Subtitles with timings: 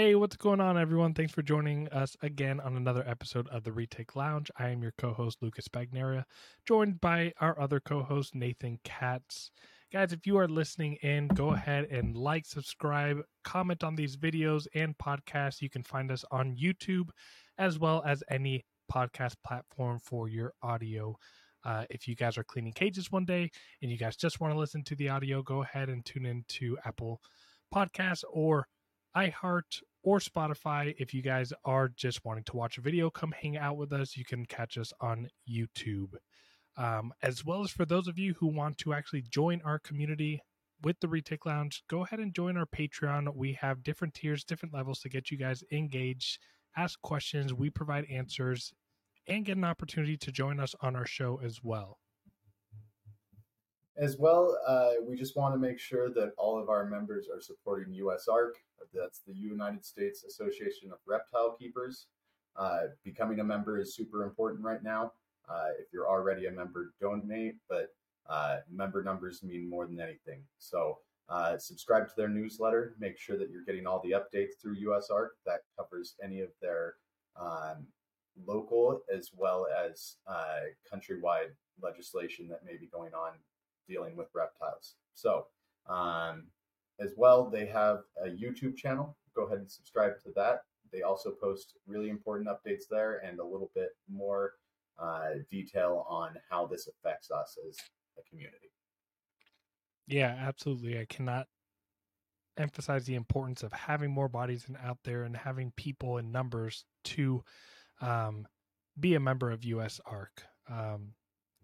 [0.00, 1.12] Hey, what's going on, everyone?
[1.12, 4.50] Thanks for joining us again on another episode of the Retic Lounge.
[4.58, 6.24] I am your co host, Lucas Bagnara,
[6.66, 9.50] joined by our other co host, Nathan Katz.
[9.92, 14.66] Guys, if you are listening in, go ahead and like, subscribe, comment on these videos
[14.74, 15.60] and podcasts.
[15.60, 17.10] You can find us on YouTube
[17.58, 21.14] as well as any podcast platform for your audio.
[21.62, 23.50] Uh, if you guys are cleaning cages one day
[23.82, 26.78] and you guys just want to listen to the audio, go ahead and tune into
[26.86, 27.20] Apple
[27.70, 28.66] Podcasts or
[29.14, 30.94] iHeart or Spotify.
[30.98, 34.16] If you guys are just wanting to watch a video, come hang out with us.
[34.16, 36.14] You can catch us on YouTube.
[36.76, 40.40] Um, as well as for those of you who want to actually join our community
[40.82, 43.34] with the Retic Lounge, go ahead and join our Patreon.
[43.34, 46.38] We have different tiers, different levels to get you guys engaged,
[46.76, 48.72] ask questions, we provide answers,
[49.26, 51.99] and get an opportunity to join us on our show as well.
[54.00, 57.40] As well, uh, we just want to make sure that all of our members are
[57.40, 58.52] supporting USARK.
[58.94, 62.06] That's the United States Association of Reptile Keepers.
[62.56, 65.12] Uh, becoming a member is super important right now.
[65.46, 67.88] Uh, if you're already a member, donate, but
[68.26, 70.44] uh, member numbers mean more than anything.
[70.58, 70.96] So
[71.28, 72.94] uh, subscribe to their newsletter.
[72.98, 75.28] Make sure that you're getting all the updates through USARK.
[75.44, 76.94] That covers any of their
[77.38, 77.86] um,
[78.46, 81.50] local as well as uh, countrywide
[81.82, 83.32] legislation that may be going on
[83.90, 84.94] dealing with reptiles.
[85.14, 85.46] So,
[85.88, 86.44] um,
[87.00, 89.16] as well, they have a YouTube channel.
[89.34, 90.60] Go ahead and subscribe to that.
[90.92, 94.52] They also post really important updates there and a little bit more
[94.98, 97.76] uh, detail on how this affects us as
[98.18, 98.70] a community.
[100.06, 100.98] Yeah, absolutely.
[100.98, 101.46] I cannot
[102.56, 106.84] emphasize the importance of having more bodies and out there and having people in numbers
[107.04, 107.42] to
[108.00, 108.46] um,
[108.98, 110.44] be a member of USARK.
[110.68, 111.14] Um,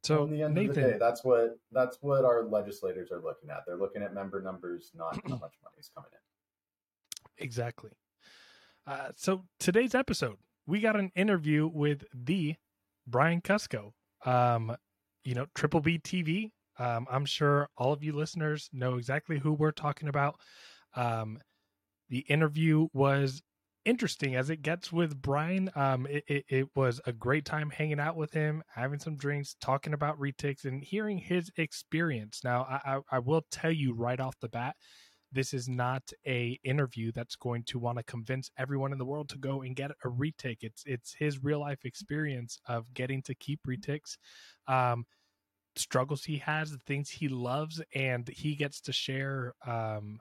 [0.06, 3.20] so in the end Nathan, of the day, that's what that's what our legislators are
[3.20, 3.58] looking at.
[3.66, 7.44] They're looking at member numbers, not how much money is coming in.
[7.44, 7.90] Exactly.
[8.86, 12.54] Uh, so today's episode, we got an interview with the
[13.06, 13.92] Brian Kusko.
[14.24, 14.76] Um,
[15.24, 16.52] you know, Triple B TV.
[16.78, 20.38] Um, I'm sure all of you listeners know exactly who we're talking about.
[20.94, 21.38] Um,
[22.08, 23.42] the interview was
[23.86, 25.70] interesting as it gets with Brian.
[25.74, 29.56] Um, it, it, it, was a great time hanging out with him, having some drinks,
[29.60, 32.40] talking about retics, and hearing his experience.
[32.44, 34.74] Now, I, I, I will tell you right off the bat,
[35.32, 39.28] this is not a interview that's going to want to convince everyone in the world
[39.30, 40.58] to go and get a retic.
[40.60, 44.16] It's it's his real life experience of getting to keep retics.
[44.66, 45.06] Um,
[45.76, 50.18] struggles he has the things he loves and he gets to share um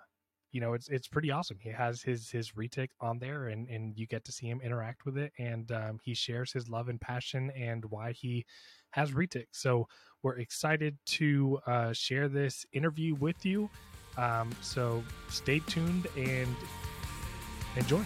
[0.55, 1.57] you know it's it's pretty awesome.
[1.59, 5.05] He has his his retic on there and and you get to see him interact
[5.05, 8.45] with it and um, he shares his love and passion and why he
[8.91, 9.85] has retic so
[10.23, 13.69] we're excited to uh, share this interview with you.
[14.17, 16.55] Um, so stay tuned and
[17.75, 18.03] enjoy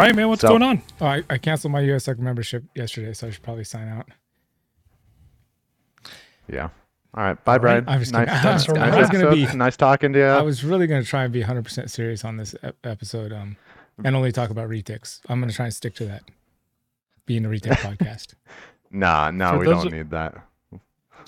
[0.00, 0.82] Brian, man, what's so, going on?
[1.00, 4.08] Oh, I, I canceled my USARK membership yesterday, so I should probably sign out.
[6.50, 6.70] Yeah.
[7.14, 7.44] All right.
[7.44, 7.84] Bye, Brian.
[7.86, 10.24] I was nice, nice, I was gonna be nice talking to you.
[10.24, 13.56] I was really going to try and be 100% serious on this episode um,
[14.02, 15.20] and only talk about retics.
[15.28, 16.22] I'm going to try and stick to that,
[17.26, 18.34] being a retic podcast.
[18.90, 20.34] Nah, no, For we don't of, need that.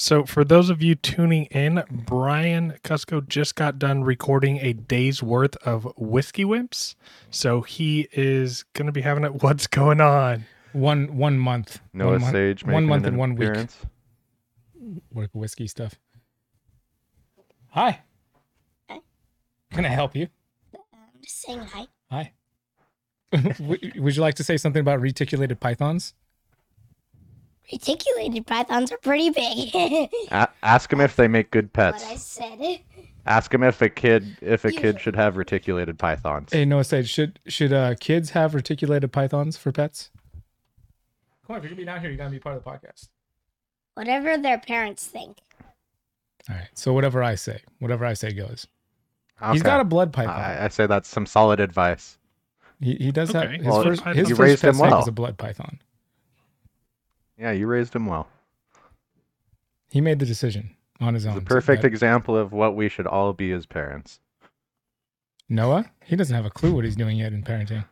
[0.03, 5.23] So, for those of you tuning in, Brian Kusko just got done recording a day's
[5.23, 6.97] worth of Whiskey Wimps.
[7.31, 9.33] So he is going to be having it.
[9.45, 10.47] What's going on?
[10.73, 11.79] One one month.
[11.93, 12.65] Noah one Sage.
[12.65, 13.77] Month, one month and one appearance.
[14.83, 15.05] week.
[15.13, 15.95] Work whiskey stuff.
[17.69, 18.01] Hi.
[18.91, 18.99] Hi.
[19.71, 20.27] Can I help you?
[20.93, 21.87] I'm just saying hi.
[22.11, 22.33] Hi.
[23.61, 26.13] Would you like to say something about reticulated pythons?
[27.73, 29.75] Reticulated pythons are pretty big.
[30.31, 32.05] A- ask them if they make good pets.
[32.05, 32.81] What I said.
[33.25, 36.53] Ask them if a kid if a kid should have reticulated pythons.
[36.53, 40.11] Hey, Noah said, should should uh, kids have reticulated pythons for pets?
[41.47, 43.11] Come on, if you're gonna be down here, you gotta be part of the podcast.
[43.95, 45.39] Whatever their parents think.
[46.51, 46.69] All right.
[46.75, 48.67] So whatever I say, whatever I say goes.
[49.41, 49.53] Okay.
[49.53, 50.35] He's got a blood python.
[50.35, 52.19] I, I, say that's some solid advice.
[52.81, 53.39] He he does okay.
[53.39, 55.01] have his well, first his first pet well.
[55.01, 55.79] is a blood python.
[57.43, 58.29] Yeah, you raised him well.
[59.91, 61.35] He made the decision on his own.
[61.35, 64.21] The perfect example of what we should all be as parents.
[65.49, 67.85] Noah, he doesn't have a clue what he's doing yet in parenting.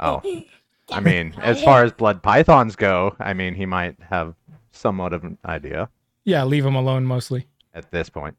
[0.00, 0.22] Oh.
[0.90, 4.34] I mean, as far as blood pythons go, I mean, he might have
[4.72, 5.90] somewhat of an idea
[6.24, 7.46] Yeah, leave him alone mostly.
[7.74, 8.36] at this point.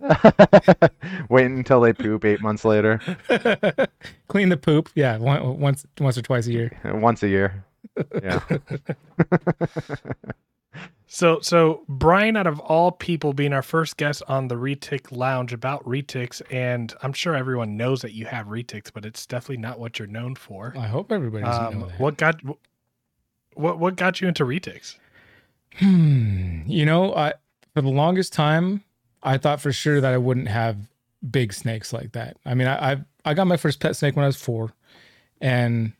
[1.28, 2.98] Wait until they poop eight months later,
[4.28, 4.88] Clean the poop.
[4.94, 6.80] Yeah, once once or twice a year.
[6.84, 7.64] once a year.
[8.22, 8.40] Yeah.
[11.14, 15.52] So, so Brian, out of all people, being our first guest on the Retic Lounge
[15.52, 19.78] about retics, and I'm sure everyone knows that you have retics, but it's definitely not
[19.78, 20.72] what you're known for.
[20.74, 22.40] I hope everybody doesn't Um, what got
[23.52, 24.96] what what got you into retics?
[25.74, 26.62] Hmm.
[26.66, 27.34] You know, I
[27.74, 28.82] for the longest time,
[29.22, 30.78] I thought for sure that I wouldn't have
[31.30, 32.38] big snakes like that.
[32.46, 34.72] I mean, I I, I got my first pet snake when I was four,
[35.42, 35.92] and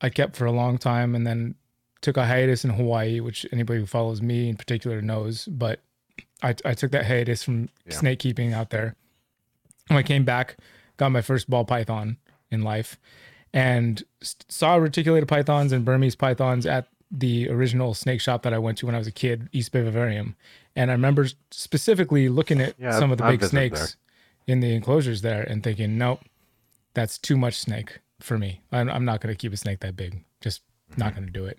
[0.00, 1.54] I kept for a long time, and then
[2.02, 5.46] took a hiatus in Hawaii, which anybody who follows me in particular knows.
[5.46, 5.80] But
[6.42, 7.94] I I took that hiatus from Yeah.
[7.98, 8.94] snake keeping out there.
[9.88, 10.56] When I came back,
[10.96, 12.16] got my first ball python
[12.50, 12.98] in life,
[13.52, 18.78] and saw reticulated pythons and Burmese pythons at the original snake shop that I went
[18.78, 20.34] to when I was a kid, East Bay Vivarium.
[20.74, 23.96] And I remember specifically looking at Yeah, some of the I've big snakes
[24.46, 26.20] in the enclosures there and thinking, nope,
[26.94, 28.60] that's too much snake for me.
[28.72, 30.24] I'm, I'm not going to keep a snake that big.
[30.40, 30.62] Just
[30.96, 31.16] not mm-hmm.
[31.16, 31.58] going to do it.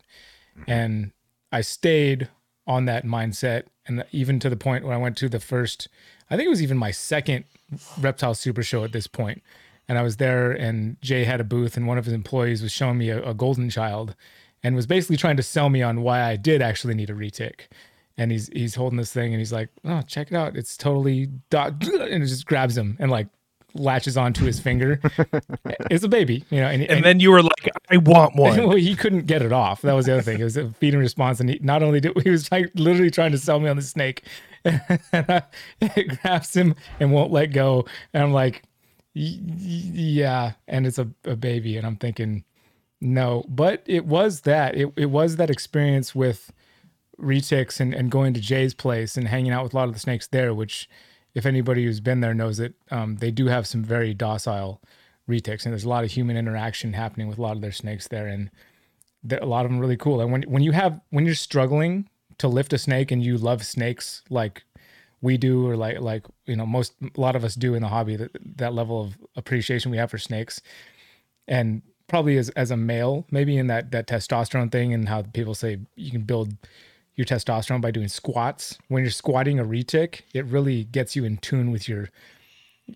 [0.57, 0.71] Mm-hmm.
[0.71, 1.11] And
[1.51, 2.29] I stayed
[2.65, 3.63] on that mindset.
[3.85, 5.87] And even to the point where I went to the first,
[6.29, 7.45] I think it was even my second
[7.99, 9.41] reptile super show at this point.
[9.89, 12.73] And I was there, and Jay had a booth, and one of his employees was
[12.73, 14.15] showing me a, a golden child
[14.61, 17.67] and was basically trying to sell me on why I did actually need a retic.
[18.17, 20.57] And he's he's holding this thing and he's like, "Oh, check it out!
[20.57, 23.27] It's totally dot," and it just grabs him and like
[23.79, 24.99] latches onto his finger.
[25.91, 26.67] it's a baby, you know.
[26.67, 28.57] And, And then you were like, I want one.
[28.67, 29.81] well, he couldn't get it off.
[29.81, 30.39] That was the other thing.
[30.39, 33.31] It was a feeding response, and he not only did he was like literally trying
[33.31, 34.23] to sell me on the snake,
[34.65, 34.81] and
[35.13, 35.43] I,
[35.81, 37.85] it grabs him and won't let go.
[38.13, 38.63] And I'm like,
[39.15, 39.51] "Y- y-
[39.93, 42.43] yeah, and it's a, a baby, and I'm thinking,
[42.99, 44.75] no, but it was that.
[44.75, 46.51] It it was that experience with
[47.19, 49.99] retics and, and going to Jay's place and hanging out with a lot of the
[49.99, 50.87] snakes there, which
[51.37, 54.81] if anybody who's been there knows that um, they do have some very docile
[55.29, 58.07] retics and there's a lot of human interaction happening with a lot of their snakes
[58.07, 58.49] there and
[59.29, 60.19] a lot of them really cool.
[60.19, 63.63] And when when you have when you're struggling to lift a snake and you love
[63.63, 64.63] snakes like
[65.21, 67.87] we do or like like you know most a lot of us do in the
[67.89, 70.59] hobby that that level of appreciation we have for snakes
[71.47, 75.53] and probably as as a male maybe in that that testosterone thing and how people
[75.53, 76.53] say you can build
[77.17, 81.35] your testosterone by doing squats when you're squatting a retic it really gets you in
[81.37, 82.09] tune with your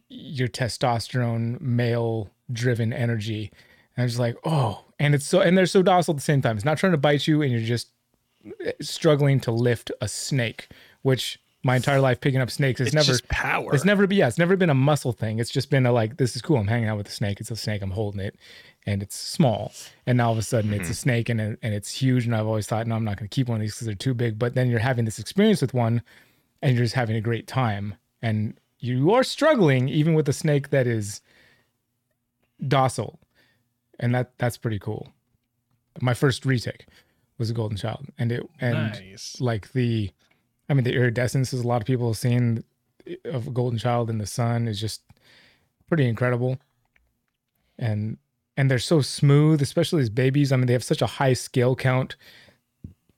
[0.08, 3.52] your testosterone male driven energy
[3.98, 6.42] and I it's like oh and it's so and they're so docile at the same
[6.42, 7.90] time it's not trying to bite you and you're just
[8.64, 10.70] eh, struggling to lift a snake
[11.02, 13.74] which my entire life picking up snakes has It's never power.
[13.74, 15.40] it's never been yeah, it's never been a muscle thing.
[15.40, 16.58] It's just been a like this is cool.
[16.58, 17.40] I'm hanging out with a snake.
[17.40, 17.82] It's a snake.
[17.82, 18.36] I'm holding it,
[18.86, 19.72] and it's small.
[20.06, 20.94] And now all of a sudden it's a mm-hmm.
[20.94, 22.26] snake and and it's huge.
[22.26, 23.96] And I've always thought, no, I'm not going to keep one of these because they're
[23.96, 24.40] too big.
[24.40, 26.02] But then you're having this experience with one,
[26.62, 27.96] and you're just having a great time.
[28.22, 31.22] And you are struggling even with a snake that is
[32.68, 33.20] docile,
[34.00, 35.10] and that that's pretty cool.
[36.02, 36.82] My first retic
[37.38, 39.40] was a golden child, and it and nice.
[39.40, 40.12] like the
[40.70, 42.64] i mean the iridescence is a lot of people have seen
[43.26, 45.02] of a golden child in the sun is just
[45.88, 46.58] pretty incredible
[47.78, 48.18] and
[48.58, 50.52] and they're so smooth especially as babies.
[50.52, 52.16] I mean they have such a high scale count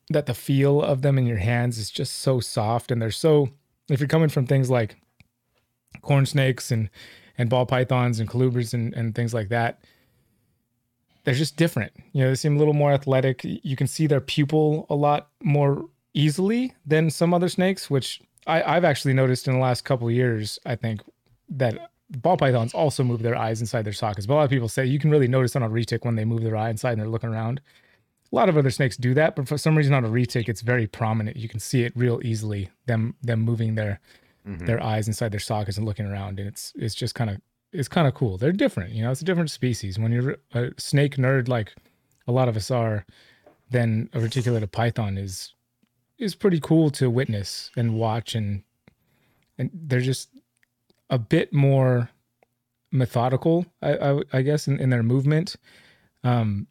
[0.10, 2.92] that the feel of them in your hands is just so soft.
[2.92, 3.50] And they're so
[3.90, 4.98] if you're coming from things like
[6.02, 6.90] corn snakes and
[7.38, 9.80] and ball pythons and colubrids and, and things like that
[11.24, 11.94] they're just different.
[12.12, 13.42] You know they seem a little more athletic.
[13.44, 18.62] You can see their pupil a lot more easily than some other snakes which I,
[18.76, 21.02] i've actually noticed in the last couple years i think
[21.50, 24.26] that ball pythons also move their eyes inside their sockets.
[24.26, 26.26] But a lot of people say you can really notice on a retic when they
[26.26, 27.62] move their eye inside and they're looking around.
[28.32, 30.62] A lot of other snakes do that but for some reason on a retic it's
[30.62, 31.38] very prominent.
[31.38, 34.00] You can see it real easily them them moving their
[34.48, 34.66] Mhm.
[34.66, 37.40] their eyes inside their sockets and looking around and it's it's just kind of
[37.72, 38.38] it's kind of cool.
[38.38, 39.98] They're different you know it's a different species.
[39.98, 41.74] When you're a snake nerd like
[42.28, 43.06] a lot of us are
[43.70, 45.54] then a reticulated python is
[46.20, 48.64] is pretty cool to witness and watch and
[49.58, 50.30] and they're just
[51.14, 52.10] a bit more
[52.92, 55.56] methodical i i, I guess in, in their movement
[56.24, 56.68] um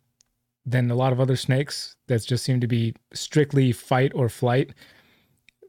[0.64, 4.72] than a lot of other snakes that just seem to be strictly fight or flight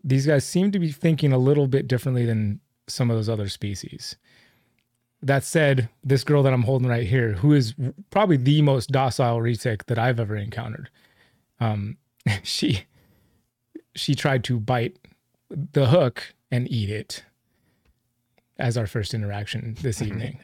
[0.04, 3.48] these guys seem to be thinking a little bit differently than some of those other
[3.48, 4.18] species.
[5.22, 7.74] That said, this girl that I'm holding right here, who is
[8.10, 10.90] probably the most docile retic that I've ever encountered,
[11.60, 11.98] um,
[12.44, 12.84] she
[13.96, 14.98] she tried to bite
[15.50, 17.24] the hook and eat it
[18.58, 20.40] as our first interaction this evening.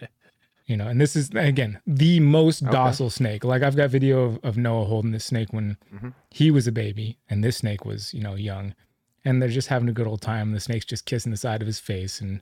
[0.66, 2.72] You know, and this is again the most Okay.
[2.72, 3.44] docile snake.
[3.44, 6.14] Like I've got video of, of Noah holding this snake when Mhm.
[6.30, 8.76] he was a baby, and this snake was, you know, young,
[9.26, 10.52] and they're just having a good old time.
[10.52, 12.42] The snake's just kissing the side of his face, and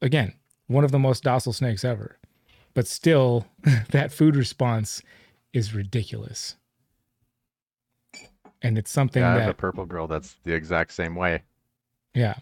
[0.00, 0.34] again,
[0.68, 2.18] one of the most docile snakes ever.
[2.74, 3.46] But still,
[3.90, 5.02] that food response
[5.52, 6.54] is ridiculous,
[8.62, 11.42] and it's something Yeah, I have that a purple girl that's the exact same way.
[12.14, 12.34] yeah.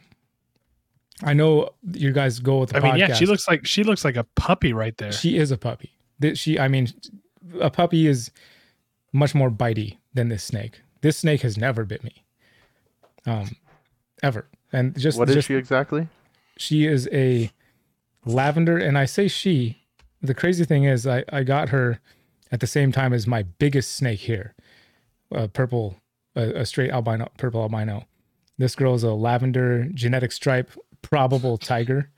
[1.23, 4.05] I know you guys go with the I mean, yeah, she looks like she looks
[4.05, 5.13] like a puppy right there.
[5.13, 5.93] She is a puppy.
[6.21, 6.89] Th- She, I mean,
[7.61, 8.31] a puppy is
[9.13, 10.81] much more bitey than this snake.
[11.03, 12.25] This snake has never bit me,
[13.27, 13.51] um,
[14.23, 14.47] ever.
[14.73, 16.09] And just What is just, she exactly?
[16.57, 17.51] She is a
[18.25, 19.83] lavender, and I say she.
[20.23, 22.01] The crazy thing is, I I got her
[22.53, 24.55] at the same time as my biggest snake here,
[25.31, 25.97] a purple,
[26.37, 28.07] a, a straight albino, purple albino.
[28.59, 30.71] This girl is a lavender genetic stripe,
[31.03, 32.11] probable tiger,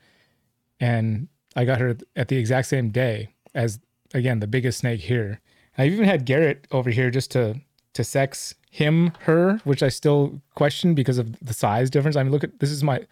[0.79, 3.79] and I got her at the exact same day as
[4.13, 5.39] again the biggest snake here.
[5.77, 7.61] I even had Garrett over here just to
[7.93, 12.15] to sex him her, which I still question because of the size difference.
[12.15, 13.05] I mean, look at this is my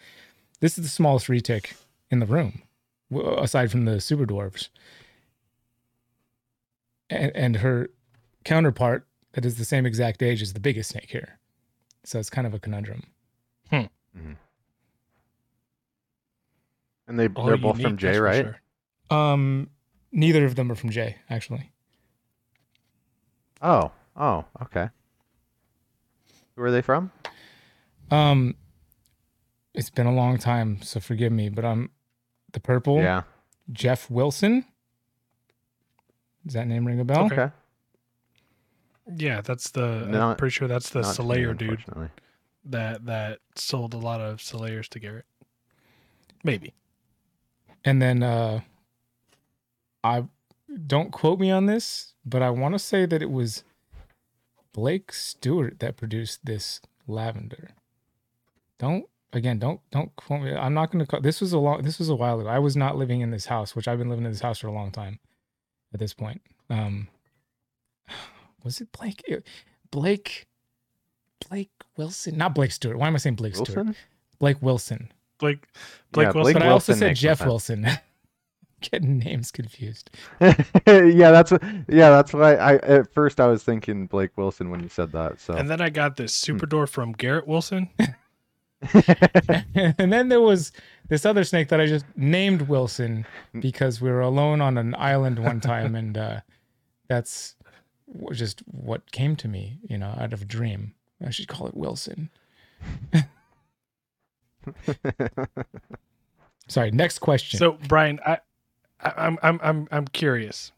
[0.60, 1.74] this is the smallest retic
[2.10, 2.62] in the room,
[3.38, 4.70] aside from the super dwarves.
[7.10, 7.90] And, and her
[8.44, 11.40] counterpart that is the same exact age as the biggest snake here.
[12.04, 13.04] So it's kind of a conundrum.
[13.70, 13.76] Hmm.
[14.18, 14.34] Mm-hmm.
[17.12, 18.46] And they they're both from unique, Jay, that's right?
[19.10, 19.18] sure.
[19.18, 19.70] Um,
[20.14, 21.74] neither of them are from Jay, actually.
[23.62, 24.88] Oh, oh, okay.
[26.56, 27.12] Who are they from?
[28.10, 28.56] Um,
[29.74, 31.90] it's been a long time, so forgive me, but I'm
[32.54, 33.24] the purple Yeah.
[33.70, 34.64] Jeff Wilson.
[36.46, 37.26] Does that name ring a bell?
[37.26, 37.36] Okay.
[37.36, 37.54] Okay.
[39.18, 40.10] Yeah, that's the.
[40.14, 41.84] I'm pretty sure that's the Not me, Slayer dude
[42.64, 45.26] that that sold a lot of Slayers to Garrett.
[46.42, 46.74] Maybe.
[47.84, 48.62] And then uh
[50.04, 50.26] I
[50.88, 53.64] don't quote me on this, but I want to say that it was
[54.74, 57.72] Blake Stewart that produced this lavender.
[58.80, 60.54] Don't again, don't don't quote me.
[60.54, 62.50] I'm not going to call this was a long this was a while ago.
[62.50, 64.68] I was not living in this house, which I've been living in this house for
[64.68, 65.20] a long time
[65.94, 66.42] at this point.
[66.70, 67.08] Um
[68.64, 69.24] was it Blake
[69.92, 70.48] Blake
[71.50, 72.98] Blake Wilson, not Blake Stewart.
[72.98, 73.96] Why am I saying Blake Stewart?
[74.40, 75.12] Blake Wilson.
[75.42, 75.68] Blake
[76.14, 76.54] Blake Yeah, Wilson.
[76.54, 77.48] But I also Wilson said Jeff sense.
[77.48, 77.88] Wilson.
[78.82, 80.10] Getting names confused.
[80.42, 80.54] yeah,
[81.30, 84.90] that's what, yeah, that's why I at first I was thinking Blake Wilson when you
[84.90, 85.40] said that.
[85.40, 87.90] So And then I got this super dwarf from Garrett Wilson.
[88.94, 90.72] and then there was
[91.10, 93.28] this other snake that I just named Wilson
[93.60, 96.40] because we were alone on an island one time, and uh,
[97.08, 97.56] that's
[98.32, 100.96] just what came to me, you know, out of a dream.
[101.24, 102.32] I should call it Wilson.
[106.68, 106.92] Sorry.
[106.92, 107.58] Next question.
[107.58, 108.40] So Brian, I,
[109.00, 110.72] I I'm I'm I'm I'm curious.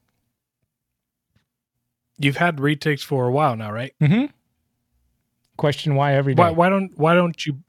[2.18, 3.94] You've had retics for a while now, right?
[4.00, 4.26] hmm
[5.58, 6.42] question why every day.
[6.42, 7.60] Why why don't why don't you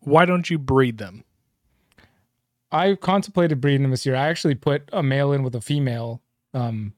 [0.00, 1.24] why don't you breed them?
[2.72, 4.16] I contemplated breeding them this year.
[4.16, 6.22] I actually put a male in with a female
[6.52, 6.92] um,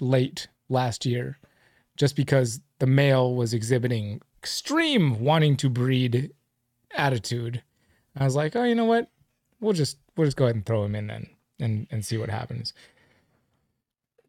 [0.00, 1.38] late last year,
[1.96, 6.32] just because the male was exhibiting extreme wanting to breed
[6.94, 7.62] attitude.
[8.16, 9.10] I was like, oh, you know what?
[9.60, 12.30] We'll just we'll just go ahead and throw him in then, and and see what
[12.30, 12.72] happens.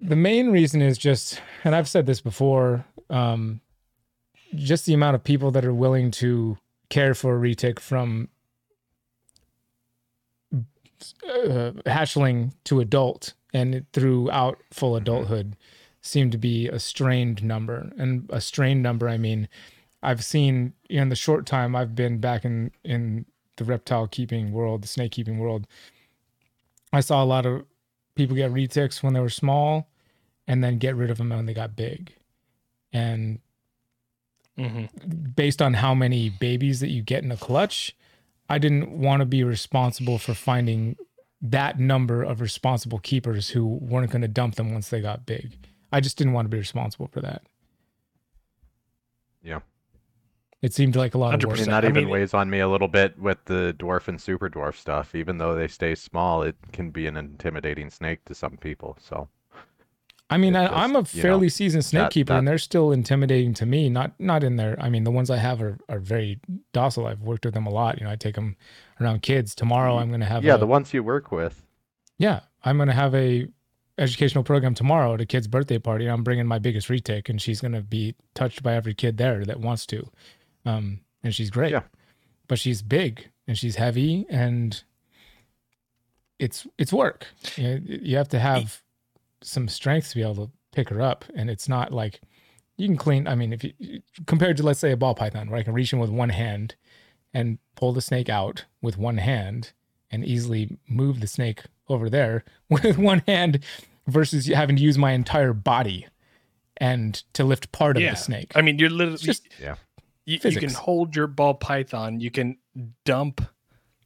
[0.01, 3.61] The main reason is just, and I've said this before, um,
[4.53, 6.57] just the amount of people that are willing to
[6.89, 8.29] care for a retic from
[10.53, 15.55] uh, hatchling to adult and throughout full adulthood
[16.01, 17.91] seem to be a strained number.
[17.97, 19.47] And a strained number, I mean,
[20.05, 23.25] I've seen in the short time I've been back in in
[23.57, 25.67] the reptile keeping world, the snake keeping world.
[26.93, 27.65] I saw a lot of
[28.15, 29.87] people get retics when they were small,
[30.47, 32.13] and then get rid of them when they got big.
[32.93, 33.39] And
[34.57, 35.31] Mm-hmm.
[35.35, 37.93] based on how many babies that you get in a clutch,
[38.49, 40.95] I didn't want to be responsible for finding
[41.41, 45.57] that number of responsible keepers who weren't going to dump them once they got big.
[45.91, 47.41] I just didn't want to be responsible for that.
[49.43, 49.59] Yeah.
[50.61, 51.57] It seemed like a lot of work.
[51.57, 51.69] mean, 100%.
[51.69, 54.49] that I even mean- weighs on me a little bit with the dwarf and super
[54.49, 55.13] dwarf stuff.
[55.13, 58.97] Even though they stay small, it can be an intimidating snake to some people.
[58.99, 59.27] So
[60.27, 62.47] I mean, I, just, I'm a you know, fairly seasoned snake that- keeper, that- and
[62.47, 63.89] they're still intimidating to me.
[63.89, 64.75] Not not in there.
[64.79, 66.39] I mean, the ones I have are, are very
[66.73, 67.05] docile.
[67.05, 67.99] I've worked with them a lot.
[67.99, 68.55] You know, I take them
[68.99, 69.53] around kids.
[69.53, 71.61] Tomorrow, I'm going to have yeah, a, the ones you work with.
[72.17, 73.47] Yeah, I'm gonna have a
[73.97, 76.07] educational program tomorrow at a kid's birthday party.
[76.07, 79.59] I'm bringing my biggest retic, and she's gonna be touched by every kid there that
[79.59, 80.09] wants to.
[80.65, 81.71] Um, and she's great.
[81.71, 81.83] Yeah.
[82.47, 84.83] But she's big and she's heavy, and
[86.39, 87.27] it's it's work.
[87.55, 88.81] You, know, you have to have
[89.41, 92.21] some strength to be able to pick her up, and it's not like
[92.77, 93.27] you can clean.
[93.27, 95.93] I mean, if you compared to let's say a ball python, where I can reach
[95.93, 96.75] in with one hand
[97.33, 99.71] and pull the snake out with one hand
[100.11, 103.63] and easily move the snake over there with one hand,
[104.07, 106.07] versus having to use my entire body
[106.77, 108.11] and to lift part of Yeah.
[108.11, 108.51] the snake.
[108.55, 109.75] I mean, you're literally It's just Yeah.
[110.25, 112.19] You, you can hold your ball python.
[112.19, 112.57] You can
[113.05, 113.41] dump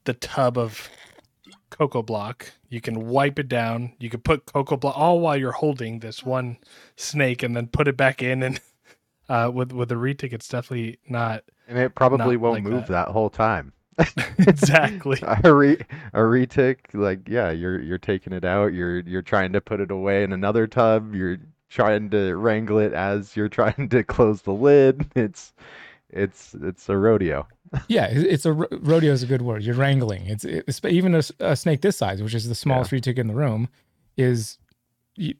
[0.06, 0.90] the tub of
[1.70, 2.52] cocoa block.
[2.70, 3.94] You can wipe it down.
[4.00, 6.58] You can put cocoa block all while you're holding this one
[6.96, 8.44] snake, and then put it back in.
[8.44, 8.60] And
[9.30, 13.08] uh, with with the retic, it's definitely not And it probably won't like move that.
[13.08, 13.08] that.
[13.10, 13.74] whole time.
[14.40, 15.20] exactly.
[15.44, 15.74] a re
[16.14, 18.74] a retic, like yeah, you're you're taking it out.
[18.74, 21.14] You're you're trying to put it away in another tub.
[21.14, 21.38] You're
[21.70, 25.06] trying to wrangle it as you're trying to close the lid.
[25.16, 25.54] It's
[26.10, 27.48] it's it's a rodeo.
[27.88, 29.64] Yeah, it's a ro- rodeo is a good word.
[29.64, 30.26] You're wrangling.
[30.26, 33.36] It's, it's even a snake this size, which is the smallest free ticket in the
[33.36, 33.70] room,
[34.18, 34.58] is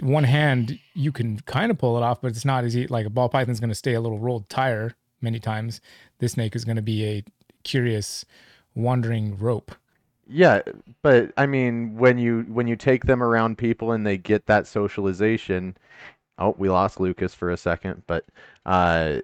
[0.02, 2.88] one hand you can kind of pull it off, but it's not as easy.
[2.88, 5.82] Like a ball python's going to stay a little rolled tire many times.
[6.20, 7.24] This snake is going to be a
[7.64, 8.26] curious
[8.76, 9.72] wandering rope.
[10.28, 10.62] Yeah,
[11.02, 14.68] but I mean, when you when you take them around people and they get that
[14.68, 15.76] socialization,
[16.38, 18.26] oh, we lost Lucas for a second, but
[18.68, 19.22] uh,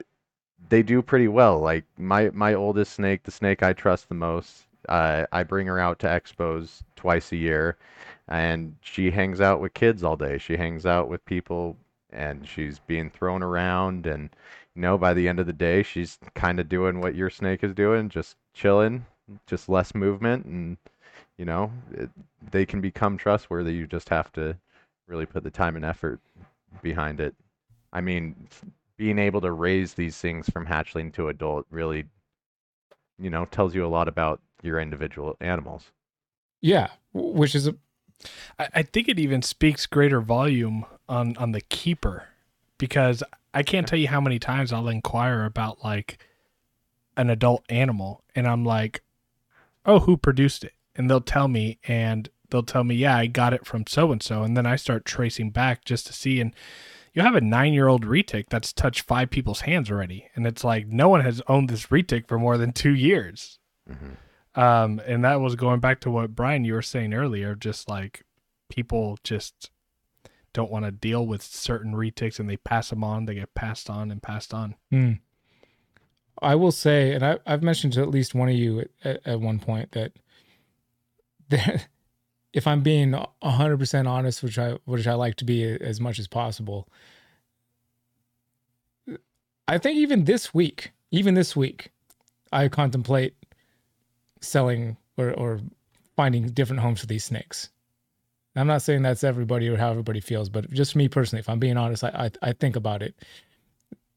[0.69, 1.59] they do pretty well.
[1.59, 5.79] Like my my oldest snake, the snake I trust the most, uh, I bring her
[5.79, 7.77] out to expos twice a year,
[8.27, 10.37] and she hangs out with kids all day.
[10.37, 11.77] She hangs out with people,
[12.11, 14.29] and she's being thrown around, and
[14.75, 17.63] you know, by the end of the day, she's kind of doing what your snake
[17.63, 19.05] is doing, just chilling,
[19.47, 20.77] just less movement, and
[21.37, 22.09] you know, it,
[22.51, 23.73] they can become trustworthy.
[23.73, 24.57] You just have to
[25.07, 26.19] really put the time and effort
[26.81, 27.35] behind it.
[27.93, 28.35] I mean,
[28.97, 32.05] being able to raise these things from hatchling to adult really,
[33.19, 35.91] you know, tells you a lot about your individual animals.
[36.61, 37.75] Yeah, which is a
[38.57, 42.25] I, I think it even speaks greater volume on on the keeper
[42.77, 43.23] because
[43.53, 46.17] I can't tell you how many times I'll inquire about like
[47.17, 49.01] an adult animal and I'm like,
[49.85, 53.53] "Oh, who produced it?" And they'll tell me and they'll tell me, "Yeah, I got
[53.53, 56.53] it from so and so." And then I start tracing back just to see and
[57.15, 61.09] you have a 9-year-old retic that's touched five people's hands already and it's like no
[61.09, 63.57] one has owned this retic for more than 2 years.
[63.87, 67.89] hmm Um, and that was going back to what Brian you were saying earlier, just
[67.89, 68.23] like
[68.69, 69.71] people just
[70.53, 73.89] don't want to deal with certain retics and they pass them on, they get passed
[73.89, 74.75] on and passed on.
[74.91, 75.13] Hmm.
[76.41, 79.27] I will say, and I, I've mentioned to at least one of you at, at,
[79.27, 80.13] at one point that,
[81.49, 81.87] that
[82.55, 83.13] if I'm being
[83.43, 86.87] hundred percent honest, which I which I like to be as much as possible,
[89.67, 91.91] I think even this week, even this week,
[92.53, 93.35] I contemplate
[94.39, 95.59] selling or or
[96.15, 97.69] finding different homes for these snakes.
[98.55, 101.59] I'm not saying that's everybody or how everybody feels, but just me personally, if I'm
[101.59, 103.15] being honest, I I, I think about it,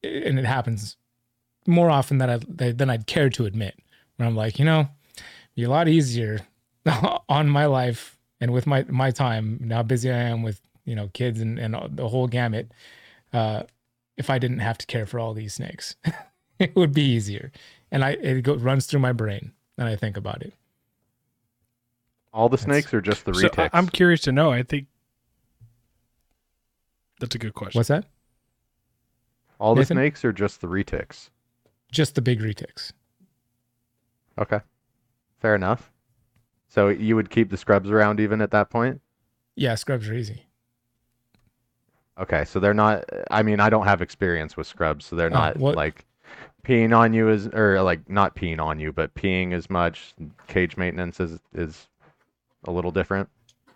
[0.01, 0.95] and it happens
[1.67, 3.77] more often than I than I'd care to admit.
[4.15, 4.87] Where I'm like, you know,
[5.55, 6.39] be a lot easier
[7.27, 11.09] on my life and with my my time now busy I am with you know
[11.13, 12.71] kids and and the whole gamut.
[13.33, 13.63] Uh,
[14.17, 15.95] if I didn't have to care for all these snakes,
[16.59, 17.51] it would be easier.
[17.91, 20.53] And I it go, runs through my brain and I think about it.
[22.33, 23.69] All the That's- snakes are just the So retics.
[23.73, 24.51] I, I'm curious to know.
[24.51, 24.87] I think
[27.19, 27.77] that's a good question.
[27.79, 28.05] What's that?
[29.59, 31.29] All the snakes are just the retics.
[31.91, 32.91] Just the big retics.
[34.37, 34.59] Okay,
[35.39, 35.91] fair enough.
[36.69, 39.01] So you would keep the scrubs around even at that point?
[39.55, 40.45] Yeah, scrubs are easy.
[42.17, 43.05] Okay, so they're not.
[43.31, 46.05] I mean, I don't have experience with scrubs, so they're Oh, not what- like
[46.63, 50.13] peeing on you as, or like not peeing on you, but peeing as much.
[50.47, 51.87] Cage maintenance is is
[52.65, 53.29] a little different.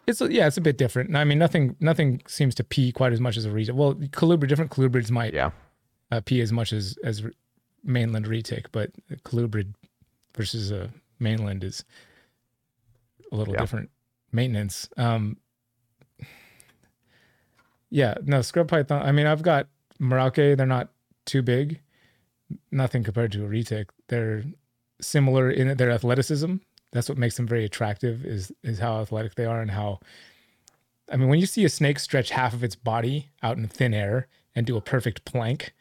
[0.06, 1.16] It's a, yeah, it's a bit different.
[1.16, 3.72] I mean, nothing nothing seems to pee quite as much as a retic.
[3.74, 5.52] Well, colubrid different colubrids might Yeah.
[6.12, 7.24] uh, pee as much as as
[7.84, 8.92] mainland retic, but
[9.24, 9.74] colubrid
[10.36, 11.86] versus a mainland is
[13.34, 13.60] a little Yeah.
[13.62, 13.90] different
[14.32, 14.88] maintenance.
[14.96, 15.38] Um,
[17.90, 19.02] yeah, no scrub python.
[19.04, 19.68] I mean, I've got
[20.00, 20.56] Merauke.
[20.56, 20.90] They're not
[21.26, 21.82] too big.
[22.72, 23.88] Nothing compared to a retic.
[24.08, 24.44] They're
[25.02, 26.56] similar in their athleticism.
[26.92, 28.26] That's what makes them very attractive.
[28.26, 30.00] Is is how athletic they are and how.
[31.12, 33.94] I mean, when you see a snake stretch half of its body out in thin
[33.94, 35.74] air and do a perfect plank,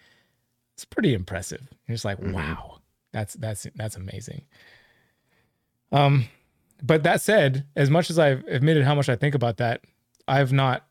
[0.75, 1.69] it's pretty impressive.
[1.87, 2.33] You're just like, Mhm.
[2.33, 2.81] wow,
[3.13, 4.43] that's that's that's amazing.
[5.93, 6.27] Um,
[6.83, 9.83] but that said, as much as I've admitted how much I think about that,
[10.27, 10.85] I've not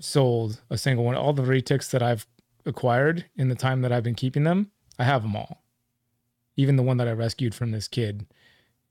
[0.00, 1.16] sold a single one.
[1.16, 2.26] All the retics that I've
[2.64, 5.62] acquired in the time that I've been keeping them, I have them all.
[6.56, 8.26] Even the one that I rescued from this kid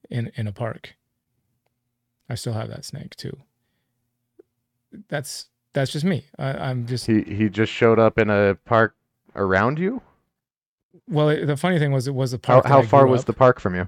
[0.10, 0.96] in in a park.
[2.30, 3.38] I still have that snake too.
[5.10, 6.26] That's that's just me.
[6.40, 8.96] I, I'm just He he just showed up in a park
[9.36, 10.02] around you.
[11.08, 11.30] well.
[11.30, 12.66] it- The funny thing was, it was a How park.
[12.66, 13.26] how I far was up.
[13.28, 13.88] the park from you?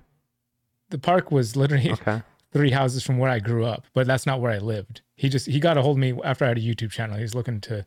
[0.90, 2.22] The park was literally Okay.
[2.52, 5.02] Three houses from where I grew up, but that's not where I lived.
[5.16, 7.18] He just he got a hold of me after I had a YouTube channel.
[7.18, 7.86] He's looking to,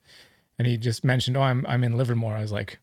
[0.58, 2.78] and he just mentioned, "Oh, I'm I'm in Livermore." I was like,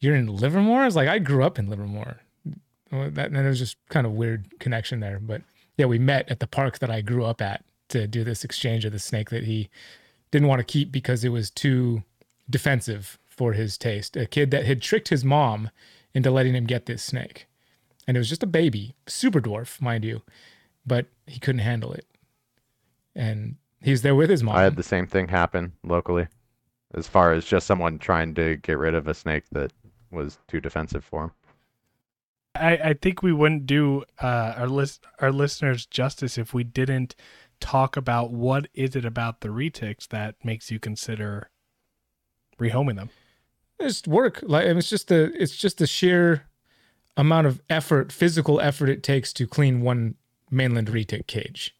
[0.00, 2.20] "You're in Livermore?" I was like, "I grew up in Livermore."
[2.90, 5.42] Well, That and there was just kind of weird connection there, but
[5.76, 8.84] yeah, we met at the park that I grew up at to do this exchange
[8.84, 9.68] of the snake that he
[10.30, 12.02] didn't want to keep because it was too
[12.50, 14.16] defensive for his taste.
[14.16, 15.70] A kid that had tricked his mom
[16.12, 17.46] into letting him get this snake,
[18.06, 20.22] and it was just a baby, super dwarf, mind you
[20.88, 22.06] but he couldn't handle it.
[23.14, 24.56] And he's there with his mom.
[24.56, 26.26] I had the same thing happen locally,
[26.94, 29.72] as far as just someone trying to get rid of a snake that
[30.10, 31.30] was too defensive for him.
[32.54, 37.14] I, I think we wouldn't do uh, our list our listeners justice if we didn't
[37.60, 41.50] talk about what is it about the retics that makes you consider
[42.58, 43.10] rehoming them.
[43.78, 44.40] It's work.
[44.42, 46.44] Like it's just the it's just the sheer
[47.16, 50.14] amount of effort, physical effort it takes to clean one
[50.50, 51.74] mainland retic cage.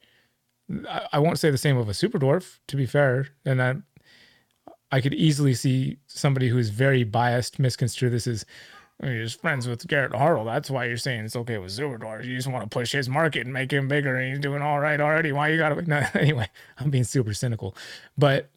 [0.88, 3.76] I, I won't say the same of a super dwarf, to be fair, and I
[4.90, 8.44] I could easily see somebody who's very biased misconstrue this as
[9.02, 10.44] "Oh, you're just friends with Garrett Hartle.
[10.44, 12.26] That's why you're saying it's okay with super dwarfs.
[12.26, 14.81] You just want to push his market and make him bigger, and he's doing all
[14.81, 15.33] right already.
[15.33, 15.83] Why you gotta?
[15.87, 17.76] No, anyway, I'm being super cynical,
[18.16, 18.50] but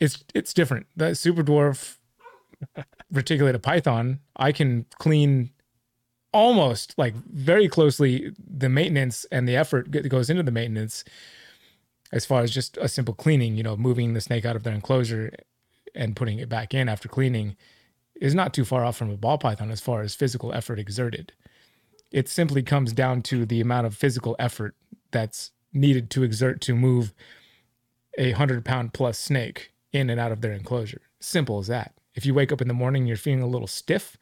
[0.00, 0.86] it's it's different.
[0.96, 1.96] That super dwarf
[3.12, 5.50] reticulated python, I can clean
[6.32, 11.04] almost like very closely the maintenance and the effort that goes into the maintenance
[12.12, 14.74] as far as just a simple cleaning, you know, moving the snake out of their
[14.74, 15.32] enclosure
[15.94, 17.56] and putting it back in after cleaning
[18.20, 21.32] is not too far off from a ball python as far as physical effort exerted.
[22.10, 24.74] It simply comes down to the amount of physical effort
[25.10, 27.12] that's needed to exert to move
[28.16, 31.02] a hundred pound plus snake in and out of their enclosure.
[31.20, 31.94] Simple as that.
[32.14, 34.16] If you wake up in the morning, and you're feeling a little stiff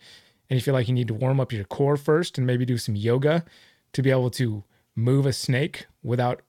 [0.48, 2.78] and you feel like you need to warm up your core first and maybe do
[2.78, 3.44] some yoga
[3.92, 6.42] to be able to move a snake without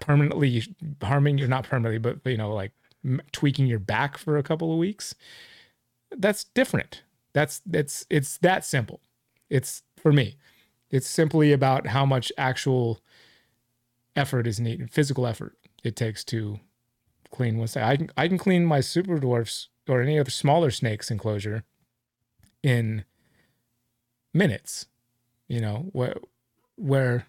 [0.00, 0.62] permanently
[1.02, 2.72] harming you're not permanently but you know like
[3.32, 5.14] tweaking your back for a couple of weeks.
[6.10, 7.02] That's different.
[7.32, 9.00] That's that's it's that simple.
[9.50, 10.36] It's for me
[10.90, 13.00] it's simply about how much actual
[14.14, 16.58] effort is needed physical effort it takes to
[17.30, 17.84] clean one snake.
[17.84, 21.64] I can i can clean my super dwarfs or any other smaller snakes enclosure
[22.62, 23.04] in
[24.34, 24.86] minutes
[25.48, 26.16] you know where
[26.76, 27.26] where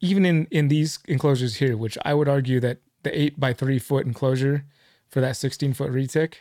[0.00, 3.78] even in in these enclosures here which i would argue that the 8 by 3
[3.78, 4.64] foot enclosure
[5.08, 6.36] for that 16 foot retic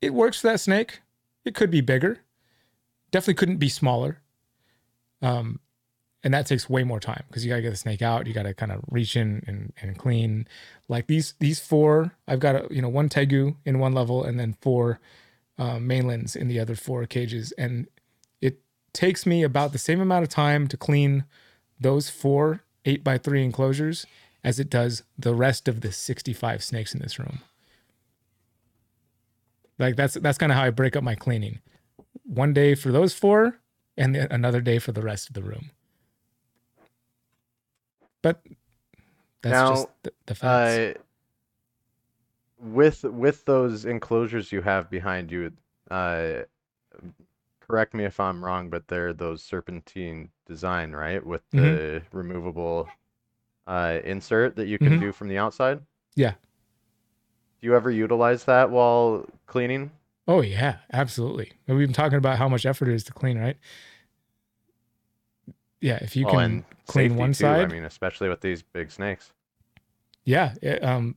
[0.00, 1.00] it works for that snake.
[1.44, 2.20] It could be bigger.
[3.10, 4.18] Definitely couldn't be smaller.
[5.22, 5.60] Um
[6.22, 8.26] and that takes way more time because you gotta get the snake out.
[8.26, 10.46] You gotta kind of reach in and, and clean.
[10.88, 14.38] Like these these four i've got a you know one tegu in one level and
[14.38, 15.00] then four
[15.58, 17.52] uh, mainlands in the other four cages.
[17.52, 17.86] And
[18.40, 18.60] it
[18.92, 21.24] takes me about the same amount of time to clean
[21.78, 24.06] those four eight by three enclosures
[24.44, 27.40] as it does the rest of the 65 snakes in this room.
[29.78, 31.60] Like that's that's kind of how i break up my cleaning.
[32.22, 33.58] One day for those four
[33.96, 35.70] and then another day for the rest of the room.
[38.22, 38.42] But
[39.42, 40.78] that's Now, just the, the facts.
[40.78, 40.94] Uh,
[42.58, 45.52] with with those enclosures you have behind you,
[45.90, 46.42] uh,
[47.60, 51.24] correct me if I'm wrong, but they're those serpentine design, right?
[51.24, 52.02] With the Mhm.
[52.12, 52.88] removable
[53.66, 55.00] uh, insert that you can Mhm.
[55.00, 55.80] do from the outside.
[56.14, 56.34] Yeah.
[57.60, 59.90] Do you ever utilize that while cleaning?
[60.28, 61.52] Oh yeah, absolutely.
[61.66, 63.56] We've been talking about how much effort it is to clean, right?
[65.80, 69.32] Yeah, if you Well, can clean one too, I mean, especially with these big snakes.
[70.24, 71.16] yeah, it, um,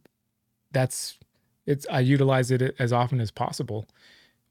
[0.72, 1.18] that's
[1.70, 1.86] it's.
[1.90, 3.88] I utilize it as often as possible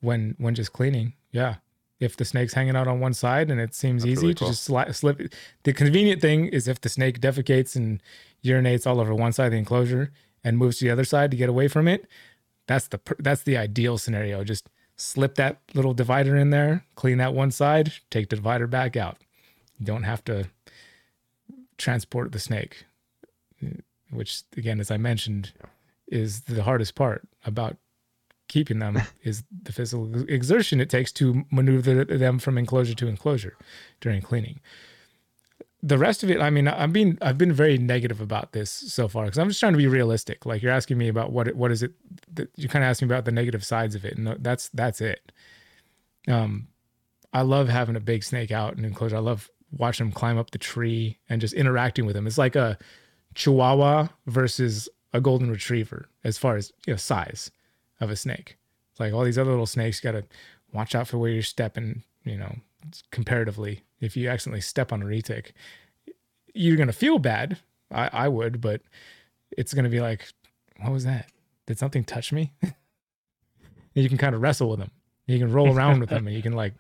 [0.01, 1.13] when when just cleaning.
[1.33, 1.57] Yeah,
[2.01, 4.47] if the snake's hanging out on one side and it seems That's easy really to
[4.47, 5.21] just sli- slip.
[5.21, 8.01] it- The convenient thing is if the snake defecates and
[8.45, 10.11] urinates all over one side of the enclosure
[10.45, 12.07] and moves to the other side to get away from it.
[12.69, 14.45] That's the that's the ideal scenario.
[14.45, 18.97] Just slip that little divider in there, clean that one side, take the divider back
[18.97, 19.17] out.
[19.79, 20.49] You don't have to
[21.77, 22.85] transport the snake,
[24.11, 25.53] which again, as I mentioned,
[26.11, 27.77] is the hardest part about
[28.49, 33.57] keeping them is the physical exertion it takes to maneuver them from enclosure to enclosure
[34.01, 34.61] during cleaning.
[35.81, 39.07] The rest of it, I mean, I'm being I've been very negative about this so
[39.07, 40.45] far because I'm just trying to be realistic.
[40.45, 41.93] Like you're asking me about what it, what is it
[42.35, 45.01] that you kind of asking me about the negative sides of it, and that's that's
[45.01, 45.31] it.
[46.27, 46.67] Um,
[47.33, 49.17] I love having a big snake out in enclosure.
[49.17, 52.27] I love watching them climb up the tree and just interacting with them.
[52.27, 52.77] It's like a
[53.37, 57.51] chihuahua versus a golden retriever as far as you know size
[58.01, 58.57] of a snake.
[58.91, 60.25] It's like all these other little snakes got to
[60.73, 62.57] watch out for where you're stepping, you know,
[63.11, 63.85] comparatively.
[64.01, 65.53] If you accidentally step on a retic,
[66.55, 67.59] you're to feel bad.
[67.91, 68.83] I, I would, but
[69.57, 70.27] it's to be like,
[70.81, 71.31] what was that?
[71.67, 72.53] Did something touch me?
[72.63, 72.75] and
[73.95, 74.91] you can kind of wrestle with them.
[75.27, 76.75] You can roll around with them and you can like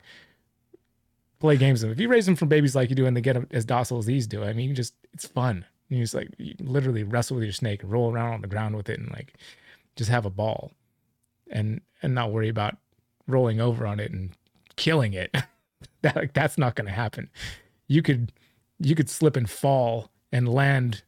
[1.39, 1.93] play games with them.
[1.93, 4.07] If you raise them from babies like you do and they get as docile as
[4.07, 5.65] these do, I mean, just, it's fun.
[5.89, 8.77] You just like you literally wrestle with your snake and roll around on the ground
[8.77, 9.35] with it and like
[9.97, 10.73] just have a ball
[11.51, 12.77] and, and not worry about
[13.27, 14.31] rolling over on it and
[14.77, 15.35] killing it.
[16.03, 17.31] that like that's not going to happen.
[17.87, 18.33] You could,
[18.79, 21.03] you could slip and fall and land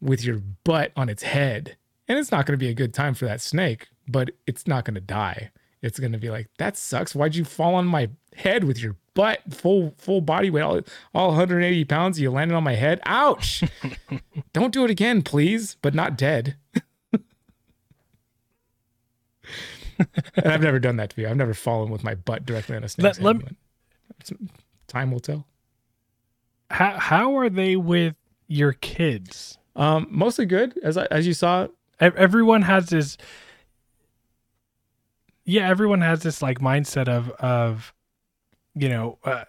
[0.00, 1.76] with your butt on its head.
[2.08, 4.84] And it's not going to be a good time for that snake, but it's not
[4.84, 5.50] going to die.
[5.86, 7.14] It's going to be like, that sucks.
[7.14, 10.80] Why'd you fall on my head with your butt, full full body weight, all,
[11.14, 12.20] all 180 pounds?
[12.20, 13.00] You landed on my head.
[13.06, 13.62] Ouch.
[14.52, 16.56] Don't do it again, please, but not dead.
[20.36, 21.28] and I've never done that to you.
[21.28, 23.54] I've never fallen with my butt directly on a snake's Let- let-
[24.88, 25.46] Time will tell.
[26.70, 28.14] How how are they with
[28.48, 29.58] your kids?
[29.74, 31.68] Um, mostly good, as I, as you saw.
[32.00, 33.16] Everyone has this.
[35.46, 37.94] Yeah, everyone has this like mindset of of,
[38.74, 39.44] you know, uh,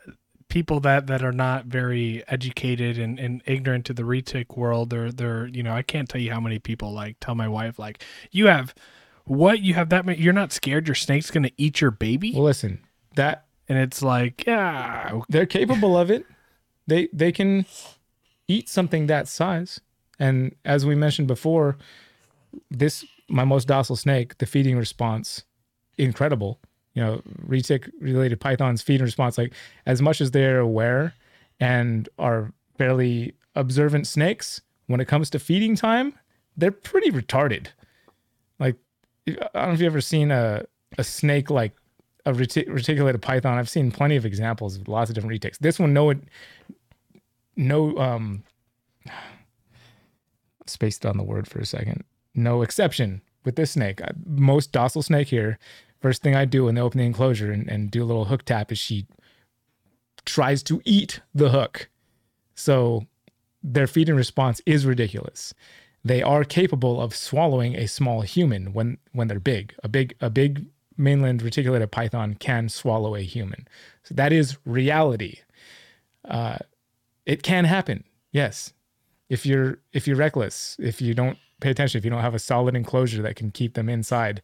[0.47, 4.91] people that that are not very educated and, and ignorant to the retic world.
[4.91, 7.77] They're they're you know I can't tell you how many people like tell my wife
[7.79, 8.73] like you have
[9.25, 12.43] what you have that many, you're not scared your snake's gonna eat your baby Well,
[12.43, 12.79] listen,
[13.15, 16.25] that and it's like yeah they're capable of it.
[16.86, 17.65] They they can
[18.47, 19.81] eat something that size.
[20.19, 21.77] And as we mentioned before,
[22.71, 25.43] this my most docile snake, the feeding response,
[25.97, 26.60] incredible.
[26.93, 29.53] You know, retic related pythons feeding response, like
[29.86, 31.13] as much as they're aware
[31.60, 36.13] and are fairly observant snakes, when it comes to feeding time,
[36.55, 37.67] they're pretty retarded.
[38.60, 38.75] Like
[39.27, 40.65] I don't know if you've ever seen a
[40.97, 41.73] a snake like
[42.25, 43.57] a retic- reticulated python.
[43.57, 45.57] I've seen plenty of examples of lots of different retics.
[45.60, 46.13] This one, no,
[47.55, 48.43] no, um,
[50.65, 52.03] spaced on the word for a second.
[52.36, 54.01] No exception with this snake.
[54.25, 55.57] Most docile snake here.
[55.99, 58.43] First thing I do when they open the enclosure and, and do a little hook
[58.43, 59.07] tap is she
[60.25, 61.89] tries to eat the hook.
[62.55, 63.05] So
[63.63, 65.53] their feeding response is ridiculous.
[66.03, 69.73] They are capable of swallowing a small human when when they're big.
[69.83, 73.67] A big a big mainland reticulated python can swallow a human.
[74.03, 75.39] So that is reality.
[76.25, 76.57] Uh,
[77.25, 78.03] it can happen.
[78.31, 78.73] Yes.
[79.29, 82.39] If you're if you're reckless, if you don't pay attention, if you don't have a
[82.39, 84.41] solid enclosure that can keep them inside,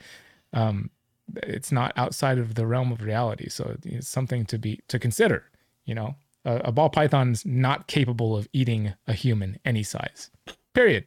[0.52, 0.90] um,
[1.38, 3.50] it's not outside of the realm of reality.
[3.50, 5.44] So it's something to be to consider.
[5.86, 10.30] You know, a, a ball python's not capable of eating a human any size.
[10.74, 11.06] Period.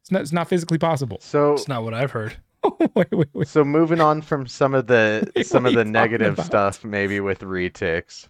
[0.00, 1.18] It's not, it's not physically possible.
[1.20, 2.36] So it's not what i've heard
[2.94, 3.48] wait, wait, wait.
[3.48, 7.40] so moving on from some of the What some of the negative stuff maybe with
[7.40, 8.28] retics.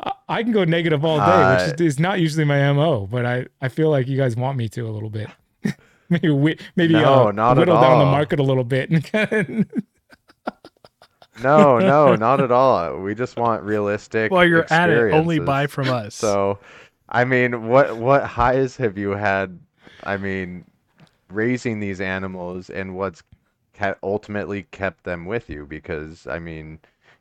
[0.00, 3.08] I- I can go negative all day, Uh, which is, is not usually my mo.
[3.10, 5.28] But I, I feel like you guys want me to a little bit.
[6.10, 8.90] maybe we, maybe No, uh, not at whittle down the market a little bit.
[11.42, 12.98] No, no, not at all.
[12.98, 14.30] We just want realistic.
[14.32, 16.58] well you're at it only buy from us So,
[17.08, 19.58] I mean, what what highs have you had?
[20.04, 20.64] I mean,
[21.30, 23.22] raising these animals and what's
[23.74, 25.66] ca- ultimately kept them with you?
[25.66, 26.80] Because I mean,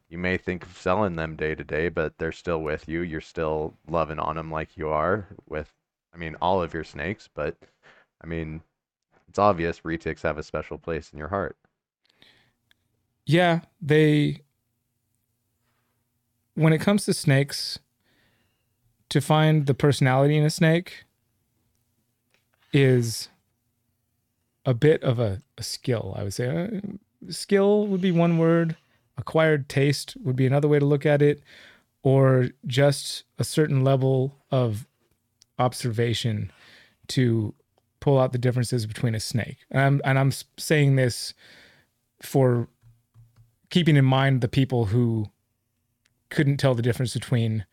[0.10, 3.02] you may think of selling them day to day, but they're still with you.
[3.02, 5.72] You're still loving on them like you are with,
[6.14, 7.30] I mean, all of your snakes.
[7.34, 7.56] But
[8.24, 8.62] I mean,
[9.28, 11.58] it's obvious retics have a special place in your heart.
[13.26, 14.42] yeah, they.
[16.56, 17.78] When it comes to snakes,
[19.10, 21.06] to find the personality in a snake
[22.74, 23.30] is
[24.66, 26.48] a bit of a, a skill, I would say.
[26.48, 28.76] Uh, skill would be one word,
[29.18, 31.42] acquired taste would be another way to look at it,
[32.04, 34.86] or just a certain level of
[35.58, 36.52] observation
[37.08, 37.54] to
[38.00, 39.58] pull out the differences between a snake.
[39.72, 41.34] And I'm, and I'm saying this
[42.22, 42.68] for
[43.70, 45.28] keeping in mind the people who
[46.30, 47.66] couldn't tell the difference between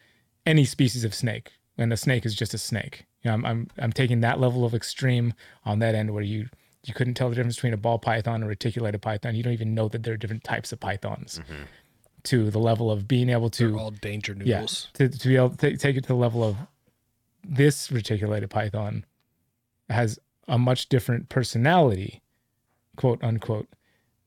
[0.47, 3.07] any species of snake and a snake is just a snake.
[3.23, 5.35] You know, I'm, I'm I'm taking that level of extreme
[5.65, 6.49] on that end where you
[6.85, 9.35] you couldn't tell the difference between a ball python or a reticulated python.
[9.35, 11.41] You don't even know that there are different types of pythons.
[11.43, 11.63] Mm-hmm.
[12.25, 15.37] To the level of being able they're to all danger yeah, noodles to, to be
[15.37, 16.57] able to take, take it to the level of
[17.47, 19.05] this reticulated python
[19.91, 20.19] has
[20.49, 22.23] a much different personality,
[22.97, 23.69] quote unquote,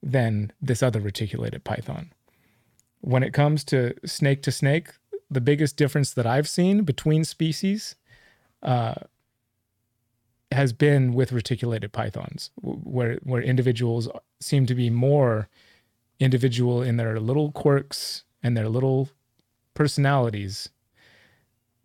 [0.02, 2.12] than this other reticulated python.
[3.02, 4.90] When it comes to snake to snake,
[5.30, 7.96] the biggest difference that I've seen between species
[8.64, 8.96] uh,
[10.52, 14.08] has been with reticulated pythons, where where individuals
[14.40, 15.50] seem to be more
[16.20, 19.10] individual in their little quirks and their little
[19.74, 20.70] personalities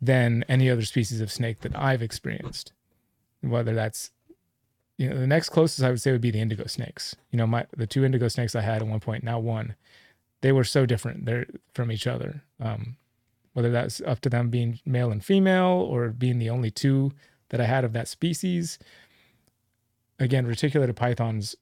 [0.01, 2.73] than any other species of snake that I've experienced.
[3.43, 4.11] Whether that's
[4.99, 7.17] you know the next closest I would say would be the indigo snakes.
[7.31, 9.75] You know, my the two indigo snakes I had at one point, now one,
[10.43, 12.43] they were so different they're from each other.
[12.61, 12.97] Um,
[13.53, 17.13] whether that's up to them being male and female or being the only two
[17.51, 18.79] that I had of that species.
[20.19, 21.55] Again, reticulated pythons.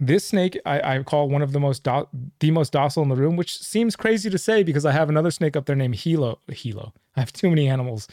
[0.00, 2.08] This snake I, I call one of the most do-
[2.40, 5.30] the most docile in the room, which seems crazy to say because I have another
[5.30, 6.40] snake up there named Hilo.
[6.48, 6.92] Hilo.
[7.16, 8.08] I have too many animals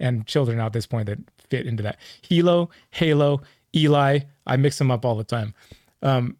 [0.00, 1.98] and children at this point that fit into that.
[2.22, 3.42] Hilo, Halo,
[3.74, 4.20] Eli.
[4.46, 5.54] I mix them up all the time.
[6.02, 6.36] Um,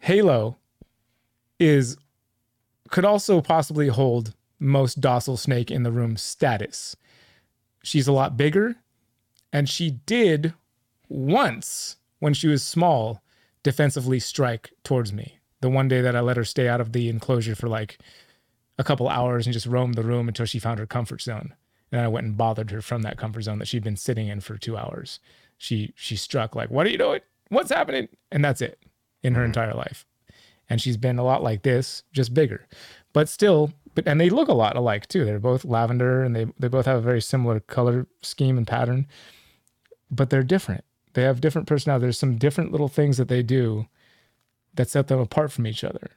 [0.00, 0.58] Halo
[1.58, 1.96] is
[2.90, 6.96] could also possibly hold most docile snake in the room status.
[7.82, 8.76] She's a lot bigger,
[9.52, 10.54] and she did
[11.08, 13.22] once when she was small
[13.62, 15.38] defensively strike towards me.
[15.60, 17.98] The one day that I let her stay out of the enclosure for like
[18.78, 21.54] a couple hours and just roam the room until she found her comfort zone.
[21.90, 24.40] And I went and bothered her from that comfort zone that she'd been sitting in
[24.40, 25.20] for two hours.
[25.56, 27.20] She she struck like, "What are you doing?
[27.48, 28.78] What's happening?" And that's it
[29.22, 29.46] in her mm-hmm.
[29.46, 30.04] entire life.
[30.70, 32.66] And she's been a lot like this, just bigger,
[33.12, 33.72] but still.
[33.94, 35.24] But and they look a lot alike too.
[35.24, 39.06] They're both lavender, and they they both have a very similar color scheme and pattern,
[40.10, 40.84] but they're different.
[41.14, 42.02] They have different personalities.
[42.02, 43.86] There's some different little things that they do
[44.74, 46.10] that set them apart from each other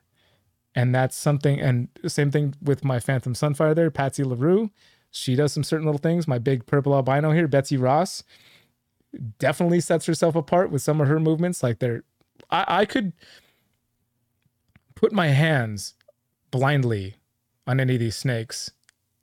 [0.75, 4.69] and that's something and the same thing with my phantom sunfire there patsy larue
[5.11, 6.27] she does some certain little things.
[6.27, 8.23] My big purple albino here betsy ross
[9.39, 11.61] definitely sets herself apart with some of her movements.
[11.61, 12.03] Like they're
[12.49, 13.13] i, I could
[14.95, 15.95] put my hands
[16.49, 17.15] blindly
[17.67, 18.71] on any of these snakes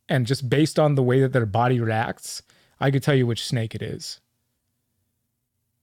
[0.08, 2.42] and just based on the way that their body reacts
[2.80, 4.20] i could tell you which snake it is.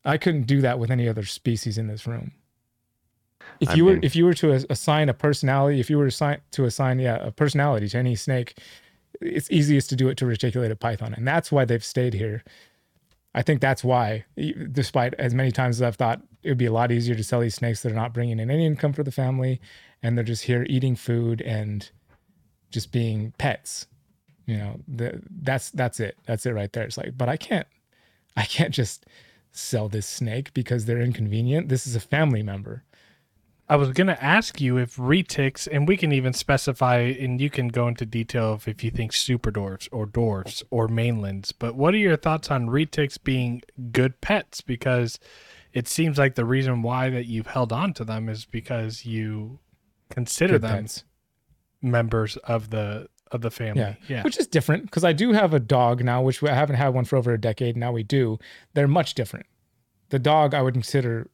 [0.07, 2.31] I couldn't do that with any other species in this room.
[3.59, 6.09] If I you were if you were to assign a personality if you were to
[6.09, 8.59] assign to assign yeah a personality to any snake
[9.21, 12.43] it's easiest to do it to reticulated python and that's why they've stayed here.
[13.34, 14.23] I think that's why
[14.71, 17.41] despite as many times as i've thought it would be a lot easier to sell
[17.41, 19.60] these snakes that are not bringing in any income for the family
[20.01, 21.91] and they're just here eating food and
[22.71, 23.88] just being pets
[24.45, 26.17] you know the, that's that's it.
[26.25, 26.84] That's it right there.
[26.84, 27.67] It's like but i can't
[28.38, 29.06] i can't just
[29.51, 31.69] sell this snake because they're inconvenient.
[31.69, 32.84] This is a family member
[33.67, 37.69] I was gonna ask you if retics, and we can even specify, and you can
[37.69, 41.51] go into detail of if you think super dwarfs or dwarfs or mainlands.
[41.51, 44.62] But what are your thoughts on retics being good pets?
[44.62, 45.19] Because
[45.73, 49.60] it seems like the reason why that you've held on to them is because you
[50.12, 51.04] consider Good them pets.
[51.82, 53.82] members of the of the family.
[53.82, 53.95] Yeah.
[54.08, 56.89] Yeah, which is different because I do have a dog now, which I haven't had
[56.89, 57.75] one for over a decade.
[57.75, 58.38] Now we do.
[58.75, 59.47] They're much different.
[60.10, 61.32] The dog I would consider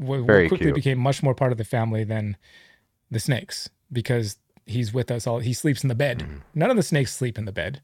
[0.00, 0.74] w- Very quickly cute.
[0.74, 2.36] became much more part of the family than
[3.10, 5.38] the snakes because he's with us all.
[5.38, 6.20] He sleeps in the bed.
[6.20, 6.36] Mm-hmm.
[6.54, 7.80] None of the snakes sleep in the bed.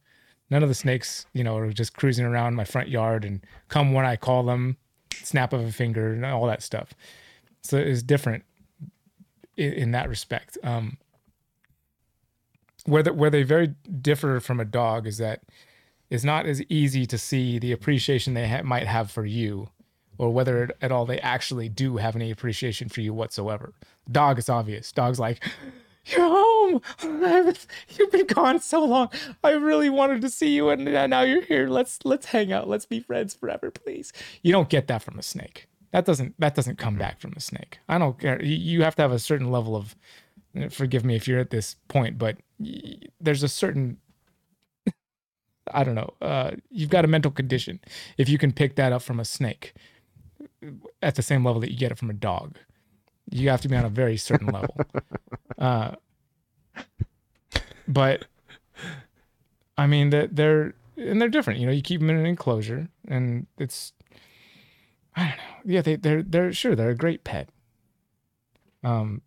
[0.51, 3.93] None of the snakes, you know, are just cruising around my front yard and come
[3.93, 4.77] when I call them,
[5.13, 6.93] snap of a finger, and all that stuff.
[7.63, 8.45] So it's different
[9.57, 10.59] in, in that respect.
[10.65, 10.99] Um,
[12.87, 15.43] where the, where they very differ from a dog is that
[16.09, 19.69] it's not as easy to see the appreciation they ha- might have for you
[20.21, 23.73] or whether at all they actually do have any appreciation for you whatsoever.
[24.13, 24.93] Dog is obvious.
[24.93, 25.43] Dog's like
[26.05, 26.83] you're home.
[27.99, 29.09] You've been gone so long.
[29.43, 31.69] I really wanted to see you and now you're here.
[31.69, 32.69] Let's let's hang out.
[32.69, 34.13] Let's be friends forever please.
[34.43, 35.69] You don't get that from a snake.
[35.93, 37.79] That doesn't that doesn't come back from a snake.
[37.89, 38.43] I don't care.
[38.45, 39.97] You, have to have a certain level of
[40.69, 42.37] forgive me if you're at this point but
[43.21, 43.99] there's a certain
[45.73, 47.79] i don't know uh, you've got a mental condition
[48.19, 49.75] if you can pick that up from a snake
[51.03, 52.57] at the same level that you get it from a dog
[53.31, 54.77] you have to be on a very certain level
[55.59, 55.93] uh,
[57.89, 58.25] but
[59.79, 62.89] i mean that they're and they're different you know you keep them in an enclosure
[63.09, 63.93] and it's
[65.17, 67.49] i don't know yeah they, they're they're sure they're a great pet
[68.85, 69.23] um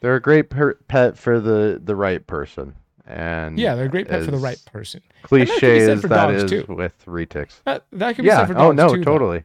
[0.00, 2.74] They're a great per- pet for the the right person.
[3.06, 5.02] And Yeah, they're a great pet for the right person.
[5.06, 6.64] that Cliche be said as for dogs, too.
[6.68, 7.60] with retics.
[7.64, 8.46] That that could be Yeah.
[8.46, 9.02] said for Oh no, too.
[9.04, 9.44] totally.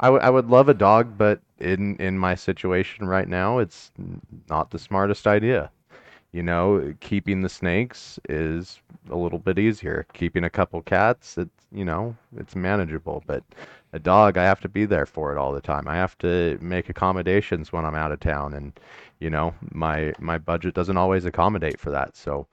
[0.00, 3.92] I would love a dog, but in in my situation right now, it's
[4.48, 5.70] not the smartest idea.
[6.32, 8.80] you know, keeping the snakes is
[9.10, 10.06] a little bit easier.
[10.14, 13.22] Keeping a couple cats, it's, you know, it's manageable.
[13.26, 13.44] But
[13.92, 15.88] a dog, I have to be there for it all the time.
[15.88, 18.78] I have to make accommodations when I'm out of town, and
[19.20, 22.16] you know, my my budget doesn't always accommodate for that.
[22.16, 22.46] So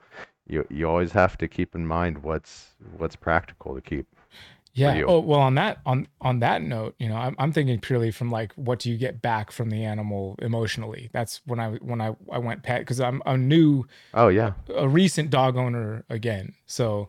[0.48, 4.06] you you always have to keep in mind what's what's practical to keep.
[4.76, 5.02] Yeah.
[5.06, 8.30] Oh well, on that on on that note, you know, I'm I'm thinking purely from
[8.30, 11.10] like what do you get back from the animal emotionally?
[11.12, 14.54] That's when I when I I went pet because I'm a new Oh yeah.
[14.74, 17.08] a recent dog owner again, so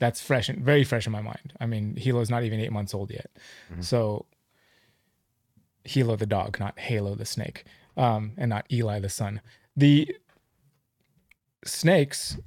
[0.00, 1.52] that's fresh and very fresh in my mind.
[1.60, 3.30] I mean, Hilo's not even eight months old yet,
[3.72, 3.84] Mhm.
[3.84, 4.26] so
[5.84, 7.64] Hilo the dog, not Halo the snake,
[7.96, 9.40] um, and not Eli the son.
[9.76, 10.16] The
[11.64, 12.38] snakes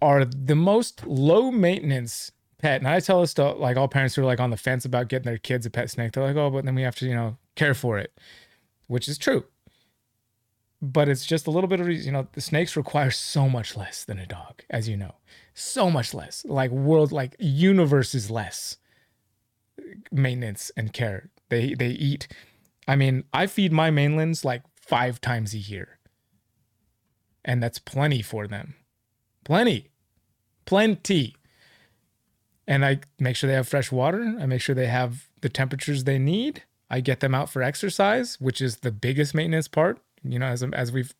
[0.00, 2.32] are the most low maintenance
[2.62, 2.80] pet.
[2.80, 5.08] And I tell this to like all parents who are like on the fence about
[5.08, 6.12] getting their kids a pet snake.
[6.12, 8.18] They're like, oh, but then we have to, you know, care for it,
[8.86, 9.44] which is true.
[10.80, 14.04] But it's just a little bit of, you know, the snakes require so much less
[14.04, 15.14] than a dog, as you know,
[15.54, 18.78] so much less, like world, like universes less
[20.10, 21.30] maintenance and care.
[21.50, 22.26] They they eat.
[22.88, 25.98] I mean, I feed my mainlands like five times a year,
[27.44, 28.74] and that's plenty for them.
[29.44, 29.90] Plenty,
[30.64, 31.36] plenty.
[32.66, 34.36] And I make sure they have fresh water.
[34.38, 36.62] I make sure they have the temperatures they need.
[36.88, 39.98] I get them out for exercise, which is the biggest maintenance part.
[40.22, 41.14] You know, as as we've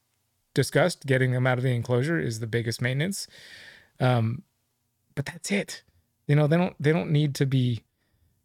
[0.55, 3.27] discussed, getting them out of the enclosure is the biggest maintenance.
[3.99, 4.43] Um,
[5.15, 5.83] but that's it.
[6.27, 7.83] You know, they don't they don't need to be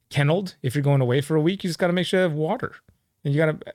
[0.09, 0.55] kenneled.
[0.61, 2.33] If you're going away for a week, you just got to make sure they have
[2.33, 2.75] water.
[3.23, 3.73] And you got to,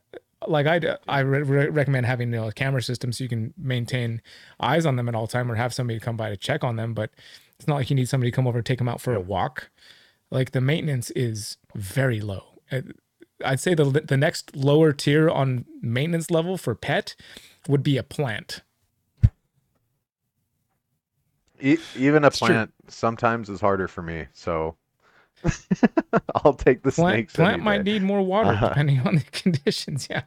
[0.49, 3.55] like I, I re- re- recommend having you know, a camera system so you can
[3.57, 4.23] maintain
[4.59, 6.95] eyes on them at all time, or have somebody come by to check on them.
[6.95, 7.11] But
[7.63, 9.21] it's not like you need somebody to come over and take them out for a
[9.21, 9.71] walk.
[10.33, 12.43] Like the maintenance is very low.
[12.73, 12.81] Uh,
[13.45, 17.15] I'd say the the next lower tier on maintenance level for pet
[17.69, 18.63] would be a plant.
[21.61, 22.49] E- even a It's true.
[22.49, 24.75] plant sometimes is harder for me, so
[26.35, 27.35] I'll take the Plant, snakes.
[27.35, 28.71] plant any might need more water Uh-huh.
[28.71, 30.09] depending on the conditions.
[30.11, 30.23] Yeah.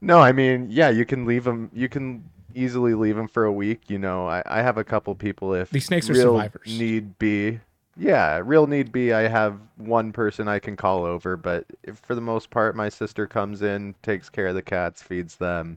[0.00, 1.70] no, I mean, yeah, you can leave them.
[1.72, 2.24] You can
[2.54, 3.88] easily leave them for a week.
[3.88, 6.78] You know, I, I have a couple people if These snakes are survivors.
[6.78, 7.60] need be.
[7.96, 9.12] Yeah, real need be.
[9.12, 12.88] I have one person I can call over, but if, for the most part, my
[12.88, 15.76] sister comes in, takes care of the cats, feeds them,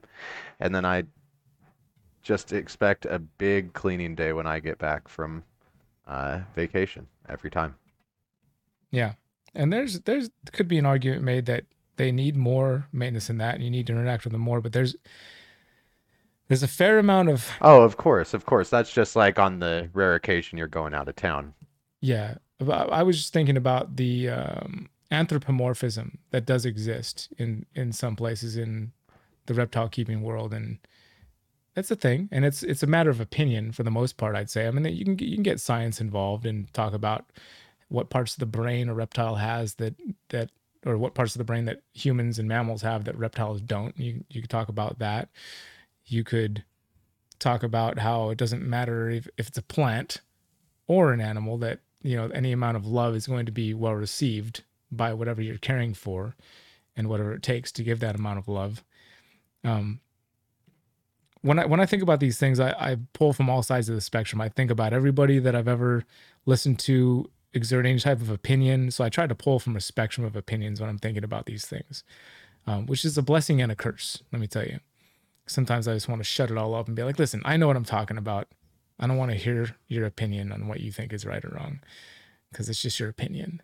[0.58, 1.04] and then I
[2.22, 5.44] just expect a big cleaning day when I get back from
[6.06, 7.76] uh, vacation every time.
[8.90, 9.12] Yeah.
[9.54, 11.64] And there's there's could be an argument made that
[11.96, 14.72] they need more maintenance than that and you need to interact with them more, but
[14.72, 14.96] there's
[16.48, 18.70] there's a fair amount of Oh, of course, of course.
[18.70, 21.54] That's just like on the rare occasion you're going out of town.
[22.00, 22.36] yeah.
[22.58, 28.56] I was just thinking about the um, anthropomorphism that does exist in in some places
[28.56, 28.92] in
[29.46, 30.78] the reptile keeping world and
[31.74, 34.50] that's a thing and it's it's a matter of opinion for the most part I'd
[34.50, 34.66] say.
[34.66, 37.26] I mean you can you can get science involved and talk about
[37.88, 39.94] what parts of the brain a reptile has that
[40.30, 40.50] that
[40.86, 43.98] or what parts of the brain that humans and mammals have that reptiles don't.
[43.98, 45.28] You you could talk about that.
[46.06, 46.64] You could
[47.38, 50.20] talk about how it doesn't matter if, if it's a plant
[50.86, 53.94] or an animal that you know any amount of love is going to be well
[53.94, 56.36] received by whatever you're caring for
[56.96, 58.82] and whatever it takes to give that amount of love.
[59.64, 60.00] Um,
[61.42, 63.94] when I when I think about these things, I, I pull from all sides of
[63.94, 64.40] the spectrum.
[64.40, 66.04] I think about everybody that I've ever
[66.44, 68.90] listened to exert any type of opinion.
[68.90, 71.64] So I try to pull from a spectrum of opinions when I'm thinking about these
[71.66, 72.04] things,
[72.66, 74.22] um, which is a blessing and a curse.
[74.32, 74.80] Let me tell you.
[75.46, 77.66] Sometimes I just want to shut it all up and be like, listen, I know
[77.66, 78.48] what I'm talking about.
[78.98, 81.80] I don't want to hear your opinion on what you think is right or wrong
[82.50, 83.62] because it's just your opinion.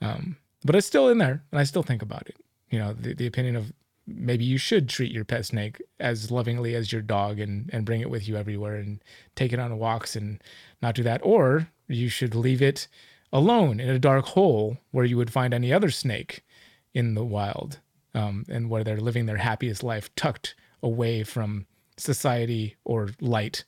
[0.00, 2.36] Um, but it's still in there and I still think about it.
[2.70, 3.72] You know, the, the opinion of
[4.06, 8.00] maybe you should treat your pet snake as lovingly as your dog and, and bring
[8.00, 9.02] it with you everywhere and
[9.34, 10.42] take it on walks and
[10.82, 11.20] not do that.
[11.24, 12.88] Or you should leave it
[13.32, 16.44] alone in a dark hole where you would find any other snake
[16.92, 17.78] in the wild
[18.14, 21.66] um, and where they're living their happiest life tucked away from
[21.96, 23.64] society or light.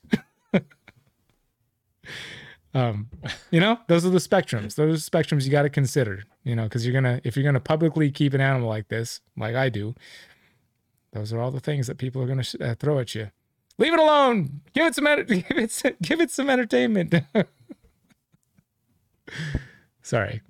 [2.73, 3.09] um,
[3.51, 4.75] you know, those are the spectrums.
[4.75, 6.23] Those are the spectrums you got to consider.
[6.43, 9.55] You know, because you're gonna if you're gonna publicly keep an animal like this, like
[9.55, 9.95] I do,
[11.13, 13.31] those are all the things that people are gonna sh- uh, throw at you.
[13.77, 14.61] Leave it alone.
[14.73, 17.15] Give it some enter- give it some, give it some entertainment.
[20.01, 20.41] Sorry.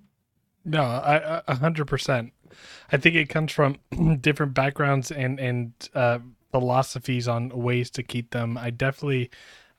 [0.65, 2.33] No, I a hundred percent.
[2.91, 3.77] I think it comes from
[4.21, 6.19] different backgrounds and and uh,
[6.53, 8.57] philosophies on ways to keep them.
[8.57, 9.31] I definitely,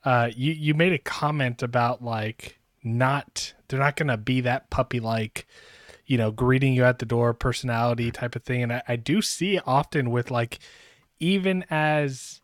[0.03, 4.99] uh, you you made a comment about like not they're not gonna be that puppy
[4.99, 5.47] like,
[6.05, 9.21] you know, greeting you at the door personality type of thing, and I, I do
[9.21, 10.59] see often with like,
[11.19, 12.41] even as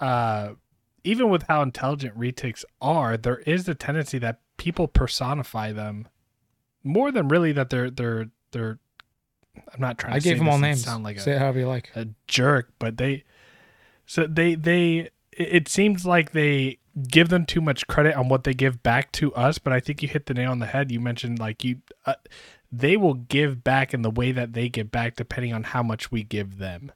[0.00, 0.54] uh,
[1.04, 6.08] even with how intelligent retics are, there is a tendency that people personify them
[6.84, 8.78] more than really that they're they're they're.
[9.72, 10.14] I'm not trying.
[10.14, 10.84] I to gave them all names.
[10.84, 11.90] Sound like Say a, it however you like.
[11.94, 13.24] a jerk, but they.
[14.06, 16.78] So they they it it seems like they
[17.08, 20.02] give them too much credit on what they give back to us, but I think
[20.02, 20.90] you hit the nail on the head.
[20.90, 22.14] You mentioned like you, uh,
[22.72, 26.10] they will give back in the way that they give back, depending on how much
[26.10, 26.92] we give them.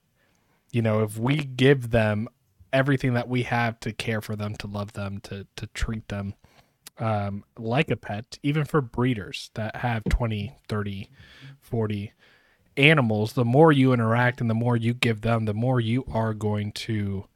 [0.72, 2.28] You know, if we give them
[2.72, 6.34] everything that we have to care for them, to love them, to to treat them
[7.00, 11.10] um, like a pet, even for breeders that have 20, 30,
[11.60, 12.12] 40
[12.80, 16.34] animals, the more you interact and the more you give them, the more you are
[16.34, 17.26] going to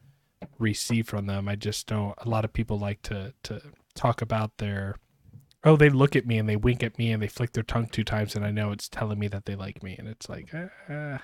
[0.58, 1.48] receive from them.
[1.48, 2.14] I just don't.
[2.18, 3.60] A lot of people like to to
[3.94, 4.96] talk about their.
[5.62, 7.86] Oh, they look at me and they wink at me and they flick their tongue
[7.86, 10.52] two times, and I know it's telling me that they like me, and it's like,
[10.54, 11.18] uh,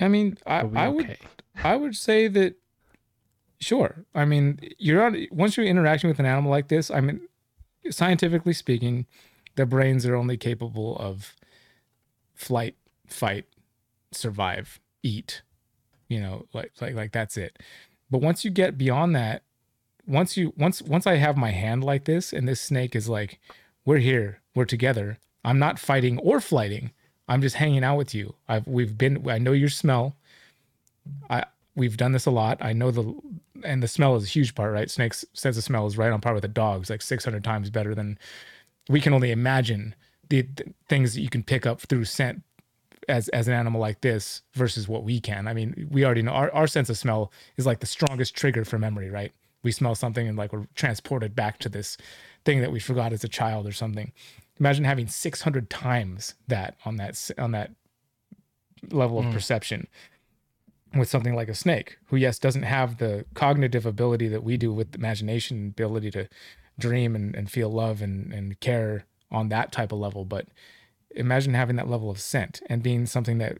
[0.00, 1.18] I mean, I, I would okay?
[1.62, 2.54] I would say that
[3.60, 4.06] sure.
[4.14, 7.20] I mean, you're on once you're interacting with an animal like this, I mean,
[7.90, 9.06] scientifically speaking,
[9.56, 11.34] their brains are only capable of
[12.34, 12.76] flight,
[13.12, 13.46] fight,
[14.12, 15.42] survive, eat.
[16.08, 17.58] You know, like like like that's it.
[18.10, 19.42] But once you get beyond that,
[20.06, 23.38] once you once once I have my hand like this and this snake is like,
[23.84, 25.18] we're here, we're together.
[25.44, 26.90] I'm not fighting or flighting.
[27.28, 28.34] I'm just hanging out with you.
[28.48, 30.16] I've we've been I know your smell.
[31.28, 31.44] I
[31.76, 32.58] we've done this a lot.
[32.60, 33.14] I know the
[33.62, 34.90] and the smell is a huge part, right?
[34.90, 37.94] Snake's sense of smell is right on par with a dog's, like 600 times better
[37.94, 38.18] than
[38.88, 39.94] we can only imagine
[40.28, 42.42] the, the things that you can pick up through scent
[43.08, 45.48] as as an animal like this versus what we can.
[45.48, 48.64] I mean, we already know our, our sense of smell is like the strongest trigger
[48.64, 49.32] for memory, right?
[49.62, 51.96] We smell something and like we're transported back to this
[52.44, 54.12] thing that we forgot as a child or something.
[54.58, 57.72] Imagine having 600 times that on that on that
[58.90, 59.32] level of Mm.
[59.32, 59.88] perception
[60.94, 64.72] with something like a snake, who yes doesn't have the cognitive ability that we do
[64.72, 66.28] with imagination, ability to
[66.78, 70.24] dream and, and feel love and, and care on that type of level.
[70.24, 70.48] But
[71.14, 73.58] imagine having that level of scent and being something that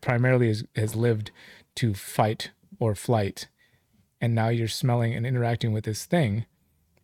[0.00, 1.30] primarily has, has lived
[1.76, 3.48] to fight or flight.
[4.20, 6.46] And now you're smelling and interacting with this thing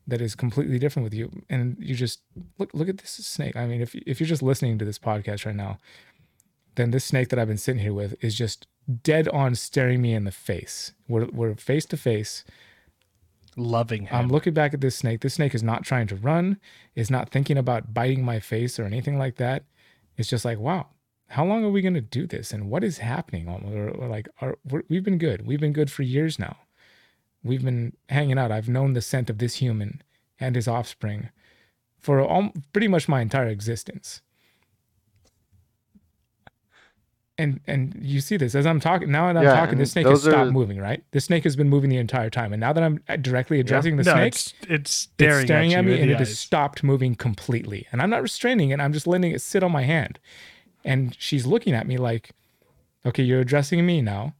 [0.06, 1.42] that is completely different with you.
[1.48, 2.20] And you just
[2.58, 3.56] look look at this snake.
[3.56, 5.78] I mean, if if you're just listening to this podcast right now,
[6.76, 8.66] then this snake that I've been sitting here with is just
[9.02, 10.92] dead on staring me in the face.
[11.08, 12.44] We're we're face to face.
[13.56, 14.14] Loving him.
[14.14, 15.20] I'm looking back at this snake.
[15.22, 16.58] This snake is not trying to run,
[16.94, 19.64] is not thinking about biting my face or anything like that.
[20.18, 20.88] It's just like, wow,
[21.28, 22.52] how long are we going to do this?
[22.52, 23.48] And what is happening?
[23.48, 25.46] Or, or like, are, we're, we've been good.
[25.46, 26.56] We've been good for years now.
[27.42, 28.52] We've been hanging out.
[28.52, 30.02] I've known the scent of this human
[30.38, 31.30] and his offspring
[31.98, 34.20] for all, pretty much my entire existence.
[37.38, 40.06] And and you see this as I'm talking now that I'm Yeah, talking, this snake
[40.06, 41.04] has stopped are- moving, right?
[41.10, 44.04] This snake has been moving the entire time, and now that I'm directly addressing the
[44.04, 46.82] no, snake, it's it's staring, it's staring at, at, me and the it has stopped
[46.82, 47.86] moving completely.
[47.92, 48.80] And I'm not restraining it.
[48.80, 50.18] I'm just letting it sit on my hand.
[50.82, 52.30] And she's looking at me like,
[53.04, 54.34] okay, you're addressing me now.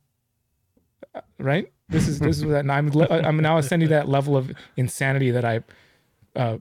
[1.14, 1.70] Uh, Right?
[1.90, 5.44] This is this is that and I'm I'm now ascending that level of insanity that
[5.44, 5.60] I
[6.34, 6.58] uh,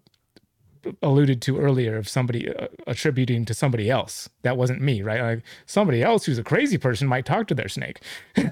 [1.01, 4.29] alluded to earlier of somebody uh, attributing to somebody else.
[4.43, 5.21] That wasn't me, right?
[5.21, 8.01] Like somebody else who's a crazy person might talk to their snake.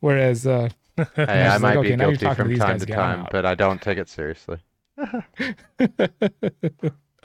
[0.00, 2.58] Whereas uh Hey, it's I like, might okay, be now you're guilty talking to from
[2.66, 4.58] time to time, but I don't take it seriously.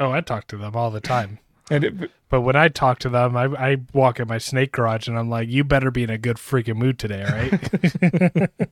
[0.02, 1.40] Oh, I talk to them all the time.
[1.70, 5.10] and it, But when I talk to them, I, I walk in my snake garage
[5.10, 8.70] and I'm like, you better be in a good freaking mood today, all right?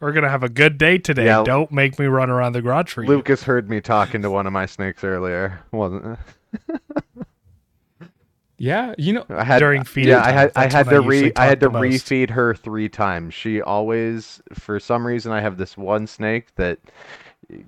[0.00, 1.26] We're going to have a good day today.
[1.26, 1.42] Yeah.
[1.44, 3.08] Don't make me run around the garage for you.
[3.08, 6.18] Lucas heard me talking to one of my snakes earlier, wasn't
[6.70, 6.80] it?
[8.58, 11.32] yeah, you know, I had During feeding yeah, I had I had to I re
[11.36, 12.06] I had to talk the most.
[12.06, 13.34] refeed her three times.
[13.34, 16.78] She always, for some reason, I have this one snake that,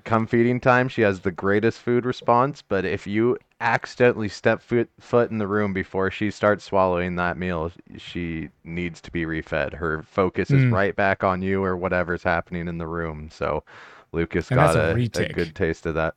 [0.05, 2.63] come feeding time, she has the greatest food response.
[2.63, 7.37] But if you accidentally step foot foot in the room before she starts swallowing that
[7.37, 9.75] meal, she needs to be refed.
[9.75, 10.73] Her focus is Mm.
[10.73, 13.29] right back on you or whatever's happening in the room.
[13.33, 13.63] So,
[14.13, 16.15] Lucas And got a a, a good taste of that.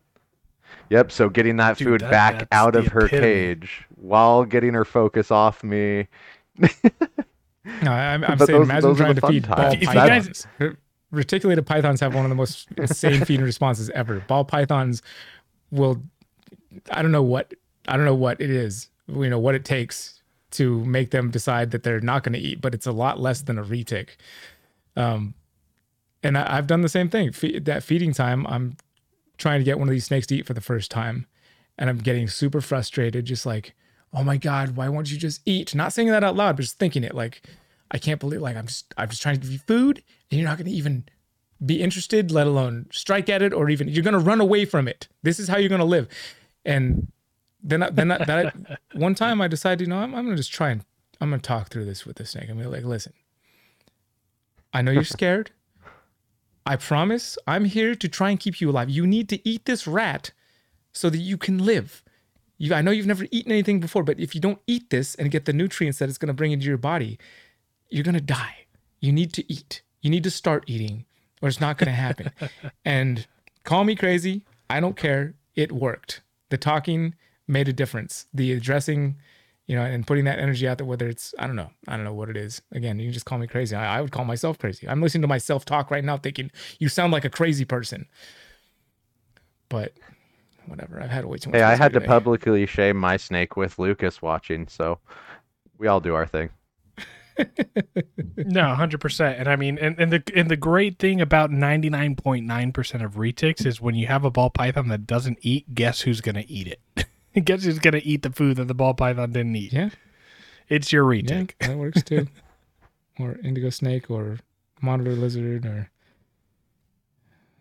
[0.89, 3.22] Yep, so getting that Dude, food that- back out of her epitome.
[3.28, 6.07] cage while getting her focus off me.
[6.59, 9.74] No, I'm, I'm saying those- imagine those are trying to fun feed ball times.
[9.76, 10.47] If you guys- pythons.
[10.59, 10.78] R-
[11.12, 14.22] Reticulated pythons have one of the most insane feeding responses ever.
[14.22, 15.01] Ball pythons
[15.70, 16.01] will,
[16.89, 17.53] I don't know what,
[17.88, 21.72] I don't know what it is, you know, what it takes to make them decide
[21.72, 24.12] that they're not going to eat, but it's a lot less than a retic.
[24.95, 25.34] Um,
[26.24, 27.32] and I, I've done the same thing.
[27.32, 28.78] Fe- that feeding time, I'm
[29.38, 31.26] trying to get one of these snakes to eat for the first time,
[31.78, 33.74] and I'm getting super frustrated, just like,
[34.14, 35.74] oh my god, why won't you just eat?
[35.74, 37.41] Not saying that out loud, but just thinking it like,
[37.92, 40.50] I can't believe like I'm just I'm just trying to give you food and you're
[40.50, 41.06] not going to even
[41.64, 44.88] be interested, let alone strike at it or even you're going to run away from
[44.88, 45.08] it.
[45.22, 46.08] This is how you're going to live.
[46.66, 47.12] And
[47.62, 50.42] then I, then I, that one time I decided, you know, I'm, I'm going to
[50.42, 50.84] just try and
[51.20, 52.50] I'm going to talk through this with the snake.
[52.50, 53.14] I'm going to like, listen,
[54.74, 55.52] I know you're scared.
[56.66, 58.89] I promise I'm here to try and keep you alive.
[58.89, 60.32] You need to eat this rat
[60.94, 62.04] so that you can live.
[62.58, 65.32] You, I know you've never eaten anything before, but if you don't eat this and
[65.32, 67.20] get the nutrients that it's going to bring into your body,
[67.92, 68.66] you're going to die.
[69.00, 69.82] You need to eat.
[70.02, 71.06] You need to start eating
[71.42, 72.32] or it's not going to happen.
[72.86, 73.28] and
[73.64, 74.44] call me crazy.
[74.70, 75.36] I don't care.
[75.56, 76.22] It worked.
[76.50, 77.16] The talking
[77.48, 78.28] made a difference.
[78.34, 79.18] The addressing,
[79.68, 82.06] you know, and putting that energy out there, whether it's, I don't know, I don't
[82.06, 82.62] know what it is.
[82.72, 83.76] Again, you can just call me crazy.
[83.76, 84.88] I, I would call myself crazy.
[84.88, 88.08] I'm listening to myself talk right now thinking, you sound like a crazy person.
[89.70, 89.94] But
[90.66, 91.02] whatever.
[91.02, 91.58] I've had way too much.
[91.58, 95.00] Hey, I whiskey had to publicly shame my snake with Lucas watching, so
[95.78, 96.50] we all do our thing.
[98.38, 99.39] No, hundred percent.
[99.39, 102.72] And I mean, and, and the and the great thing about ninety nine point nine
[102.72, 106.22] percent of retics is when you have a ball python that doesn't eat, guess who's
[106.22, 107.06] gonna eat it?
[107.46, 109.74] guess who's gonna eat the food that the ball python didn't eat?
[109.74, 109.89] Yeah.
[110.70, 111.52] It's your Yeah, retic.
[111.60, 112.28] that works too.
[113.20, 114.39] or indigo snake or
[114.82, 115.89] monitor lizard or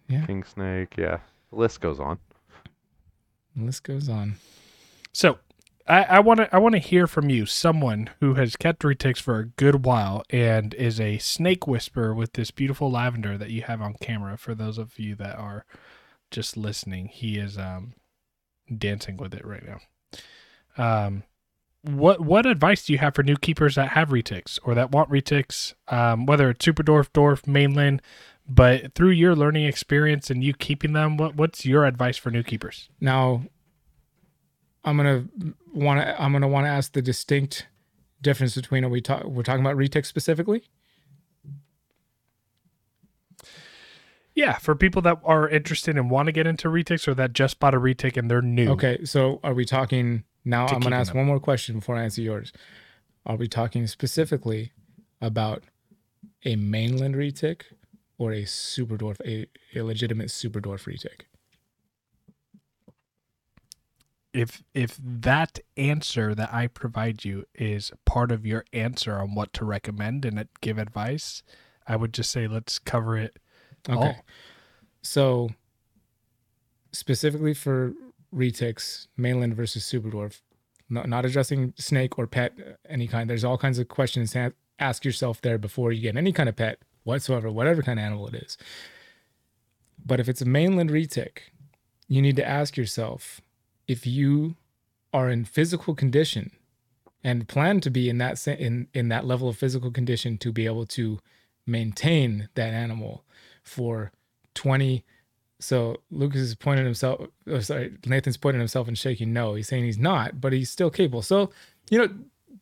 [0.09, 1.18] yeah, King snake, yeah.
[1.51, 2.18] The list goes on.
[3.55, 4.37] the list goes on.
[5.12, 5.39] So
[5.91, 9.38] I want to I want to hear from you, someone who has kept retics for
[9.38, 13.80] a good while and is a snake whisperer with this beautiful lavender that you have
[13.80, 14.36] on camera.
[14.36, 15.64] For those of you that are
[16.30, 17.95] just listening, he is um,
[18.76, 19.80] dancing with it right now.
[20.76, 21.24] Um,
[21.82, 25.11] what what advice do you have for new keepers that have retics or that want
[25.11, 28.03] retics, um, whether it's super dwarf, dwarf, mainland?
[28.47, 32.43] But through your learning experience and you keeping them, what what's your advice for new
[32.43, 32.88] keepers?
[33.01, 33.45] Now,
[34.85, 35.24] I'm gonna
[35.72, 36.22] want to.
[36.22, 37.66] I'm gonna want to ask the distinct
[38.22, 40.64] difference between are we talk we're talking about retic specifically.
[44.35, 47.59] Yeah, for people that are interested and want to get into retics or that just
[47.59, 48.70] bought a retic and they're new.
[48.70, 50.66] Okay, so are we talking now?
[50.66, 51.18] To I'm gonna ask them.
[51.18, 52.53] one more question before I answer yours.
[53.26, 54.72] Are we talking specifically
[55.20, 55.64] about
[56.45, 57.62] a mainland retic
[58.16, 59.47] or a super dwarf, a,
[59.78, 61.22] a legitimate super dwarf retic?
[64.33, 69.53] If if that answer that I provide you is part of your answer on what
[69.55, 71.43] to recommend and give advice,
[71.87, 73.39] I would just say let's cover it.
[73.89, 73.99] Okay.
[73.99, 74.16] all.
[75.03, 75.51] So
[76.93, 77.95] specifically for
[78.35, 80.41] retics, mainland versus super dwarf,
[80.89, 83.28] not, not addressing snake or pet uh, any kind.
[83.28, 86.57] There's all kinds of questions to ask yourself there before you get any kind of
[86.57, 88.59] pet whatsoever, whatever kind of animal it is.
[90.05, 91.39] But if it's a mainland retic,
[92.09, 93.41] you need to ask yourself
[93.91, 94.55] if you
[95.12, 96.53] are in physical condition
[97.24, 100.64] and plan to be in that in in that level of physical condition to be
[100.64, 101.18] able to
[101.66, 103.24] maintain that animal
[103.64, 104.12] for
[104.55, 105.05] 20
[105.59, 109.55] so lucas is pointing himself oh, sorry nathan's pointing himself and shaking no.
[109.55, 111.22] He's saying he's not but he's still capable.
[111.22, 111.51] So
[111.91, 112.09] you know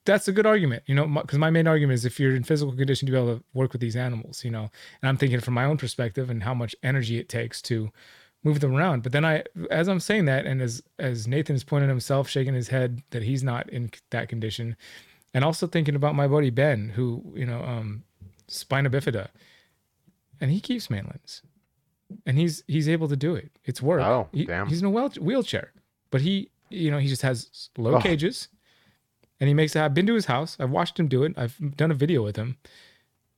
[0.07, 0.83] that's a good argument.
[0.87, 3.37] You know because my main argument is if you're in physical condition to be able
[3.37, 4.71] to work with these animals you know
[5.03, 7.91] and i'm thinking from my own perspective and how much energy it takes to
[8.45, 11.65] move them around but then i as i'm saying that and as as nathan is
[11.65, 14.77] pointing himself shaking his head that he's not in that condition
[15.35, 18.05] and also thinking about my buddy ben who you know um
[18.47, 19.29] spina bifida
[20.41, 21.43] and he keeps mainlands
[22.27, 24.67] and he's he's able to do it it's work Oh, He- damn.
[24.69, 25.73] he's in a wheel, wheelchair
[26.11, 28.01] but he you know he just has low Oh.
[28.01, 28.49] cages
[29.41, 31.77] and he makes it i've been to his house i've watched him do it i've
[31.77, 32.57] done a video with him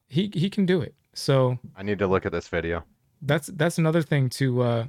[0.08, 2.84] he he can do it so I need to look at this video.
[3.22, 4.84] That's that's another thing to uh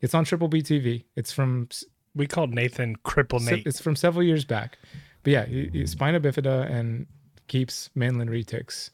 [0.00, 1.68] it's on triple b tv it's from
[2.14, 3.66] We called Nathan Cripple Nate.
[3.66, 4.78] it's from several years back.
[5.22, 7.06] But yeah he, he- spina bifida and
[7.48, 8.90] keeps mainland retics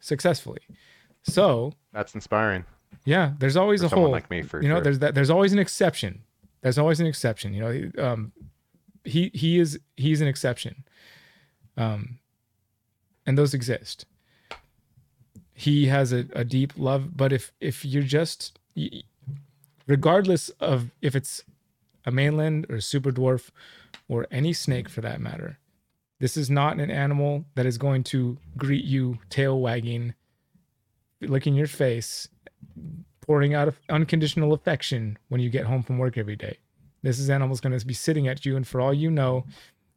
[0.00, 0.60] successfully.
[1.22, 2.64] So That's inspiring.
[3.04, 4.10] yeah there's always For a hole.
[4.10, 4.84] like me, for you know sure.
[4.84, 6.22] there's that there's always an exception.
[6.62, 8.32] There's always an exception you know um
[9.04, 10.84] he he is he's an exception.
[11.76, 12.18] Um
[13.26, 14.06] and those exist
[15.54, 18.58] he has a, a deep love but if if you're just
[19.86, 21.42] regardless of if it's
[22.04, 23.50] a mainland or a super dwarf
[24.08, 25.58] or any snake for that matter
[26.20, 30.14] this is not an animal that is going to greet you tail wagging
[31.20, 32.28] licking your face
[33.26, 36.58] pouring out of unconditional affection when you get home from work every day.
[37.02, 39.46] This is animal's going to be sitting at you, and for all you know,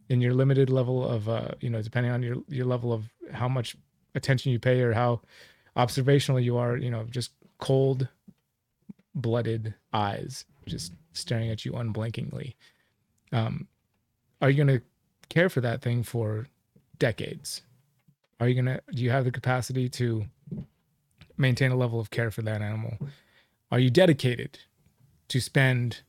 [0.09, 3.47] in your limited level of, uh, you know, depending on your your level of how
[3.47, 3.75] much
[4.17, 5.21] attention you pay or how
[5.75, 8.07] observational you are, you know, just cold
[9.15, 12.55] blooded eyes just staring at you unblinkingly.
[13.31, 13.67] Um,
[14.41, 14.85] are you going to
[15.29, 16.47] care for that thing for
[16.99, 17.61] decades?
[18.39, 20.25] are you gonna do you have the capacity to
[21.37, 22.97] maintain a level of care for that animal
[23.71, 24.59] are you dedicated
[25.27, 26.01] to spend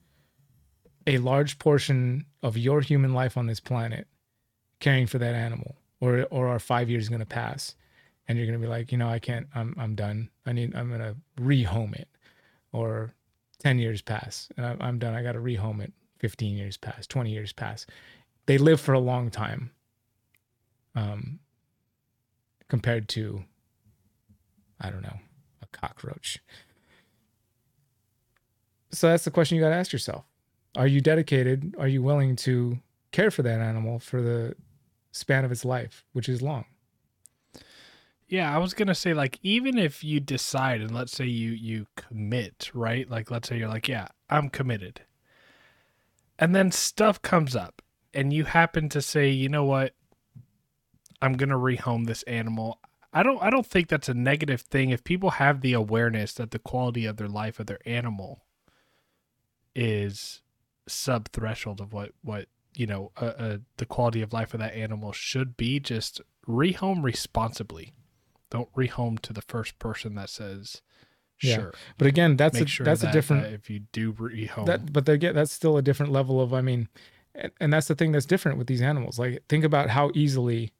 [1.06, 4.06] a large portion of your human life on this planet
[4.80, 7.74] caring for that animal or or are five years going to pass
[8.28, 10.28] and you're to be like you know i can't i'm i'm done.
[10.46, 12.08] I need i'm to rehome it
[12.72, 13.14] or
[13.60, 15.14] 10 years pass and I, i'm done.
[15.14, 15.92] I got to rehome it.
[16.20, 17.86] 15 years pass 20 years pass.
[18.46, 19.70] They live for a long time
[20.94, 21.38] um
[22.68, 23.42] compared to
[24.80, 25.18] i don't know
[25.62, 26.38] a cockroach.
[28.90, 30.24] So that's the question you got to ask yourself.
[30.74, 31.74] Are you dedicated?
[31.78, 32.78] Are you willing to
[33.12, 34.54] care for that animal for the
[35.12, 36.64] span of its life which is long
[38.28, 41.86] Yeah, I was gonna say like even if you decide and let's say you you
[41.96, 43.08] commit, right?
[43.08, 45.00] Like let's say you're like, yeah, I'm committed.
[46.38, 49.94] And then stuff comes up and you happen to say, you know what?
[51.22, 52.78] I'm gonna rehome this animal.
[53.14, 56.50] I don't I don't think that's a negative thing if people have the awareness that
[56.50, 58.44] the quality of their life of their animal
[59.74, 60.42] is
[60.86, 64.74] sub threshold of what what you know uh, uh, the quality of life of that
[64.74, 67.92] animal should be just rehome responsibly
[68.50, 70.82] don't rehome to the first person that says
[71.40, 71.54] Yeah.
[71.54, 74.12] sure but again that's make a sure that's that, a different that if you do
[74.12, 76.88] rehome that but they get that's still a different level of i mean
[77.34, 79.18] and, and that's the thing that's different with these animals.
[79.18, 80.72] Like think about how easily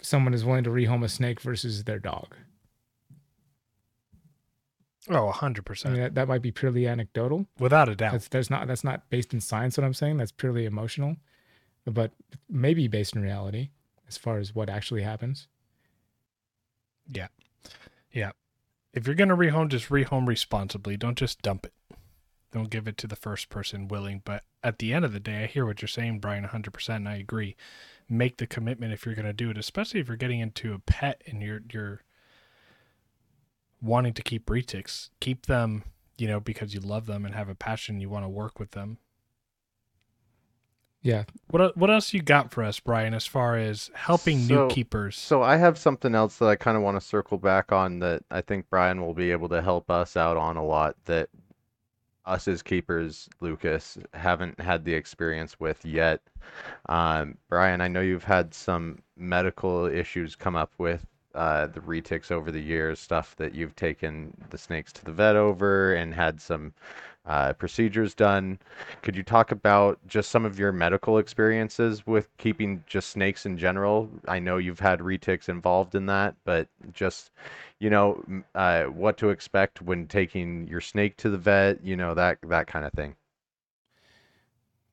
[0.00, 2.36] someone is willing to rehome a snake versus their dog.
[5.10, 7.46] Oh 100% i mean that, that might be purely anecdotal.
[7.58, 8.12] Without a doubt.
[8.12, 10.16] That's there's not that's not based in science what i'm saying.
[10.16, 11.16] That's purely emotional
[11.86, 12.12] but
[12.48, 13.68] maybe based in reality
[14.08, 15.48] as far as what actually happens
[18.94, 20.96] if you're going to rehome just rehome responsibly.
[20.96, 21.74] Don't just dump it.
[22.52, 24.22] Don't give it to the first person willing.
[24.24, 27.08] But at the end of the day i hear what you're saying brian 100% and
[27.08, 27.56] i agree.
[28.08, 30.78] Make the commitment if you're going to do it especially if you're getting into a
[30.78, 32.02] pet and you're you're
[33.82, 35.84] wanting to keep retics keep them
[36.16, 38.70] you know because you love them and have a passion you want to work with
[38.70, 38.98] them
[41.04, 44.68] yeah what what else you got for us brian as far as helping So- new
[44.74, 48.00] keepers So I have something else that I kind of want to circle back on
[48.00, 51.28] that I think Brian will be able to help us out on a lot that
[52.26, 56.22] us as keepers, Lucas, haven't had the experience with yet.
[56.88, 61.04] Um, Brian, I know you've had some medical issues come up with
[61.34, 65.36] uh, the retics over the years, stuff that you've taken the snakes to the vet
[65.36, 66.72] over and had some
[67.26, 68.58] uh, procedures done.
[69.02, 73.56] Could you talk about just some of your medical experiences with keeping just snakes in
[73.56, 74.10] general?
[74.28, 77.30] I know you've had retics involved in that, but just,
[77.78, 78.22] you know,
[78.54, 82.66] uh, what to expect when taking your snake to the vet, you know, that that
[82.66, 83.16] kind of thing.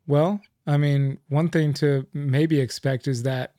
[0.08, 3.54] Well, I mean, one thing to maybe expect is that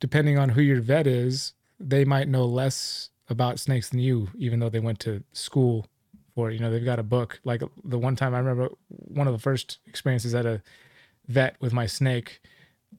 [0.00, 4.60] depending on who your vet is, they might know less about snakes than you, even
[4.60, 5.86] though they went to school
[6.34, 6.54] for it.
[6.54, 7.40] You know, they've got a book.
[7.44, 10.62] Like the one time I remember one of the first experiences at a
[11.26, 12.40] vet with my snake,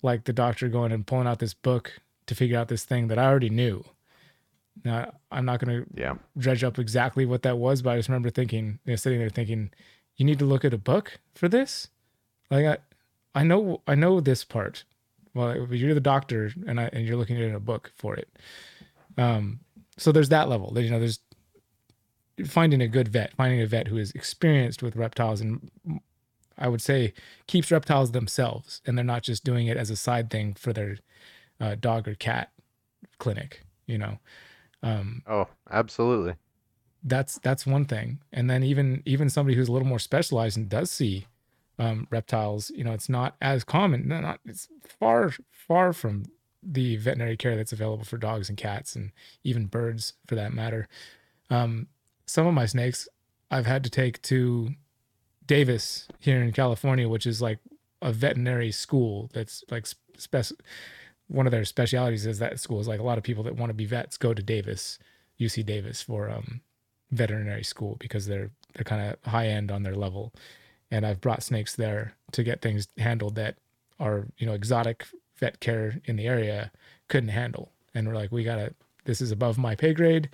[0.01, 1.93] like the doctor going and pulling out this book
[2.25, 3.83] to figure out this thing that I already knew.
[4.83, 6.15] Now, I'm not going to Yeah.
[6.37, 9.29] dredge up exactly what that was, but I just remember thinking, you know, sitting there
[9.29, 9.71] thinking,
[10.17, 11.87] you need to look at a book for this.
[12.51, 12.77] Like I,
[13.33, 14.83] I know, I know this part.
[15.37, 18.15] Well, you're the doctor, and I and you're looking at it in a book for
[18.15, 18.27] it.
[19.17, 19.59] Um,
[19.97, 20.73] so there's that level.
[20.79, 21.19] You know, there's
[22.45, 25.69] finding a good vet, finding a vet who is experienced with reptiles, and
[26.57, 27.13] I would say
[27.47, 30.97] keeps reptiles themselves, and they're not just doing it as a side thing for their
[31.59, 32.51] uh, dog or cat
[33.19, 33.61] clinic.
[33.85, 34.19] You know,
[34.83, 36.35] um, Oh, absolutely.
[37.03, 40.67] that's that's one thing and then even even somebody who's a little more specialized and
[40.67, 41.25] does see
[41.79, 44.67] um, reptiles you know it's not as common not it's
[44.99, 46.23] far far from
[46.63, 49.11] the veterinary care that's available for dogs and cats and
[49.43, 50.87] even birds for that matter.
[51.49, 51.87] Um,
[52.27, 53.07] some of my snakes
[53.49, 54.69] i've had to take to
[55.45, 57.59] davis here in california which is like
[58.01, 60.45] a veterinary school that's like spec-
[61.27, 63.69] one of their specialities is that school is like a lot of people that want
[63.69, 64.99] to be vets go to davis
[65.39, 66.61] uc davis for um,
[67.11, 70.33] veterinary school because they're they're kind of high end on their level
[70.91, 73.55] and i've brought snakes there to get things handled that
[73.99, 75.05] are you know exotic
[75.37, 76.71] vet care in the area
[77.07, 77.71] couldn't handle.
[77.93, 78.73] And we're like we gotta
[79.05, 80.29] this is above my pay grade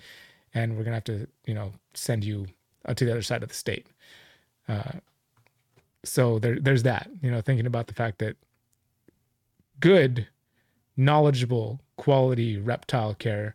[0.52, 2.46] and we're gonna have to you know send you
[2.84, 3.86] uh, to the other side of the state.
[4.68, 4.92] Uh,
[6.04, 8.36] so there there's that you know thinking about the fact that
[9.80, 10.28] good
[10.96, 13.54] knowledgeable quality reptile care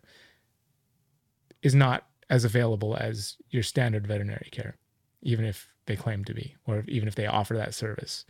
[1.62, 4.76] is not as available as your standard veterinary care,
[5.22, 8.24] even if they claim to be, or even if they offer that service.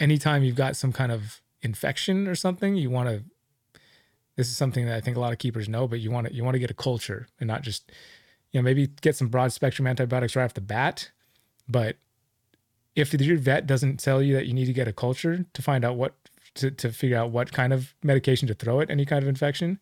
[0.00, 3.22] Anytime you've got some kind of infection or something, you want to.
[4.36, 6.32] This is something that I think a lot of keepers know, but you want to
[6.32, 7.90] you want to get a culture and not just,
[8.52, 11.10] you know, maybe get some broad spectrum antibiotics right off the bat.
[11.68, 11.96] But
[12.94, 15.84] if your vet doesn't tell you that you need to get a culture to find
[15.84, 16.14] out what
[16.54, 19.78] to, to figure out what kind of medication to throw at any kind of infection,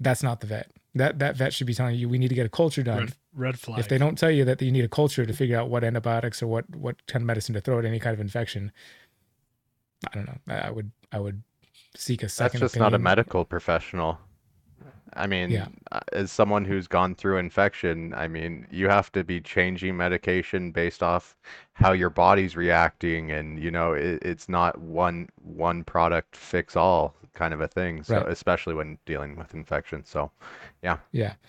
[0.00, 0.70] that's not the vet.
[0.94, 2.98] That that vet should be telling you we need to get a culture done.
[2.98, 3.78] Red, red flag.
[3.78, 6.42] If they don't tell you that you need a culture to figure out what antibiotics
[6.42, 8.72] or what what kind of medicine to throw at any kind of infection,
[10.06, 10.38] I don't know.
[10.48, 11.42] I I would I would
[11.96, 12.60] seek a second.
[12.60, 12.84] That's second.
[12.84, 14.18] just not a medical professional.
[15.14, 15.68] I mean, Yeah.
[15.92, 20.70] uh, as someone who's gone through infection, I mean, you have to be changing medication
[20.72, 21.34] based off
[21.74, 27.14] how your body's reacting, and you know, it, it's not one one product fix all
[27.34, 28.02] kind of a thing.
[28.02, 28.28] So, Right.
[28.28, 30.04] especially when dealing with infection.
[30.04, 30.30] So,
[30.82, 30.98] Yeah,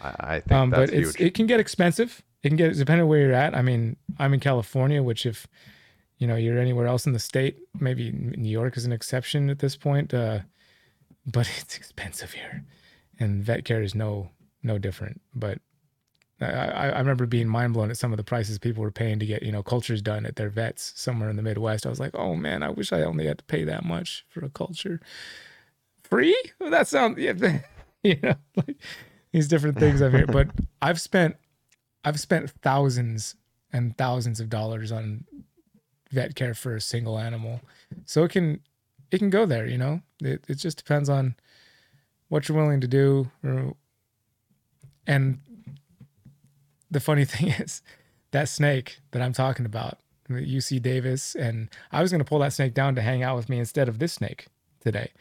[0.02, 1.28] I, I think um, that's but it's huge.
[1.28, 2.22] it can get expensive.
[2.44, 3.56] It can get depending on where you're at.
[3.56, 5.48] I mean, I'm in California, which if
[6.18, 9.60] you know you're anywhere else in the state, maybe New York is an exception at
[9.60, 10.14] this point.
[10.14, 10.40] Uh,
[11.26, 12.64] but it's expensive here,
[13.20, 14.30] and vet care is no
[14.64, 15.22] no different.
[15.34, 15.60] But
[16.42, 19.26] I, I remember being mind blown at some of the prices people were paying to
[19.26, 21.86] get you know cultures done at their vets somewhere in the Midwest.
[21.86, 24.44] I was like, oh man, I wish I only had to pay that much for
[24.44, 25.00] a culture.
[26.04, 26.38] Free?
[26.60, 27.34] Well, that sounds yeah,
[28.04, 28.78] you know like
[29.32, 30.32] these different things I've heard.
[30.32, 30.48] But
[30.82, 31.36] I've spent
[32.06, 33.36] I've spent thousands
[33.72, 35.26] and thousands of dollars on
[36.12, 37.62] vet care for a single animal.
[38.06, 38.62] So it can
[39.12, 40.02] it can go there, you know?
[40.22, 41.36] It it just depends on
[42.30, 43.30] what you're willing to do
[45.10, 45.40] and
[46.92, 47.82] the funny thing is
[48.32, 49.98] that snake that I'm talking about,
[50.30, 53.50] UC Davis, and I was going to pull that snake down to hang out with
[53.50, 54.48] me instead of this snake
[54.80, 55.12] today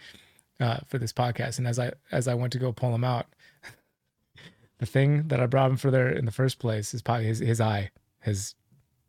[0.61, 1.59] uh, for this podcast.
[1.59, 3.27] And as I as I went to go pull him out,
[4.79, 7.39] the thing that I brought him for there in the first place is probably his
[7.39, 7.91] his eye
[8.21, 8.55] has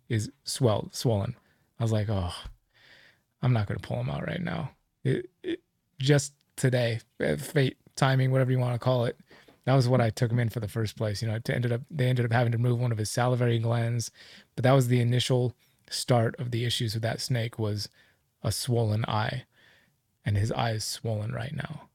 [0.08, 1.36] is swelled swollen.
[1.80, 2.34] I was like, oh,
[3.42, 4.72] I'm not going to pull him out right now.
[5.04, 5.60] It, it,
[6.00, 9.18] just today, uh, fate, timing, whatever you want to call it.
[9.66, 11.22] That was what I took him in for the first place.
[11.22, 13.60] You know, it ended up they ended up having to remove one of his salivary
[13.60, 14.12] glands,
[14.56, 15.56] but that was the initial
[15.90, 17.90] start of the issues with that snake was
[18.44, 19.44] a swollen eye,
[20.26, 21.90] and his eye is swollen right now.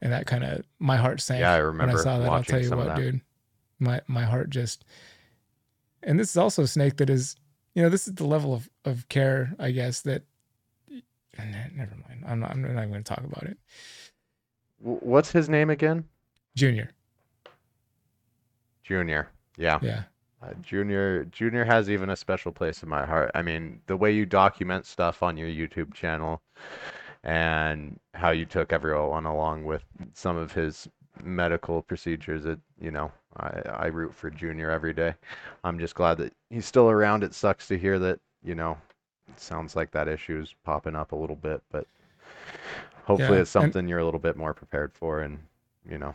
[0.00, 1.40] And that kind of my heart sank.
[1.40, 2.30] Yeah, I remember when I saw that.
[2.30, 3.20] I'll tell you what, dude,
[3.78, 4.84] my my heart just.
[6.02, 7.34] And this is also a snake that is,
[7.74, 10.22] you know, this is the level of of care, I guess that.
[11.38, 12.24] Never mind.
[12.26, 12.50] I'm not.
[12.50, 13.58] I'm not going to talk about it.
[14.78, 16.04] What's his name again?
[16.54, 16.90] Junior.
[18.82, 19.28] Junior.
[19.56, 19.78] Yeah.
[19.82, 20.02] Yeah.
[20.42, 23.30] Uh, Junior Junior has even a special place in my heart.
[23.34, 26.42] I mean, the way you document stuff on your YouTube channel
[27.24, 29.82] and how you took everyone along with
[30.12, 30.88] some of his
[31.22, 35.14] medical procedures, it, you know, I, I root for Junior every day.
[35.64, 37.24] I'm just glad that he's still around.
[37.24, 38.76] It sucks to hear that, you know,
[39.28, 41.86] it sounds like that issue is popping up a little bit, but
[43.04, 45.38] hopefully Yeah, it's and- something you're a little bit more prepared for and,
[45.88, 46.14] you know,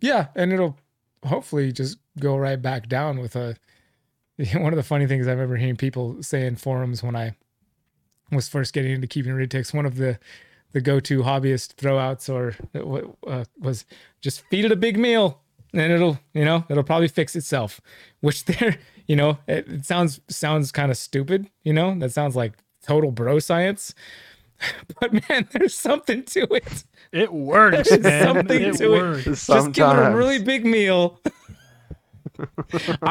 [0.00, 0.76] Yeah, and it'll
[1.24, 3.56] hopefully just go right back down with a.
[4.54, 7.34] One of the funny things I remember hearing people say in forums when I
[8.30, 10.18] was first getting into keeping retics, one of the
[10.72, 12.54] the go-to hobbyist throwouts or
[13.26, 13.86] uh, was
[14.20, 15.40] just feed it a big meal
[15.78, 17.80] and it'll you know it'll probably fix itself.
[18.20, 22.34] Which there you know it, it sounds sounds kind of stupid you know that sounds
[22.36, 22.52] like
[22.86, 23.94] total bro science,
[25.00, 26.84] but man, there's something to it.
[27.12, 28.24] It works, There's man.
[28.34, 28.98] something it to it.
[29.00, 29.24] works.
[29.46, 31.20] Just give it a really big meal.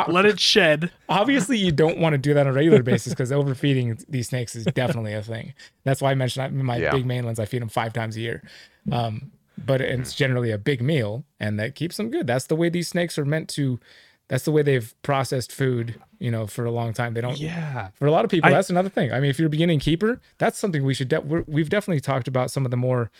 [0.08, 0.92] Let it shed.
[1.10, 4.56] Obviously, you don't want to do that on a regular basis because overfeeding these snakes
[4.56, 5.54] is definitely a thing.
[5.84, 6.92] That's why I mentioned my Yeah.
[6.92, 7.40] big mainlands.
[7.40, 8.44] I feed them five times a year,
[8.92, 9.32] um,
[9.64, 12.28] but it's generally a big meal, and that keeps them good.
[12.28, 13.80] That's the way these snakes are meant to.
[14.28, 17.14] That's the way they've processed food, you know, for a long time.
[17.14, 17.38] They don't.
[17.38, 17.90] Yeah.
[17.94, 19.12] For a lot of people, I- that's another thing.
[19.14, 21.10] I mean, if you're a beginning keeper, that's something we should.
[21.10, 23.12] De- we've definitely talked about some of the more.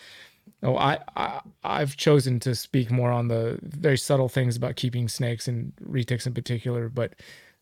[0.62, 5.08] Oh, I, I I've chosen to speak more on the very subtle things about keeping
[5.08, 7.14] snakes and retics in particular, but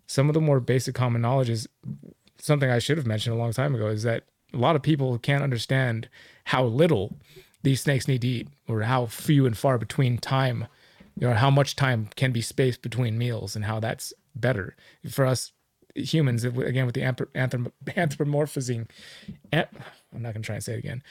[0.06, 1.66] some of the more basic common knowledge is
[2.38, 3.88] something I should have mentioned a long time ago.
[3.88, 6.08] Is that a lot of people can't understand
[6.44, 7.16] how little
[7.64, 10.66] these snakes need to eat, or how few and far between time,
[11.18, 14.76] you know, how much time can be spaced between meals, and how that's better.
[15.10, 15.52] For us
[15.94, 16.44] humans.
[16.44, 18.88] Again, with the anthrop- anthrop- anthropomorphizing,
[19.52, 19.68] ant-
[20.14, 21.02] I'm not gonna try and say it again.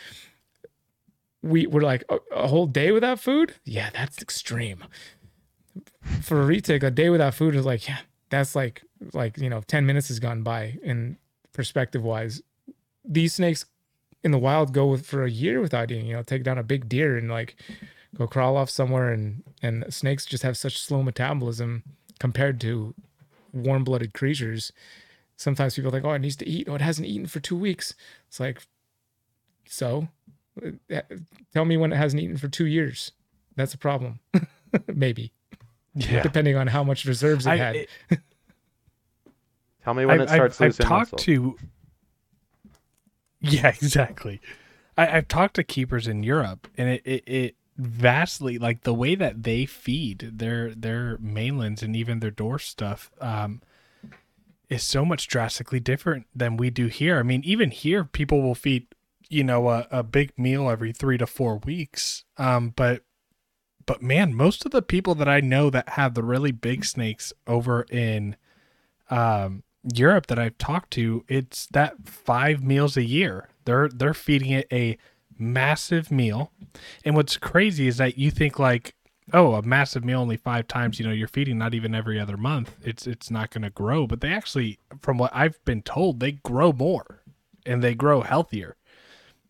[1.41, 3.55] We were like a, a whole day without food?
[3.65, 4.83] Yeah that's extreme.
[6.21, 7.99] For a retic a day without food is like yeah
[8.29, 8.83] that's like
[9.13, 11.17] like you know 10 minutes has gone by in
[11.51, 12.41] perspective wise
[13.03, 13.65] these snakes
[14.23, 16.63] in the wild go with, for a year without eating you know take down a
[16.63, 17.55] big deer and like
[18.17, 21.83] go crawl off somewhere and and snakes just have such slow metabolism
[22.19, 22.93] compared to
[23.51, 24.71] warm-blooded creatures
[25.35, 27.93] sometimes people think oh it needs to eat oh it hasn't eaten for two weeks
[28.27, 28.61] it's like
[29.65, 30.07] So,
[30.63, 31.01] uh,
[31.53, 33.11] tell me when it hasn't eaten for two years.
[33.55, 34.19] That's a problem.
[34.87, 35.31] Maybe
[35.95, 36.21] Yeah.
[36.21, 37.75] depending on how much reserves it I, had.
[37.75, 37.89] it-
[39.83, 41.17] Tell me when I've, it starts I've, I've talked muscle.
[41.19, 41.57] to.
[43.43, 44.41] Yeah, exactly.
[44.97, 49.15] I, I've talked to keepers in Europe, and it, it, it vastly like the way
[49.15, 53.61] that they feed their their mainlands and even their dwarf stuff um,
[54.69, 57.19] is so much drastically different than we do here.
[57.19, 58.87] I mean, even here, people will feed
[59.29, 63.03] you know a, a big meal every three to four weeks, um, but
[63.85, 67.33] but man, most of the people that I know that have the really big snakes
[67.45, 68.37] over in
[69.09, 73.49] um, Europe that I've talked to, it's that five meals a year.
[73.65, 74.97] They're they're feeding it a
[75.37, 76.51] massive meal,
[77.03, 78.95] and what's crazy is that you think like,
[79.33, 80.99] oh, a massive meal only five times.
[80.99, 82.75] You know, you're feeding not even every other month.
[82.83, 86.33] It's it's not going to grow, but they actually, from what I've been told, they
[86.33, 87.23] grow more,
[87.65, 88.75] and they grow healthier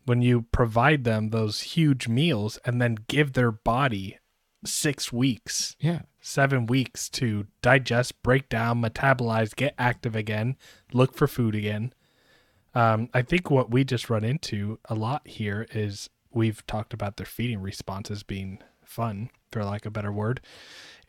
[0.06, 4.18] when you provide them those huge meals and then give their body
[4.64, 6.02] six weeks yeah.
[6.26, 10.56] Seven weeks to digest, break down, metabolize, get active again,
[10.90, 11.92] look for food again.
[12.74, 17.18] Um, I think what we just run into a lot here is we've talked about
[17.18, 20.40] their feeding responses being fun, for lack of a better word.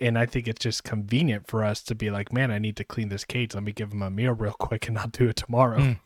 [0.01, 2.83] And I think it's just convenient for us to be like, man, I need to
[2.83, 3.55] clean this cage.
[3.55, 5.79] Let me give them a meal real quick and I'll do it tomorrow.
[5.79, 5.99] Mm.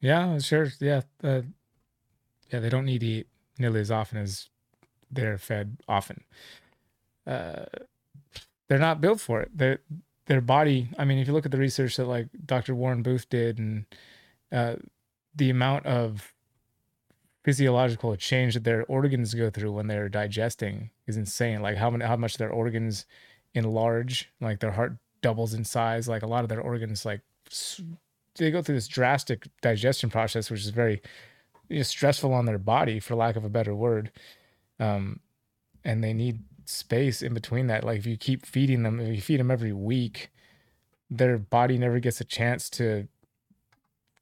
[0.00, 0.72] Yeah, sure.
[0.80, 1.02] Yeah.
[1.22, 1.42] Uh,
[2.52, 3.28] yeah, they don't need to eat
[3.58, 4.50] nearly as often as
[5.08, 6.24] they're fed often.
[7.26, 7.64] Uh,
[8.68, 9.56] they're not built for it.
[9.56, 9.80] Their
[10.26, 10.88] their body.
[10.98, 12.74] I mean, if you look at the research that like Dr.
[12.74, 13.86] Warren Booth did, and
[14.52, 14.76] uh,
[15.34, 16.32] the amount of
[17.44, 21.62] physiological change that their organs go through when they're digesting is insane.
[21.62, 23.06] Like how many, how much their organs
[23.54, 26.08] enlarge, like their heart doubles in size.
[26.08, 27.20] Like a lot of their organs, like
[28.36, 31.00] they go through this drastic digestion process, which is very
[31.68, 34.10] you know, stressful on their body, for lack of a better word.
[34.78, 35.20] Um,
[35.84, 37.84] and they need space in between that.
[37.84, 40.30] Like if you keep feeding them, if you feed them every week,
[41.10, 43.08] their body never gets a chance to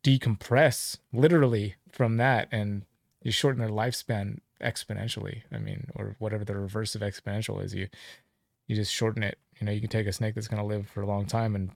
[0.02, 2.84] decompress literally from that, and
[3.22, 5.42] you shorten their lifespan exponentially.
[5.52, 7.74] I mean, or whatever the reverse of exponential is.
[7.74, 7.88] You
[8.66, 9.38] you just shorten it.
[9.60, 11.70] You know, you can take a snake that's to live for a long time and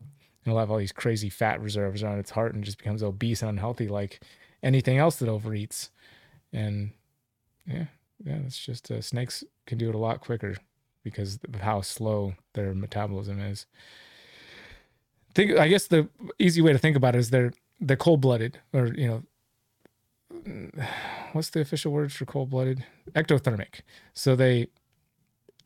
[0.44, 3.50] it'll have all these crazy fat reserves around its heart and just becomes obese and
[3.50, 4.20] unhealthy like
[4.62, 5.90] anything else that overeats.
[6.52, 6.90] And
[7.66, 7.86] yeah,
[8.24, 10.56] yeah, it's just uh, snakes can do it a lot quicker
[11.04, 13.66] because of how slow their metabolism is.
[15.34, 16.08] Think, I guess the
[16.38, 19.22] easy way to think about it is they're they're cold blooded, or you
[20.44, 20.82] know,
[21.32, 22.84] what's the official word for cold blooded?
[23.12, 23.80] Ectothermic.
[24.14, 24.68] So they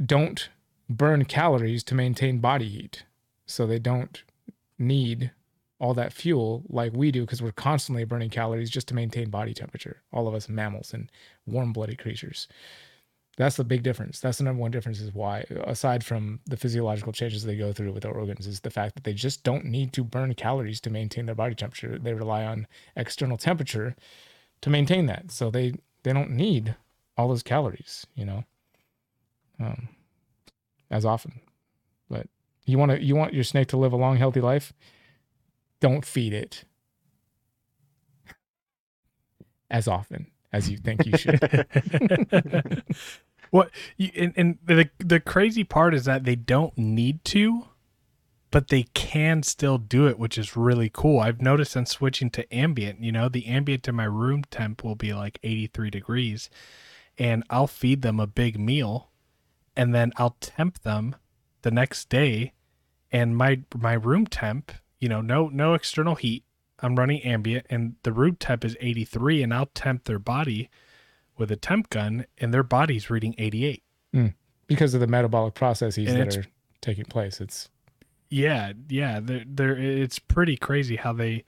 [0.05, 0.48] don't
[0.88, 3.05] burn calories to maintain body heat.
[3.46, 4.22] So they don't
[4.78, 5.32] need
[5.83, 9.53] all that fuel like we do because we're constantly burning calories just to maintain body
[9.53, 10.01] temperature.
[10.12, 11.11] All of us mammals and
[11.45, 12.47] warm blooded creatures.
[13.37, 14.20] That's the big difference.
[14.20, 17.93] That's the number one difference is why, aside from the physiological changes they go through
[17.93, 20.91] with their organs, is the fact that they just don't need to burn calories to
[20.91, 21.99] maintain their body temperature.
[21.99, 23.97] They rely on external temperature
[24.61, 25.33] to maintain that.
[25.33, 25.74] So they
[26.05, 26.76] they don't need
[27.16, 28.45] all those calories, you know,
[29.59, 29.89] um,
[30.93, 31.41] as often.
[32.09, 32.28] But
[32.66, 34.72] you want to you want your snake to live a long, healthy life.
[35.83, 36.64] Don't feed it
[39.68, 41.41] as often as you think you should.
[43.51, 47.66] what you, and, and the the crazy part is that they don't need to
[48.53, 52.55] but they can still do it which is really cool i've noticed in switching to
[52.55, 56.49] ambient you know the ambient in my room temp will be like 83 degrees
[57.18, 59.11] and i'll feed them a big meal
[59.76, 61.16] and then i'll temp them
[61.62, 62.53] the next day
[63.11, 64.72] and my my room temp
[65.03, 66.44] you know no no external heat
[66.80, 70.70] i'm running ambient and the room temp is 83 and i'll temp their body
[71.36, 73.82] with a temp gun and their body's reading 88
[74.68, 76.46] because of the metabolic processes And that are
[76.80, 77.40] taking place.
[77.40, 77.68] It's
[78.28, 81.44] yeah yeah they're, they're it's pretty crazy how they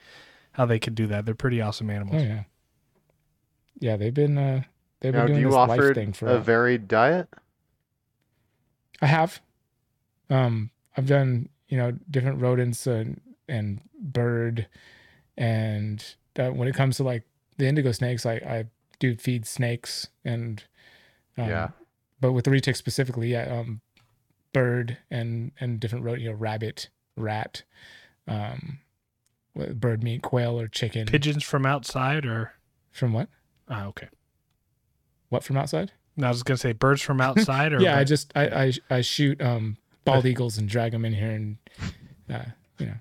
[0.53, 2.43] how they can do that they're pretty awesome oh animals yeah,
[3.79, 3.97] yeah.
[3.97, 4.63] They've been uh,
[5.01, 7.29] they've been Now, do doing you this life offer thing for a varied diet?
[9.01, 9.41] I have.
[10.31, 14.67] Um, I've done you know different rodents and and bird,
[15.37, 16.05] and
[16.39, 17.25] uh, when it comes to like
[17.59, 18.65] the indigo snakes, I I
[18.99, 20.63] do feed snakes and
[21.37, 21.69] um, Yeah.
[22.21, 23.81] but with the retic specifically, yeah, um,
[24.53, 27.63] bird and and different you know, rabbit, rat,
[28.29, 28.79] um,
[29.75, 31.07] bird meat, quail or chicken.
[31.07, 32.53] pigeons from outside or
[32.93, 33.29] From what?
[33.69, 34.09] ah okay
[35.29, 35.93] What from outside?
[36.17, 39.01] No, i was gonna say birds from outside or yeah, I just I I, I
[39.01, 41.57] shoot um bald eagles and drag them in here and
[42.31, 42.45] uh,
[42.79, 42.95] you know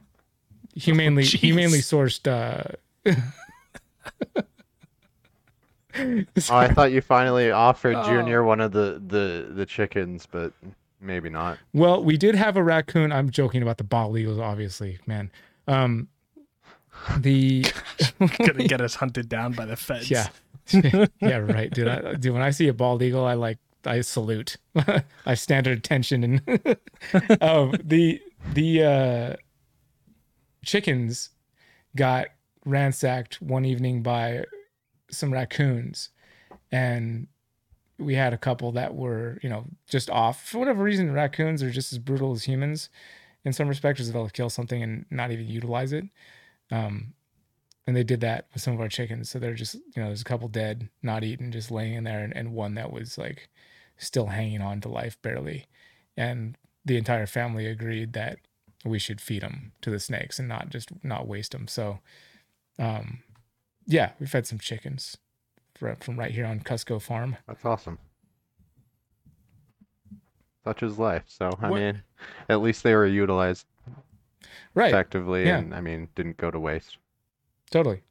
[0.75, 1.39] humanely Jeez.
[1.39, 3.13] humanely sourced uh
[5.95, 8.03] Oh, I thought you finally offered Oh.
[8.05, 10.51] Junior one of the, the, the chickens, but
[10.99, 11.59] maybe not.
[11.73, 13.11] Well, we did have a raccoon.
[13.11, 15.29] I'm joking about the bald eagles, obviously, man.
[15.67, 16.07] Um,
[17.19, 17.65] the
[18.19, 20.09] Gonna get us hunted down by the feds.
[20.09, 20.27] yeah,
[21.21, 21.87] yeah, right, dude.
[21.87, 24.57] I, dude, when I see a bald eagle, I like I salute.
[25.25, 26.77] I stand at attention and
[27.41, 28.21] um, the
[28.53, 29.35] the uh,
[30.63, 31.29] chickens
[31.95, 32.27] got
[32.65, 34.45] ransacked one evening by
[35.11, 36.09] some raccoons,
[36.71, 37.27] and
[37.99, 41.13] we had a couple that were you know just off for whatever reason.
[41.13, 42.89] Raccoons are just as brutal as humans
[43.45, 44.09] in some respects.
[44.09, 46.05] They'll kill something and not even utilize it.
[46.71, 47.13] Um,
[47.85, 49.29] and they did that with some of our chickens.
[49.29, 52.23] So they're just, you know, there's a couple dead, not eaten, just laying in there,
[52.23, 53.49] and, and one that was like
[53.97, 55.65] still hanging on to life barely.
[56.15, 58.39] And the entire family agreed that
[58.85, 61.67] we should feed them to the snakes and not just not waste them.
[61.67, 61.99] So,
[62.79, 63.23] um,
[63.85, 65.17] yeah, we fed some chickens
[65.75, 67.37] from from right here on Kusko Farm.
[67.47, 67.99] That's awesome.
[70.63, 71.23] Such is life.
[71.27, 72.03] So, I What- mean,
[72.47, 73.65] at least they were utilized
[74.73, 75.57] Right, effectively yeah.
[75.57, 76.97] and, I mean, didn't go to waste.
[77.69, 78.03] totally.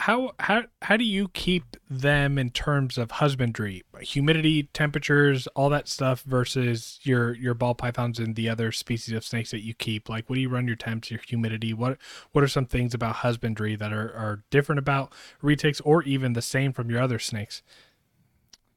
[0.00, 5.88] How how how do you keep them in terms of husbandry, humidity, temperatures, all that
[5.88, 10.08] stuff versus your your ball pythons and the other species of snakes that you keep?
[10.08, 11.74] Like, what do you run your temps, your humidity?
[11.74, 11.98] What
[12.32, 16.40] what are some things about husbandry that are are different about retics or even the
[16.40, 17.62] same from your other snakes?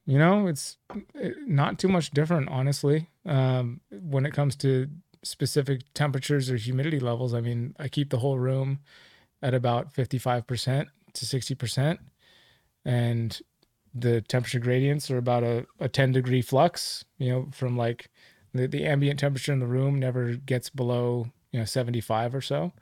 [0.04, 0.76] You know, it's
[1.18, 3.08] eh, not too much different, honestly.
[3.24, 4.88] Um, when it comes to
[5.22, 8.80] specific temperatures or humidity levels, I mean, I keep the whole room
[9.40, 11.98] at about 55% to 60%.
[12.84, 13.40] And
[13.94, 18.10] the temperature gradients are about a, a 10 degree flux, you know, from like
[18.52, 22.72] the, the ambient temperature in the room never gets below, you know, 75 or so.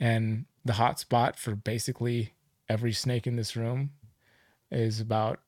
[0.00, 2.34] And the hot spot for basically
[2.68, 3.90] every snake in this room
[4.70, 5.40] is about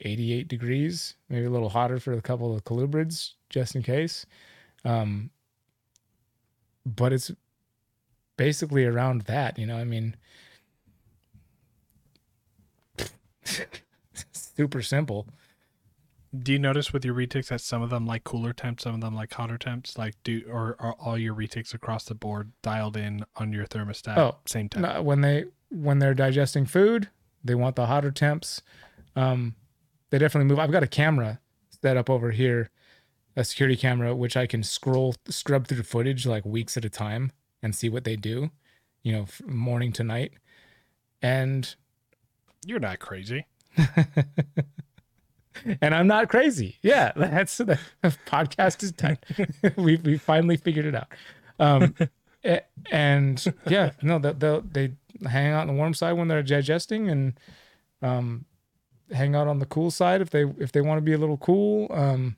[0.00, 4.26] 88 degrees, maybe a little hotter for a couple of colubrids, just in case.
[4.84, 5.30] Um,
[6.84, 7.32] but it's
[8.36, 9.76] basically around that, you know.
[9.76, 10.16] I mean,
[14.32, 15.26] super simple.
[16.36, 19.00] Do you notice with your retics that some of them like cooler temps, some of
[19.00, 19.96] them like hotter temps?
[19.96, 24.18] Like, do or are all your retics across the board dialed in on your thermostat?
[24.18, 24.84] Oh, same temp.
[24.84, 27.08] No, when they when they're digesting food,
[27.42, 28.62] they want the hotter temps.
[29.14, 29.54] Um,
[30.10, 30.58] they definitely move.
[30.58, 31.40] I've got a camera
[31.82, 32.70] set up over here,
[33.36, 37.32] a security camera, which I can scroll scrub through footage like weeks at a time
[37.62, 38.50] and see what they do,
[39.02, 40.32] you know, morning to night.
[41.22, 41.74] And
[42.66, 43.46] You're not crazy.
[45.80, 46.78] and I'm not crazy.
[46.82, 47.78] Yeah, that's the
[48.26, 49.18] podcast is done.
[49.76, 51.06] we we finally figured it out.
[51.60, 51.94] Um,
[52.90, 54.92] and yeah, no, they they they
[55.28, 57.38] hang out on the warm side when they're digesting, and
[58.02, 58.46] um,
[59.12, 61.38] hang out on the cool side if they if they want to be a little
[61.38, 61.86] cool.
[61.90, 62.36] Um,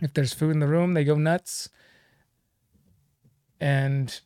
[0.00, 1.68] if there's food in the room, they go nuts.
[3.60, 4.18] And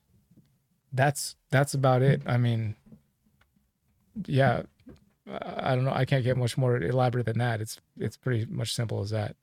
[0.93, 2.23] that's that's about it.
[2.25, 2.77] I mean,
[4.27, 4.63] yeah,
[5.29, 5.93] I don't know.
[5.93, 7.61] I can't get much more elaborate than that.
[7.61, 9.37] It's it's pretty much simple as that.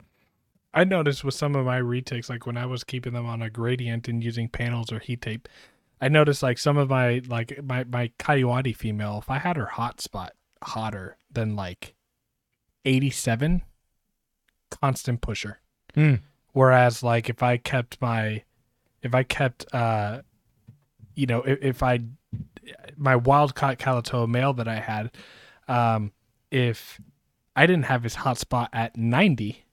[0.74, 3.50] I noticed with some of my retics, like when I was keeping them on a
[3.50, 5.48] gradient and using panels or heat tape,
[6.02, 9.66] I noticed like some of my like my my Kayuadi female, if I had her
[9.66, 11.96] hot spot hotter than like
[12.86, 13.64] eighty seven,
[14.70, 15.60] constant pusher.
[15.96, 16.16] Hmm.
[16.52, 18.44] Whereas like if I kept my
[19.02, 20.22] if I kept uh
[21.16, 22.02] you know, if, if I
[22.96, 25.12] my wild caught Kalatoa male that I had,
[25.68, 26.12] um,
[26.52, 27.00] if
[27.56, 29.64] I didn't have his hot spot at 90,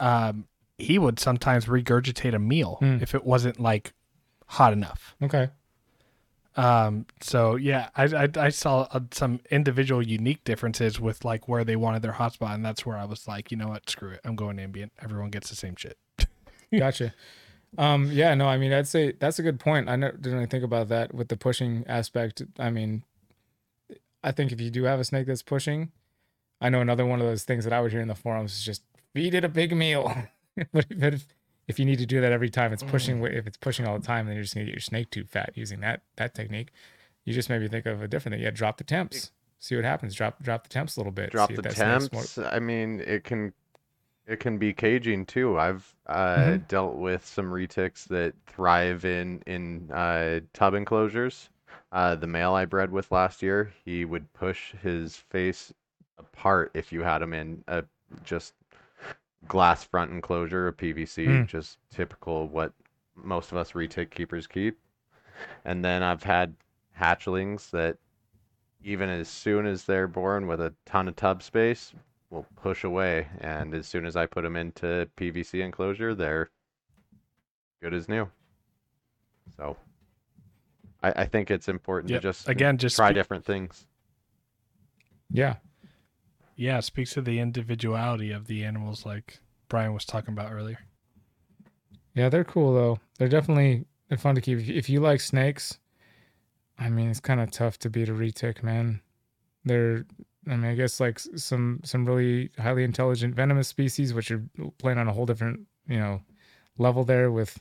[0.00, 0.46] um,
[0.78, 2.98] he would sometimes regurgitate a meal Hmm.
[3.00, 3.92] if it wasn't like
[4.46, 5.14] hot enough.
[5.22, 5.48] Okay.
[6.56, 11.64] Um, so yeah, I, I, I saw uh, some individual unique differences with like where
[11.64, 14.20] they wanted their hotspot, and that's where I was like, you know what, screw it,
[14.24, 14.92] I'm going ambient.
[15.02, 15.98] Everyone gets the same shit.
[16.78, 17.12] Gotcha.
[17.78, 19.88] Um, yeah, no, I mean, I'd say that's a good point.
[19.88, 22.42] I never, didn't really think about that with the pushing aspect.
[22.58, 23.02] I mean,
[24.22, 25.92] I think if you do have a snake that's pushing,
[26.60, 28.64] I know another one of those things that I would hear in the forums is
[28.64, 28.82] just
[29.14, 30.14] feed it a big meal.
[30.72, 31.26] but if,
[31.68, 34.06] if, you need to do that every time it's pushing, if it's pushing all the
[34.06, 36.70] time, then you're just gonna get your snake too fat using that that technique.
[37.24, 38.42] You just maybe think of a different thing.
[38.42, 39.32] Yeah, drop the temps.
[39.58, 40.14] See what happens.
[40.14, 41.30] Drop drop the temps a little bit.
[41.30, 42.38] Drop see the snake's more- temps.
[42.38, 43.52] I mean, it can
[44.26, 45.58] it can be caging too.
[45.58, 46.66] I've uh, Mhm.
[46.68, 51.50] dealt with some retics that thrive in in uh, tub enclosures.
[51.92, 55.72] Uh, the male I bred with last year, he would push his face
[56.18, 57.84] apart if you had him in a
[58.24, 58.54] just
[59.48, 61.46] glass front enclosure, a PVC, Mm.
[61.46, 62.72] just typical what
[63.16, 64.78] most of us retic keepers keep.
[65.64, 66.54] And then I've had
[66.98, 67.98] hatchlings that
[68.82, 71.94] even as soon as they're born with a ton of tub space,
[72.30, 73.28] will push away.
[73.40, 76.50] And as soon as I put them into PVC enclosure, they're
[77.82, 78.28] good as new.
[79.56, 79.76] So
[81.02, 82.22] I, I think it's important Yep.
[82.22, 83.86] to just Again, just try spe- different things.
[85.30, 85.56] Yeah.
[86.56, 89.38] yeah, it speaks to the individuality of the animals, like
[89.68, 90.78] Brian was talking about earlier.
[92.14, 93.00] Yeah, they're cool though.
[93.18, 94.58] They're definitely they're fun to keep.
[94.58, 95.78] If you- If you like snakes,
[96.78, 99.00] I mean, it's kind of tough to beat a retic, man.
[99.64, 100.06] They're,
[100.46, 104.42] I mean, I guess like some some really highly intelligent venomous species, which are
[104.78, 106.22] playing on a whole different you know
[106.78, 107.58] level there with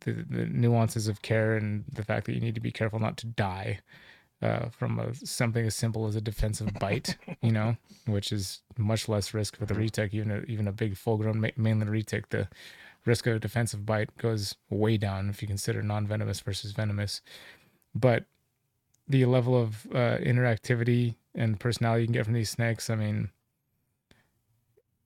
[0.00, 3.16] the, the nuances of care and the fact that you need to be careful not
[3.18, 3.80] to die
[4.42, 9.08] uh, from a, something as simple as a defensive bite, you know, which is much
[9.08, 10.12] less risk for the retic.
[10.12, 12.48] Even a, even a big full-grown ma- mainland retic, the
[13.04, 17.22] risk of a defensive bite goes way down if you consider non-venomous versus venomous.
[17.94, 18.24] But
[19.08, 23.30] the level of uh, interactivity and personality you can get from these snakes, I mean,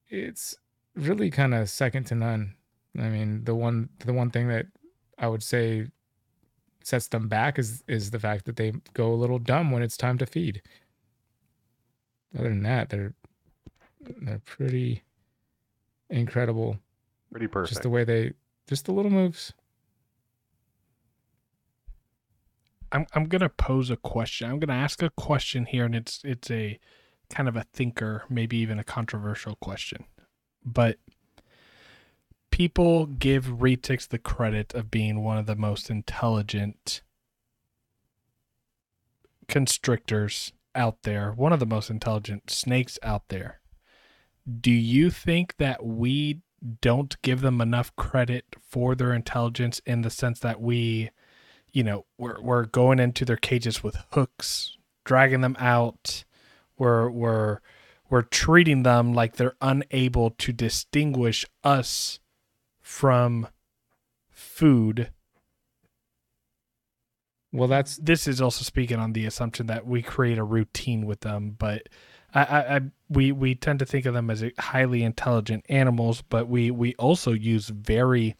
[0.08, 0.56] it's
[0.94, 2.54] really kind of second to none.
[2.98, 4.66] I mean, the one the one thing that
[5.18, 5.88] I would say
[6.82, 9.96] sets them back is is the fact that they go a little dumb when it's
[9.96, 10.62] time to feed.
[12.38, 13.14] Other than that, they're
[14.22, 15.02] they're pretty
[16.10, 16.78] incredible.
[17.30, 17.74] Pretty perfect.
[17.74, 18.32] Just the way they
[18.68, 19.52] just the little moves.
[22.92, 24.50] I'm I'm gonna pose a question.
[24.50, 26.78] I'm gonna ask a question here, and it's it's a
[27.30, 30.04] kind of a thinker, maybe even a controversial question.
[30.64, 30.98] But
[32.50, 37.02] people give retics the credit of being one of the most intelligent
[39.48, 43.60] constrictors out there, one of the most intelligent snakes out there.
[44.60, 46.40] Do you think that we
[46.80, 51.10] don't give them enough credit for their intelligence in the sense that we
[51.76, 56.24] you know we're we're going into their cages with hooks dragging them out.
[56.78, 57.58] We're we're
[58.08, 62.18] we're treating them like they're unable to distinguish us
[62.80, 63.48] from
[64.30, 65.10] food.
[67.52, 71.20] Well, that's this is also speaking on the assumption that we create a routine with
[71.20, 71.90] them but
[72.34, 72.80] I, I, I
[73.10, 77.32] we we tend to think of them as highly intelligent animals but we we also
[77.32, 78.34] use very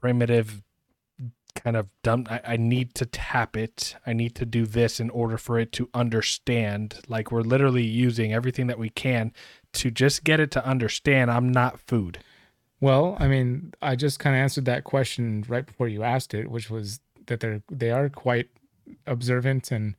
[0.00, 0.62] primitive
[1.56, 3.96] kind of dumb I, I need to tap it.
[4.06, 7.00] I need to do this in order for it to understand.
[7.08, 9.32] Like we're literally using everything that we can
[9.74, 12.18] to just get it to understand i'm not food.
[12.80, 16.50] Well, I mean, I just kind of answered that question right before you asked it,
[16.50, 18.48] which was that they're they are quite
[19.06, 19.94] observant and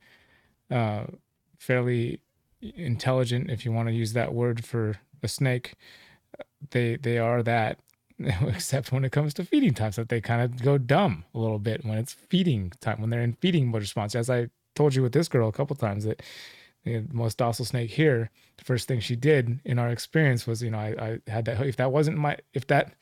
[0.70, 1.04] uh,
[1.58, 2.20] fairly
[2.60, 5.74] intelligent, if you want to use that word for a snake.
[6.70, 7.80] They they are that,
[8.48, 11.58] except when it comes to feeding times that they kind of go dumb a little
[11.58, 14.14] bit when it's feeding time, when they're in feeding mode response.
[14.14, 16.22] As I told you with this girl a couple times that
[16.84, 20.70] the most docile snake here the first thing she did in our experience was you
[20.70, 22.94] know I, I had that if that wasn't my if that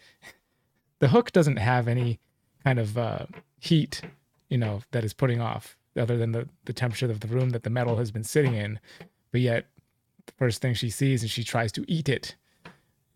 [0.99, 2.19] the hook doesn't have any
[2.65, 3.27] kind of uh,
[3.61, 4.03] heat
[4.49, 7.63] you know that is putting off other than the the temperature of the room that
[7.63, 8.81] the metal has been sitting in
[9.31, 9.67] but yet
[10.27, 12.37] the first thing she sees and she tries to eat it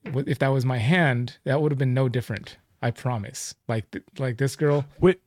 [0.05, 3.55] if that was my hand that would have been no different i promise.
[3.68, 5.18] Like th- like this girl with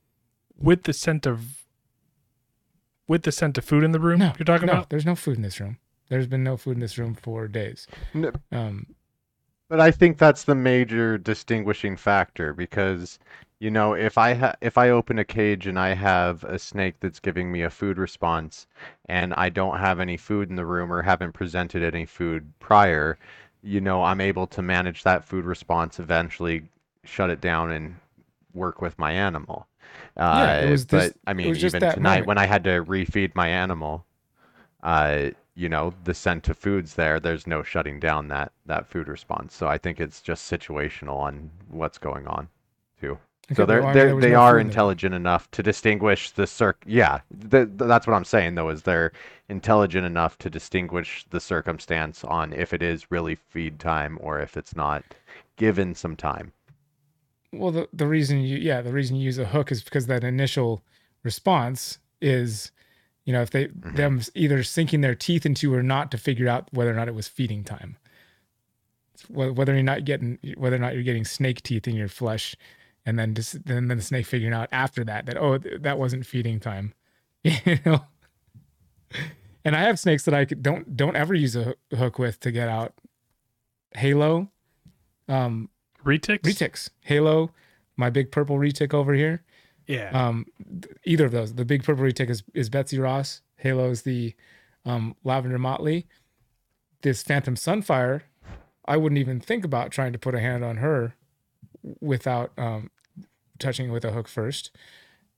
[0.58, 1.64] with the scent of
[3.08, 4.90] with the scent of food in the room no you're talking no, about?
[4.90, 5.78] there's no food in this room.
[6.10, 7.88] There's been no food in this room for days.
[8.16, 8.88] N- um
[9.70, 13.20] But I think that's the major distinguishing factor because,
[13.60, 16.96] you know, if I ha if I open a cage and I have a snake
[17.00, 18.68] that's giving me a food response
[19.06, 23.18] and I don't have any food in the room or haven't presented any food prior,
[23.64, 26.70] you know, I'm able to manage that food response, eventually
[27.06, 27.96] shut it down and
[28.54, 29.68] work with my animal.
[30.32, 32.28] Yeah, it Uh, was but this- I it mean, even tonight moment.
[32.28, 34.06] when I had to refeed my animal,
[34.84, 37.20] uh, you know, the scent of food's there.
[37.20, 39.56] There's no shutting down that that food response.
[39.56, 42.50] So I think it's just situational on what's going on,
[43.56, 46.82] So they're they're they are intelligent enough to distinguish the circ.
[46.86, 47.20] Yeah,
[47.52, 48.70] th- th- that's what I'm saying though.
[48.70, 49.12] Is they're
[49.50, 54.56] intelligent enough to distinguish the circumstance on if it is really feed time or if
[54.56, 55.04] it's not,
[55.58, 56.54] given some time.
[57.52, 60.24] Well, the, the reason you yeah the reason you use a hook is because that
[60.24, 60.82] initial
[61.24, 62.72] response is,
[63.26, 63.96] you know, if they Mhm.
[63.98, 67.14] them either sinking their teeth into or not to figure out whether or not it
[67.16, 67.98] was feeding time.
[69.30, 72.56] Whether you're not getting whether or not you're getting snake teeth in your flesh,
[73.06, 76.26] and then just then the snake figuring out after that that oh th- that wasn't
[76.26, 76.94] feeding time,
[77.44, 78.06] you know.
[79.66, 82.68] And I have snakes that I don't don't ever use a hook with to get
[82.70, 82.94] out.
[83.96, 84.50] Halo,
[85.28, 85.70] um,
[86.04, 87.52] retics retics halo
[87.96, 89.44] my big purple retic over here
[89.88, 90.10] Yeah.
[90.12, 90.46] Um,
[90.82, 91.54] th- either of those.
[91.54, 93.42] The big purple retic is, is Betsy Ross.
[93.58, 94.34] Halo is the
[94.86, 96.08] um, lavender motley.
[97.02, 98.22] This Phantom Sunfire,
[98.86, 101.16] I wouldn't even think about trying to put a hand on her
[102.00, 102.90] without um,
[103.64, 104.72] touching it with a hook first.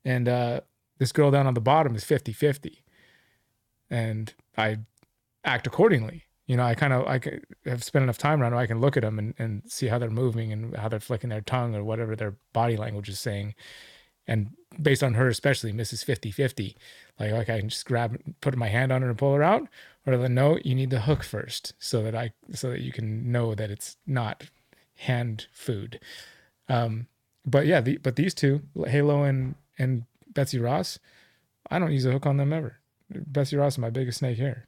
[0.04, 0.62] And uh,
[0.98, 2.84] this girl down on the bottom is 50 50.
[3.90, 4.80] And I
[5.44, 6.24] act accordingly.
[6.48, 7.20] You know, I kind of I
[7.66, 9.98] have spent enough time around where I can look at them and, and see how
[9.98, 13.56] they're moving and how they're flicking their tongue or whatever their body language is saying.
[14.28, 16.04] And based on her, especially Mrs.
[16.04, 16.78] 50 50,
[17.20, 19.68] like, like I can just grab, put my hand on her and pull her out,
[20.06, 23.32] or the no, you need the hook first so that I, so that you can
[23.32, 24.46] know that it's not
[24.98, 26.00] hand food.
[26.68, 27.08] Um,
[27.46, 30.04] but yeah, the, but these two, Halo and, and
[30.34, 31.00] Betsy Ross,
[31.70, 32.78] I don't use a hook on them ever.
[33.10, 34.68] Betsy Ross is my biggest snake here.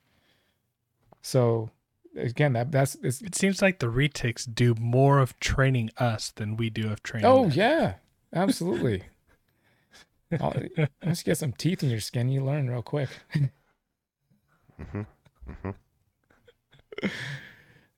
[1.21, 1.69] So
[2.15, 6.55] again, that that's it's, It seems like the retics do more of training us than
[6.55, 7.25] we do of training.
[7.27, 7.51] oh them.
[7.53, 7.93] yeah,
[8.33, 9.03] absolutely.
[10.39, 13.09] Once you get some teeth in your skin, you learn real quick.
[14.77, 15.01] hmm
[15.61, 15.69] hmm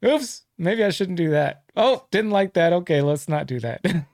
[0.05, 1.63] Oops, maybe I shouldn't do that.
[1.75, 2.71] Oh, didn't like that.
[2.71, 3.81] Okay, let's not do that.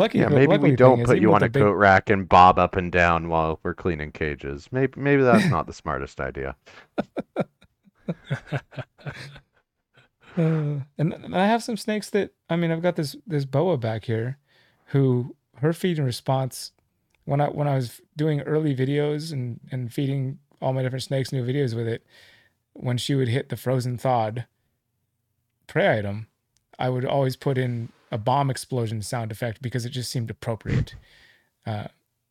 [0.00, 2.74] Lucky, Yeah, maybe we don't put you on a big- coat rack and bob up
[2.74, 4.66] and down while we're cleaning cages.
[4.72, 6.56] Maybe maybe that's not the smartest idea.
[10.38, 13.76] Uh, and, and I have some snakes that I mean I've got this this boa
[13.76, 14.38] back here,
[14.86, 16.70] who her feeding response
[17.24, 21.32] when I when I was doing early videos and and feeding all my different snakes
[21.32, 22.06] new videos with it,
[22.74, 24.46] when she would hit the frozen thawed
[25.66, 26.28] prey item,
[26.80, 30.94] I would always put in a bomb explosion sound effect because it just seemed appropriate,
[31.66, 31.88] uh,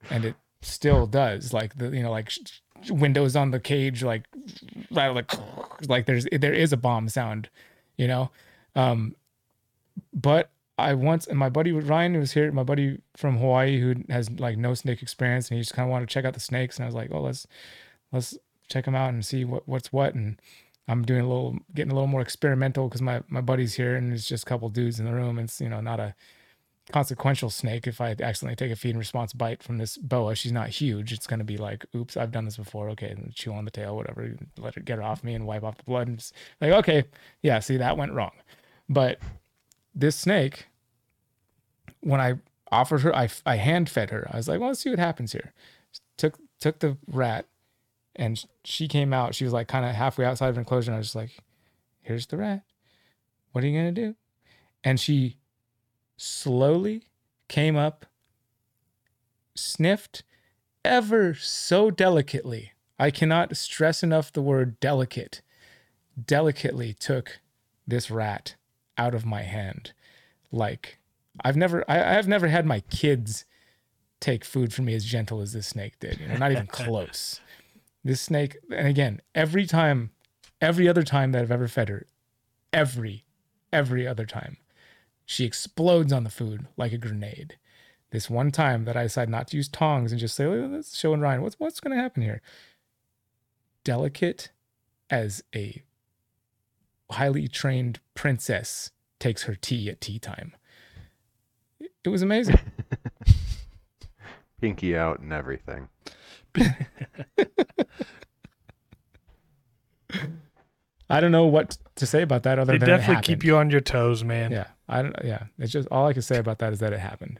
[0.10, 1.54] and it still does.
[1.54, 2.40] Like the you know like sh-
[2.90, 4.24] windows on the cage like
[4.90, 5.32] like
[5.88, 7.50] like there's there is a bomb sound
[7.98, 8.32] you know
[8.76, 9.16] um
[10.14, 14.30] but i once and my buddy ryan was here my buddy from hawaii who has
[14.40, 16.78] like no snake experience and he just kind of wanted to check out the snakes
[16.78, 17.46] and i was like oh let's
[18.12, 18.38] let's
[18.70, 20.40] check them out and see what what's what and
[20.90, 24.11] i'm doing a little getting a little more experimental because my my buddy's here and
[24.11, 25.38] it's just a couple dudes in the room.
[25.38, 26.16] It's you know not a
[26.91, 30.34] consequential snake if i accidentally take a feed and response bite from this boa.
[30.34, 31.14] She's not huge.
[31.14, 32.90] It's to be like oops i've done this before.
[32.90, 34.36] Okay and chew on the tail whatever.
[34.57, 36.07] Let it get it off me and wipe off the blood.
[36.07, 37.03] And just like okay
[37.44, 38.32] yeah see that went wrong.
[38.90, 39.20] But
[39.94, 40.68] this snake
[42.02, 42.36] when i
[42.72, 44.28] offered her i, I hand fed her.
[44.32, 45.53] I was like well let's see what happens here.
[46.18, 47.45] Took took the rat
[48.15, 50.95] and she came out she was like kind of halfway outside of an enclosure and
[50.95, 51.40] i was just like
[52.10, 52.64] here's the rat.
[53.52, 54.15] What are you going to do?
[54.84, 55.38] And she
[56.18, 57.03] slowly
[57.48, 58.07] came up
[59.56, 60.23] sniffed
[60.84, 62.72] ever so delicately.
[62.98, 65.44] I cannot stress enough the word delicate.
[66.26, 67.40] Delicately took
[67.88, 68.56] this rat
[68.98, 69.94] out of my hand.
[70.52, 70.98] Like
[71.45, 73.45] i've never I, i've never had my kids
[74.19, 77.40] take food from me as gentle as this snake did you know not even close
[78.04, 80.12] this snake and again every time
[80.62, 82.06] every other time that i've ever fed her
[82.72, 83.24] every
[83.74, 84.58] every other time
[85.26, 87.58] she explodes on the food like a grenade
[88.12, 90.98] this one time that i decide not to use tongs and just say "Look, let's
[90.98, 92.42] show and ryan what's what's going to happen here
[93.84, 94.52] delicate
[95.10, 95.84] as a
[97.12, 100.56] highly trained princess takes her tea at tea time.
[102.04, 102.60] It was amazing.
[104.62, 105.90] Pinky out and everything.
[111.10, 113.58] I don't know what to say about that other They than it definitely keep you
[113.58, 114.52] on your toes, man.
[114.52, 115.16] Yeah, I don't.
[115.24, 117.40] Yeah, it's just all I can say about that is that it happened,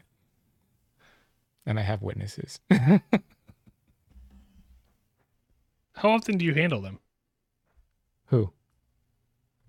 [1.64, 2.58] and I have witnesses.
[2.70, 3.00] How
[6.10, 6.98] often do you handle them?
[8.26, 8.52] Who?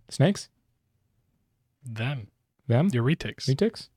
[0.10, 0.50] Snakes?
[1.84, 2.28] Them,
[2.68, 2.90] Them?
[2.94, 3.48] your retics.
[3.50, 3.90] Retics?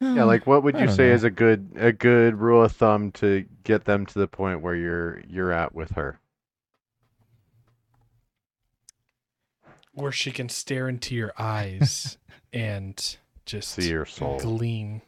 [0.00, 1.14] Yeah, like what would I you don't say know.
[1.14, 4.74] is a good a good rule of thumb to get them to the point where
[4.74, 6.20] you're you're at with her?
[9.92, 12.18] Where she can stare into your eyes
[12.52, 13.16] and
[13.46, 14.38] just See your soul.
[14.38, 15.02] gleam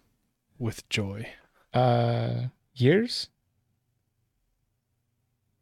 [0.59, 1.29] with joy.
[1.75, 3.29] uh years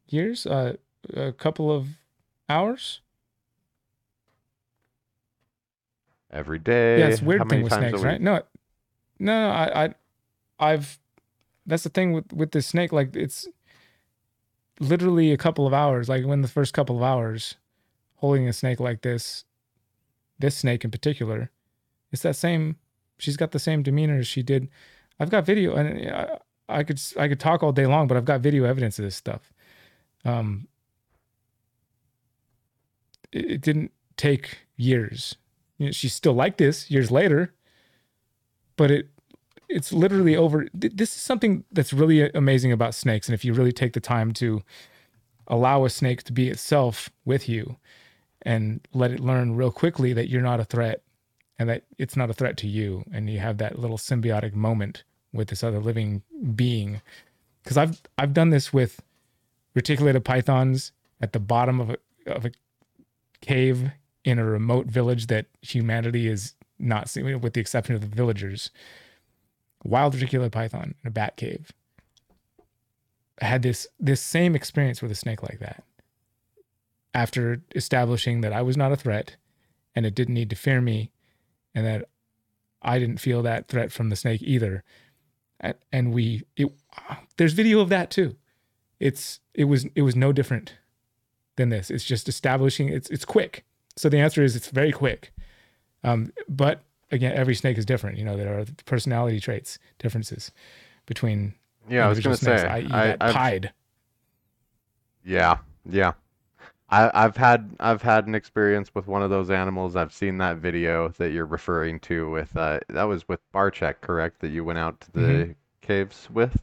[0.07, 0.75] years uh
[1.15, 1.89] a couple of
[2.49, 3.01] hours
[6.31, 6.99] Every day.
[7.01, 8.05] yeah it's a How weird many thing with times a snakes week?
[8.05, 8.43] right no
[9.19, 9.95] no i i
[10.59, 10.99] i've
[11.67, 13.49] that's the thing with with this snake like it's
[14.79, 17.57] literally a couple of hours like when the first couple of hours
[18.17, 19.45] holding a snake like this
[20.39, 21.51] this snake in particular
[22.13, 22.77] it's that same
[23.19, 24.69] she's got the same demeanor as she did.
[25.19, 26.39] I've got video and I,
[26.69, 29.17] I could i could talk all day long but i've got video evidence of this
[29.17, 29.53] stuff.
[30.25, 30.69] Um
[33.33, 35.37] it, it didn't take years.
[35.79, 37.55] You know, she's still like this years later
[38.77, 39.09] but it
[39.69, 43.29] it's literally over this is something that's really amazing about snakes.
[43.29, 44.63] And if you really take the time to
[45.49, 47.77] allow a snake to be itself with you
[48.43, 51.03] and let it learn real quickly that you're not a threat
[51.59, 55.05] and that it's not a threat to you and you have that little symbiotic moment
[55.33, 56.23] with this other living
[56.55, 57.01] being.
[57.63, 59.01] Because I've I've done this with
[59.75, 62.53] reticulated pythons at the bottom of a of a
[63.41, 63.91] cave
[64.25, 68.71] in a remote village that humanity is not seeing, with the exception of the villagers.
[69.85, 71.71] Wild reticulated python in a bat cave.
[73.41, 75.85] I had this this same experience with a snake like that.
[77.15, 79.37] After establishing that I was not a threat
[79.95, 81.11] and it didn't need to fear me
[81.75, 82.09] and that
[82.83, 84.85] I didn't feel that threat from the snake either.
[85.61, 86.73] And, and we it
[87.37, 88.37] there's video of that too.
[88.99, 90.75] It's it was it was no different
[91.57, 91.91] than this.
[91.91, 93.65] It's just establishing it's it's quick.
[93.97, 95.33] So the answer is it's very quick.
[96.05, 98.19] Um, but again, every snake is different.
[98.19, 100.53] You know, there are personality traits differences
[101.07, 101.55] between
[101.89, 102.67] Yeah, I was gonna say.
[102.67, 102.87] i.e.
[102.93, 103.73] I, I've, pied.
[105.25, 106.13] Yeah, yeah.
[106.91, 109.97] I, I've had I've had an experience with one of those animals.
[109.97, 114.41] I've seen that video that you're referring to with uh that was with Barcheck, correct?
[114.41, 115.55] That you went out to the Mhm.
[115.81, 116.57] caves with?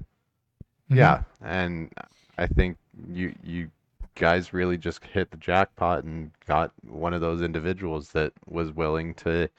[0.90, 0.98] Mhm.
[0.98, 1.92] Yeah, and
[2.38, 2.78] I think
[3.08, 3.72] you you
[4.16, 9.14] guys really just hit the jackpot and got one of those individuals that was willing
[9.16, 9.50] to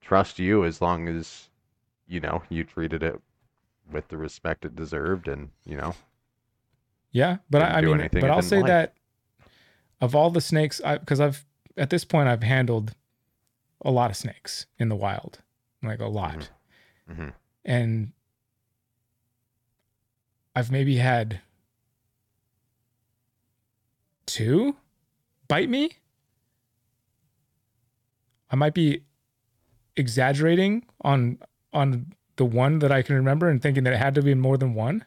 [0.00, 1.48] trust you as long as
[2.08, 3.20] you know you treated it
[3.90, 5.94] with the respect it deserved and you know
[7.12, 8.66] Yeah, but I, mean, but I'll say like.
[8.66, 8.94] that
[10.00, 11.44] of all the snakes, i because I've
[11.76, 12.94] at this point I've handled
[13.82, 15.38] a lot of snakes in the wild,
[15.82, 16.50] like a lot,
[17.10, 17.32] Mhm.
[17.64, 18.12] and
[20.54, 21.40] I've maybe had
[24.32, 24.76] two
[25.48, 25.90] bite me.
[28.50, 29.02] I might be
[29.96, 31.38] exaggerating on
[31.72, 34.56] on the one that I can remember and thinking that it had to be more
[34.56, 35.04] than one.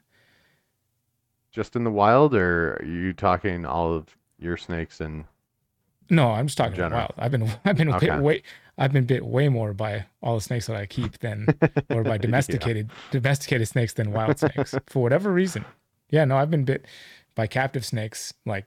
[1.52, 5.24] just in the wild or are you talking all of your snakes and
[6.10, 7.14] No, I'm just talking wild.
[7.18, 8.08] I've been I've been Okay.
[8.08, 8.44] bit way
[8.78, 11.48] I've been bit way more by all the snakes that I keep than
[11.90, 12.22] or by Yeah.
[12.22, 15.66] domesticated domesticated snakes than wild snakes for whatever reason.
[16.10, 16.86] Yeah, no, I've been bit
[17.36, 18.66] by captive snakes like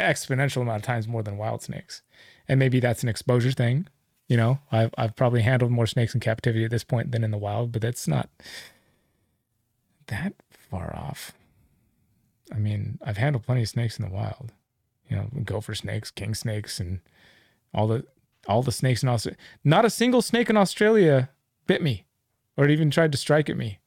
[0.00, 2.02] exponential amount of times more than wild snakes,
[2.48, 3.88] and maybe that's an exposure thing.
[4.28, 7.30] You know, I've I've probably handled more snakes in captivity at this point than in
[7.30, 8.28] the wild, but that's not
[10.06, 11.32] that far off.
[12.52, 14.52] I mean, I've handled plenty of snakes in the wild.
[15.08, 17.00] You know, gopher snakes, king snakes, and
[17.74, 18.04] all the
[18.46, 19.38] all the snakes in Australia.
[19.64, 21.30] Not a single snake in Australia
[21.66, 22.04] bit me,
[22.56, 23.78] or even tried to strike at me.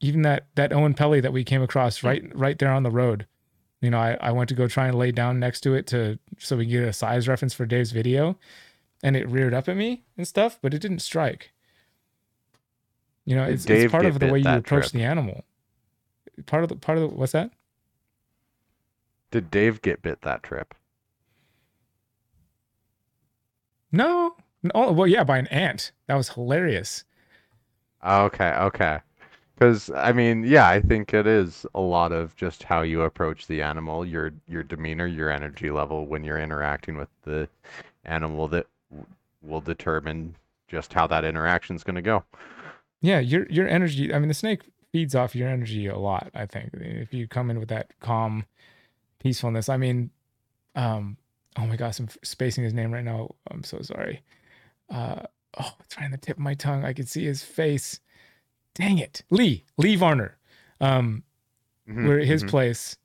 [0.00, 3.26] Even that that Oenpelli that we came across right right there on the road.
[3.80, 6.18] You know, I, I went to go try and lay down next to it to
[6.38, 8.38] so we get a size reference for Dave's video,
[9.02, 11.52] and it reared up at me and stuff, but it didn't strike.
[13.24, 14.92] You know, it's, it's part of the way you approach trip?
[14.92, 15.44] the animal.
[16.46, 17.50] Part of the part of the what's that?
[19.30, 20.74] did Dave get bit that trip?
[23.92, 24.36] No.
[24.74, 25.92] Oh, well, yeah, by an ant.
[26.06, 27.04] That was hilarious.
[28.02, 29.00] Ah, okay, okay.
[29.56, 33.46] Because I mean, yeah, I think it is a lot of just how you approach
[33.46, 37.48] the animal, your your demeanor, your energy level when you're interacting with the
[38.04, 38.66] animal that
[39.42, 40.34] will determine
[40.68, 42.22] just how that interaction's going to go.
[43.00, 44.12] Yeah, your your energy.
[44.12, 44.62] I mean, the snake
[44.92, 46.30] feeds off your energy a lot.
[46.34, 48.44] I think if you come in with that calm
[49.26, 49.68] peacefulness.
[49.68, 50.10] I mean,
[50.74, 51.16] um,
[51.58, 53.34] oh my gosh, I'm spacing his name right now.
[53.50, 54.22] I'm so sorry.
[54.88, 55.22] Uh,
[55.58, 56.84] oh, it's right on the tip of my tongue.
[56.84, 58.00] I can see his face.
[58.76, 60.36] Dang it, Lee Lee Varner.
[60.80, 61.22] Um,
[61.88, 62.48] Mhm, we're at his mhm.
[62.48, 62.96] place,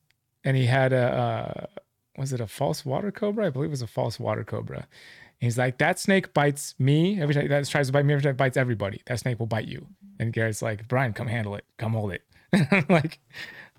[0.43, 1.81] and he had a uh,
[2.17, 3.45] was it a false water cobra?
[3.47, 4.77] I believe it was a false water cobra.
[4.77, 7.47] And he's like, that snake bites me every time.
[7.47, 8.31] That tries to bite me every time.
[8.31, 9.01] It bites everybody.
[9.05, 9.87] That snake will bite you.
[10.19, 11.65] And Garrett's like, Brian, come handle it.
[11.77, 12.23] Come hold it.
[12.53, 13.19] I'm like,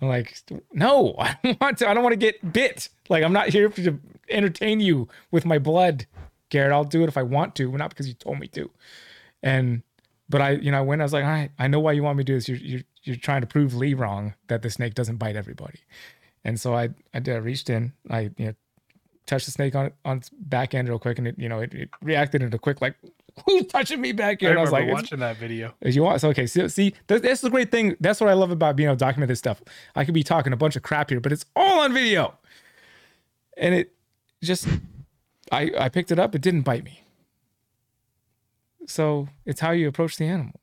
[0.00, 0.36] I'm like,
[0.72, 1.88] no, I don't want to.
[1.88, 2.88] I don't want to get bit.
[3.08, 4.00] Like, I'm not here to
[4.30, 6.06] entertain you with my blood,
[6.48, 6.72] Garrett.
[6.72, 8.70] I'll do it if I want to, not because you told me to.
[9.42, 9.82] And
[10.32, 11.02] but I, you know, I went.
[11.02, 12.48] I was like, all right, I know why you want me to do this.
[12.48, 15.78] You're you're you're trying to prove Lee wrong that the snake doesn't bite everybody.
[16.42, 17.34] And so I I did.
[17.34, 17.92] I reached in.
[18.10, 18.54] I you know
[19.26, 21.74] touched the snake on on its back end real quick, and it you know it,
[21.74, 22.96] it reacted in a quick like,
[23.46, 24.50] who's touching me back I here?
[24.50, 25.74] And I was like, watching that video.
[25.82, 26.46] if you want, so okay.
[26.46, 27.94] So see, th- that's the great thing.
[28.00, 29.62] That's what I love about being able to document this stuff.
[29.94, 32.38] I could be talking a bunch of crap here, but it's all on video.
[33.58, 33.92] And it
[34.42, 34.66] just,
[35.52, 36.34] I I picked it up.
[36.34, 37.01] It didn't bite me.
[38.86, 40.60] So it's how you approach the animal.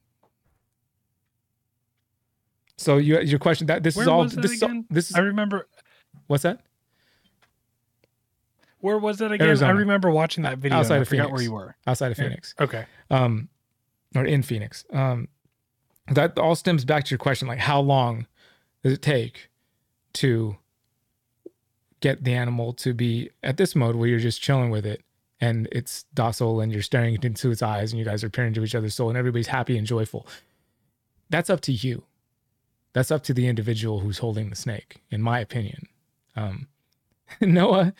[2.78, 4.86] So you, your question that this Where is all this is all, again?
[4.90, 5.68] this is I remember.
[6.28, 6.62] what's that
[8.80, 9.48] Where was that again?
[9.48, 9.74] Arizona.
[9.74, 10.78] I remember watching that video.
[10.78, 11.32] Outside of Phoenix.
[11.32, 11.76] where you were.
[11.86, 12.24] outside of Yeah.
[12.26, 12.56] Phoenix?
[12.60, 12.86] Okay.
[13.12, 13.50] Um,
[14.16, 14.86] or in Phoenix.
[14.94, 15.28] Um,
[16.08, 18.26] that all stems back to your question, like how long
[18.84, 19.50] does it take
[20.14, 20.58] to
[22.00, 25.04] get the animal to be at this mode where you're just chilling with it
[25.42, 28.64] and it's docile and you're staring into its eyes and you guys are peering into
[28.64, 30.28] each other's soul and everybody's happy and joyful.
[31.30, 32.04] That's up to you.
[32.94, 35.88] That's up to the individual who's holding the snake, in my opinion.
[36.36, 36.68] Um,
[37.42, 37.94] Noah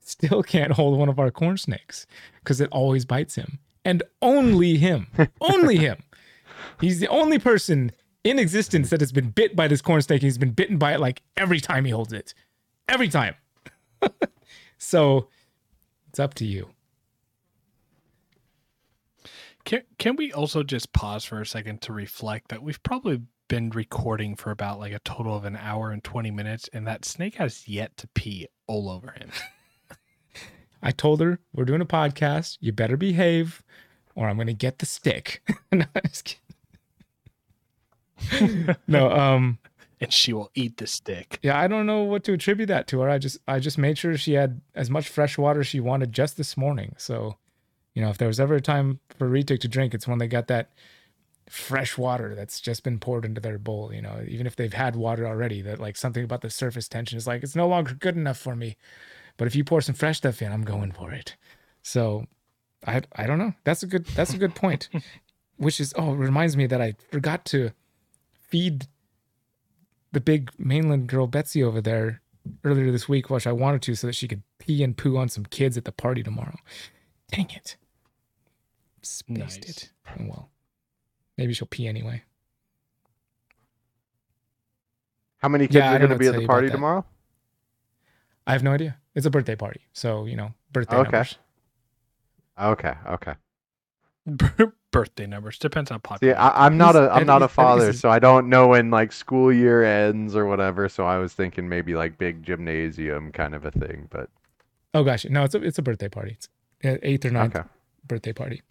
[0.00, 2.06] still can't hold one of our corn snakes
[2.40, 5.06] because it always bites him and only him,
[5.40, 6.02] only him.
[6.80, 7.92] He's the only person
[8.24, 10.22] in existence that has been bit by this corn snake.
[10.22, 12.34] He's been bitten by it like every time he holds it,
[12.88, 13.34] every time.
[14.78, 15.28] so
[16.16, 16.70] it's up to you.
[19.66, 23.68] Can can we also just pause for a second to reflect that we've probably been
[23.68, 27.34] recording for about like a total of an hour and 20 minutes and that snake
[27.34, 29.30] has yet to pee all over him.
[30.82, 32.56] I told her we're doing a podcast.
[32.60, 33.62] You better behave,
[34.14, 35.46] or I'm gonna get the stick.
[35.70, 35.84] no,
[38.88, 39.58] no, um,
[40.00, 41.38] and she will eat the stick.
[41.42, 43.08] yeah, I don't know what to attribute that to her.
[43.08, 46.12] I just, I just made sure she had as much fresh water as she wanted
[46.12, 46.94] just this morning.
[46.98, 47.36] So,
[47.94, 50.28] you know, if there was ever a time for Retic to drink, it's when they
[50.28, 50.70] got that
[51.48, 53.92] fresh water that's just been poured into their bowl.
[53.92, 57.16] You know, even if they've had water already, that like something about the surface tension
[57.16, 58.76] is like it's no longer good enough for me.
[59.38, 61.36] But if you pour some fresh stuff in, I'm going for it.
[61.82, 62.26] So,
[62.86, 63.54] I, I don't know.
[63.64, 64.88] That's a good, that's a good point.
[65.56, 67.70] Which is, oh, it reminds me that I forgot to
[68.48, 68.86] feed
[70.16, 72.22] the big mainland girl Betsy over there
[72.64, 75.28] earlier this week, which I wanted to, so that she could pee and poo on
[75.28, 76.56] some kids at the party tomorrow.
[77.30, 77.76] Dang it.
[79.02, 79.68] Spaced Nice.
[79.68, 79.92] it.
[80.08, 80.50] Oh, well,
[81.36, 82.22] maybe she'll pee anyway.
[85.36, 87.04] How many kids Yeah, are don't going know to be at the party tomorrow?
[88.46, 88.96] I have no idea.
[89.14, 91.10] It's a birthday party, so you know, birthday Okay.
[91.10, 91.36] numbers.
[92.58, 93.34] Okay, okay.
[94.96, 96.38] Birthday numbers depends on See, population.
[96.40, 99.12] I, I'm not He's- a I'm not a father, so I don't know when like
[99.12, 100.88] school year ends or whatever.
[100.88, 104.28] So I was thinking maybe like big gymnasium kind of a thing, but
[104.94, 106.32] Oh gosh, no, it's a it's a birthday party.
[106.32, 106.48] It's
[107.02, 107.68] eighth or ninth okay.
[108.06, 108.62] birthday party.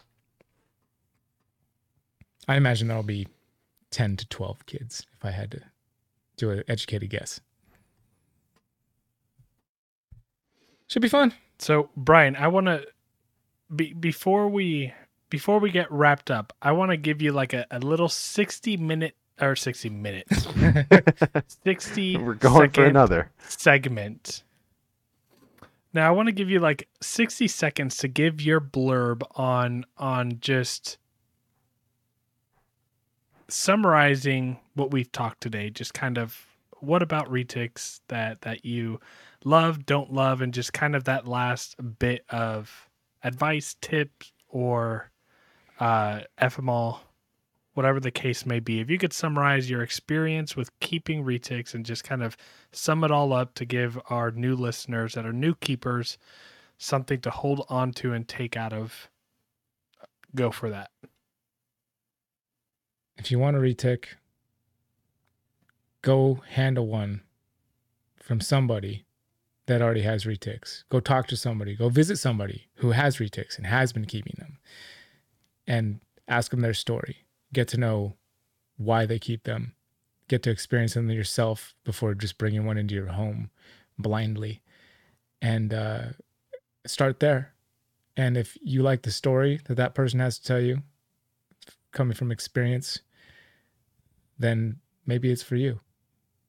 [2.48, 3.26] I imagine there'll be
[3.90, 5.60] ten to twelve kids if I had to
[6.36, 7.40] do an educated guess.
[10.88, 11.34] Should be fun.
[11.58, 12.86] So, Brian, I want to
[13.74, 14.92] be before we
[15.30, 18.76] before we get wrapped up, I want to give you like a, a little 60
[18.76, 20.46] minute or 60 minutes.
[21.64, 23.30] 60 We're going for another.
[23.38, 24.42] segment.
[25.92, 30.38] Now, I want to give you like 60 seconds to give your blurb on on
[30.40, 30.98] just
[33.48, 36.46] summarizing what we've talked today, just kind of
[36.80, 39.00] what about retics that that you
[39.44, 42.88] love, don't love, and just kind of that last bit of
[43.22, 45.10] advice, tips, or
[45.80, 46.98] uh, FML,
[47.74, 48.80] whatever the case may be.
[48.80, 52.36] If you could summarize your experience with keeping retics and just kind of
[52.72, 56.18] sum it all up to give our new listeners that are new keepers
[56.78, 59.08] something to hold on to and take out of,
[60.34, 60.90] go for that.
[63.18, 64.06] if you want to retic,
[66.02, 67.22] go handle one
[68.16, 69.04] from somebody
[69.66, 70.84] that already has retics.
[70.90, 71.74] Go talk to somebody.
[71.74, 74.58] Go visit somebody who has retics and has been keeping them,
[75.66, 77.26] and ask them their story.
[77.52, 78.14] Get to know
[78.76, 79.74] why they keep them.
[80.28, 83.50] Get to experience them yourself before just bringing one into your home
[83.98, 84.62] blindly,
[85.40, 86.02] and uh,
[86.86, 87.54] start there.
[88.16, 90.82] And if you like the story that that person has to tell you,
[91.92, 93.00] coming from experience,
[94.38, 94.76] then
[95.06, 95.80] maybe it's for you.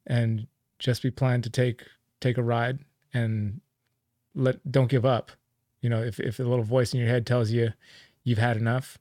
[0.05, 0.47] And
[0.79, 1.83] just be planned to take
[2.19, 2.79] take a ride
[3.13, 3.61] and
[4.35, 5.31] let don't give up.
[5.81, 7.73] You know, if if a little voice in your head tells you
[8.23, 8.97] you've had enough,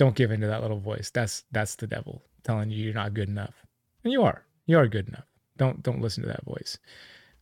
[0.00, 1.10] don't give in to that little voice.
[1.10, 3.54] That's that's the devil telling you you're not good enough.
[4.02, 4.42] And you are.
[4.64, 5.26] You are good enough.
[5.58, 6.78] Don't don't listen to that voice.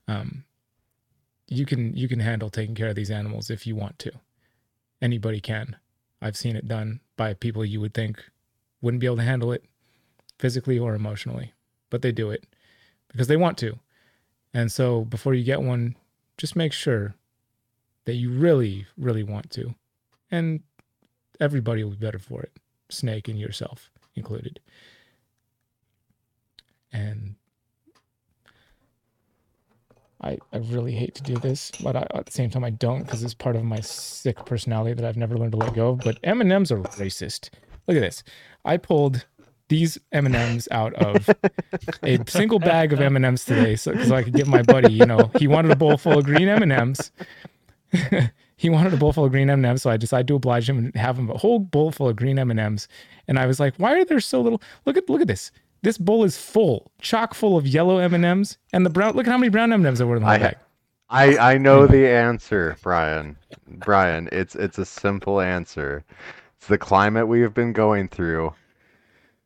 [0.08, 0.42] Um
[1.46, 4.10] you can you can handle taking care of these animals if you want to.
[5.00, 5.76] Anybody can.
[6.20, 8.24] I've seen it done by people you would think
[8.82, 9.64] wouldn't be able to handle it
[10.40, 11.52] physically or emotionally,
[11.90, 12.44] but they do it
[13.06, 13.78] because they want to.
[14.52, 15.94] And so before you get one,
[16.36, 17.14] just make sure
[18.04, 19.76] that you really, really want to.
[20.28, 20.62] And
[21.40, 22.52] everybody will be better for it,
[22.90, 24.60] Snake and yourself included.
[26.92, 27.36] And
[30.20, 33.04] I, I really hate to do this, but I, at the same time I don't
[33.04, 35.98] because it's part of my sick personality that I've never learned to let go of.
[36.00, 37.50] But M and M's are racist.
[37.86, 38.24] Look at this.
[38.64, 39.26] I pulled
[39.68, 41.28] these M and M's out of
[42.02, 44.92] a single bag of M and M's today, so, so I could give my buddy.
[44.92, 47.12] You know, he wanted a bowl full of green M and M's.
[48.58, 50.94] he wanted a bowl full of green M&Ms, so I decided to oblige him and
[50.96, 52.88] have him a whole bowl full of green M&Ms.
[53.28, 54.60] And I was like, "Why are there so little?
[54.84, 55.52] Look at look at this.
[55.82, 59.14] This bowl is full, chock full of yellow M&Ms, and the brown.
[59.14, 60.56] Look at how many brown M&Ms there were in the I bag."
[61.08, 63.36] I I know the answer, Brian.
[63.68, 66.04] Brian, it's it's a simple answer.
[66.56, 68.52] It's the climate we have been going through.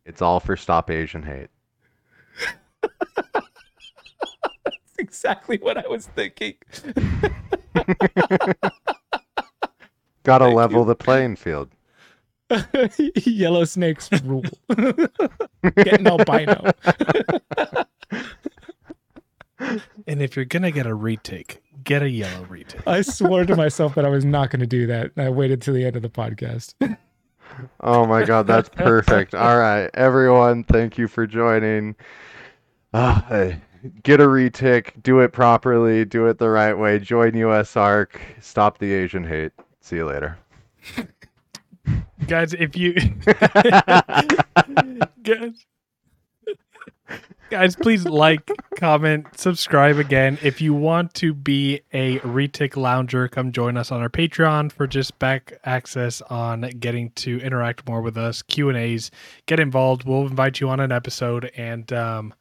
[0.07, 1.51] It's all for stop Asian hate.
[2.83, 3.47] That's
[4.99, 6.55] exactly what I was thinking.
[10.25, 10.87] Got to Thank level you.
[10.87, 11.71] the playing field.
[12.99, 14.45] Yellow snakes rule.
[15.77, 16.71] Getting albino.
[20.07, 22.83] And if you're gonna get a retic, get a yellow retic.
[22.87, 25.13] I swore to myself that I was not going to do that.
[25.17, 26.75] I waited till the end of the podcast.
[27.81, 29.35] Oh my god, that's perfect.
[29.35, 31.95] All right, everyone, thank you for joining.
[32.93, 33.53] Ah,
[34.03, 36.99] get a retic, do it properly, do it the right way.
[36.99, 39.53] Join USARK, stop the Asian hate.
[39.83, 40.39] See you later.
[42.29, 42.95] Guys, if you
[45.25, 45.67] guys,
[47.51, 50.39] guys, please like, comment, subscribe again.
[50.41, 54.87] If you want to be a retic lounger, come join us on our Patreon for
[54.87, 59.11] just back access on getting to interact more with us, Q and A's,
[59.47, 60.05] get involved.
[60.05, 62.35] We'll invite you on an episode, and um,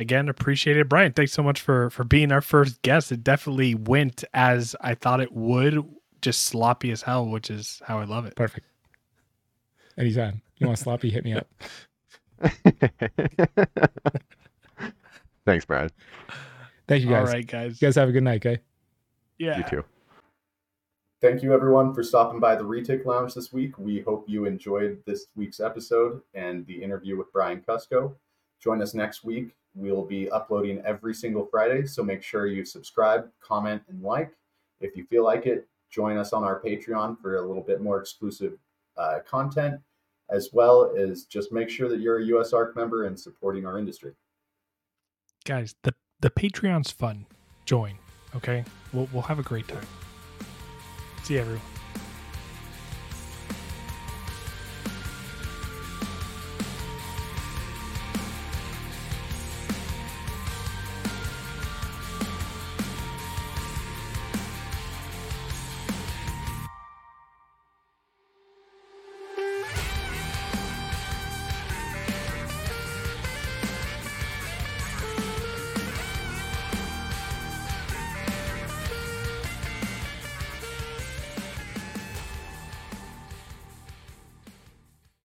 [0.00, 1.12] again, appreciate it, Brian.
[1.12, 3.12] Thanks so much for for being our first guest.
[3.12, 5.84] It definitely went as I thought it would,
[6.20, 8.36] just sloppy as hell, which is how I love it.
[8.36, 8.66] Perfect.
[9.96, 10.42] Anytime.
[10.56, 11.48] You want sloppy, hit me up.
[15.44, 15.92] Thanks, Brad.
[16.86, 17.32] Thank you All guys.
[17.32, 17.80] right, guys.
[17.80, 18.60] You guys have a good night, okay?
[19.38, 19.58] Yeah.
[19.58, 19.84] You too.
[21.20, 23.76] Thank you, everyone, for stopping by the Retic Lounge this week.
[23.78, 28.14] We hope you enjoyed this week's episode and the interview with Brian Kusko.
[28.60, 29.56] Join us next week.
[29.74, 34.32] We'll be uploading every single Friday, so make sure you subscribe, comment, and like.
[34.80, 38.00] If you feel like it, join us on our Patreon for a little bit more
[38.00, 38.54] exclusive
[38.96, 39.80] uh, content,
[40.30, 44.12] as well as just make sure that you're a USARK member and supporting our industry.
[45.44, 47.24] guys the the patreon's fun.
[47.64, 47.96] Join
[48.34, 48.64] okay?
[48.92, 49.86] We'll, we'll have a great time.
[51.22, 51.77] See everyone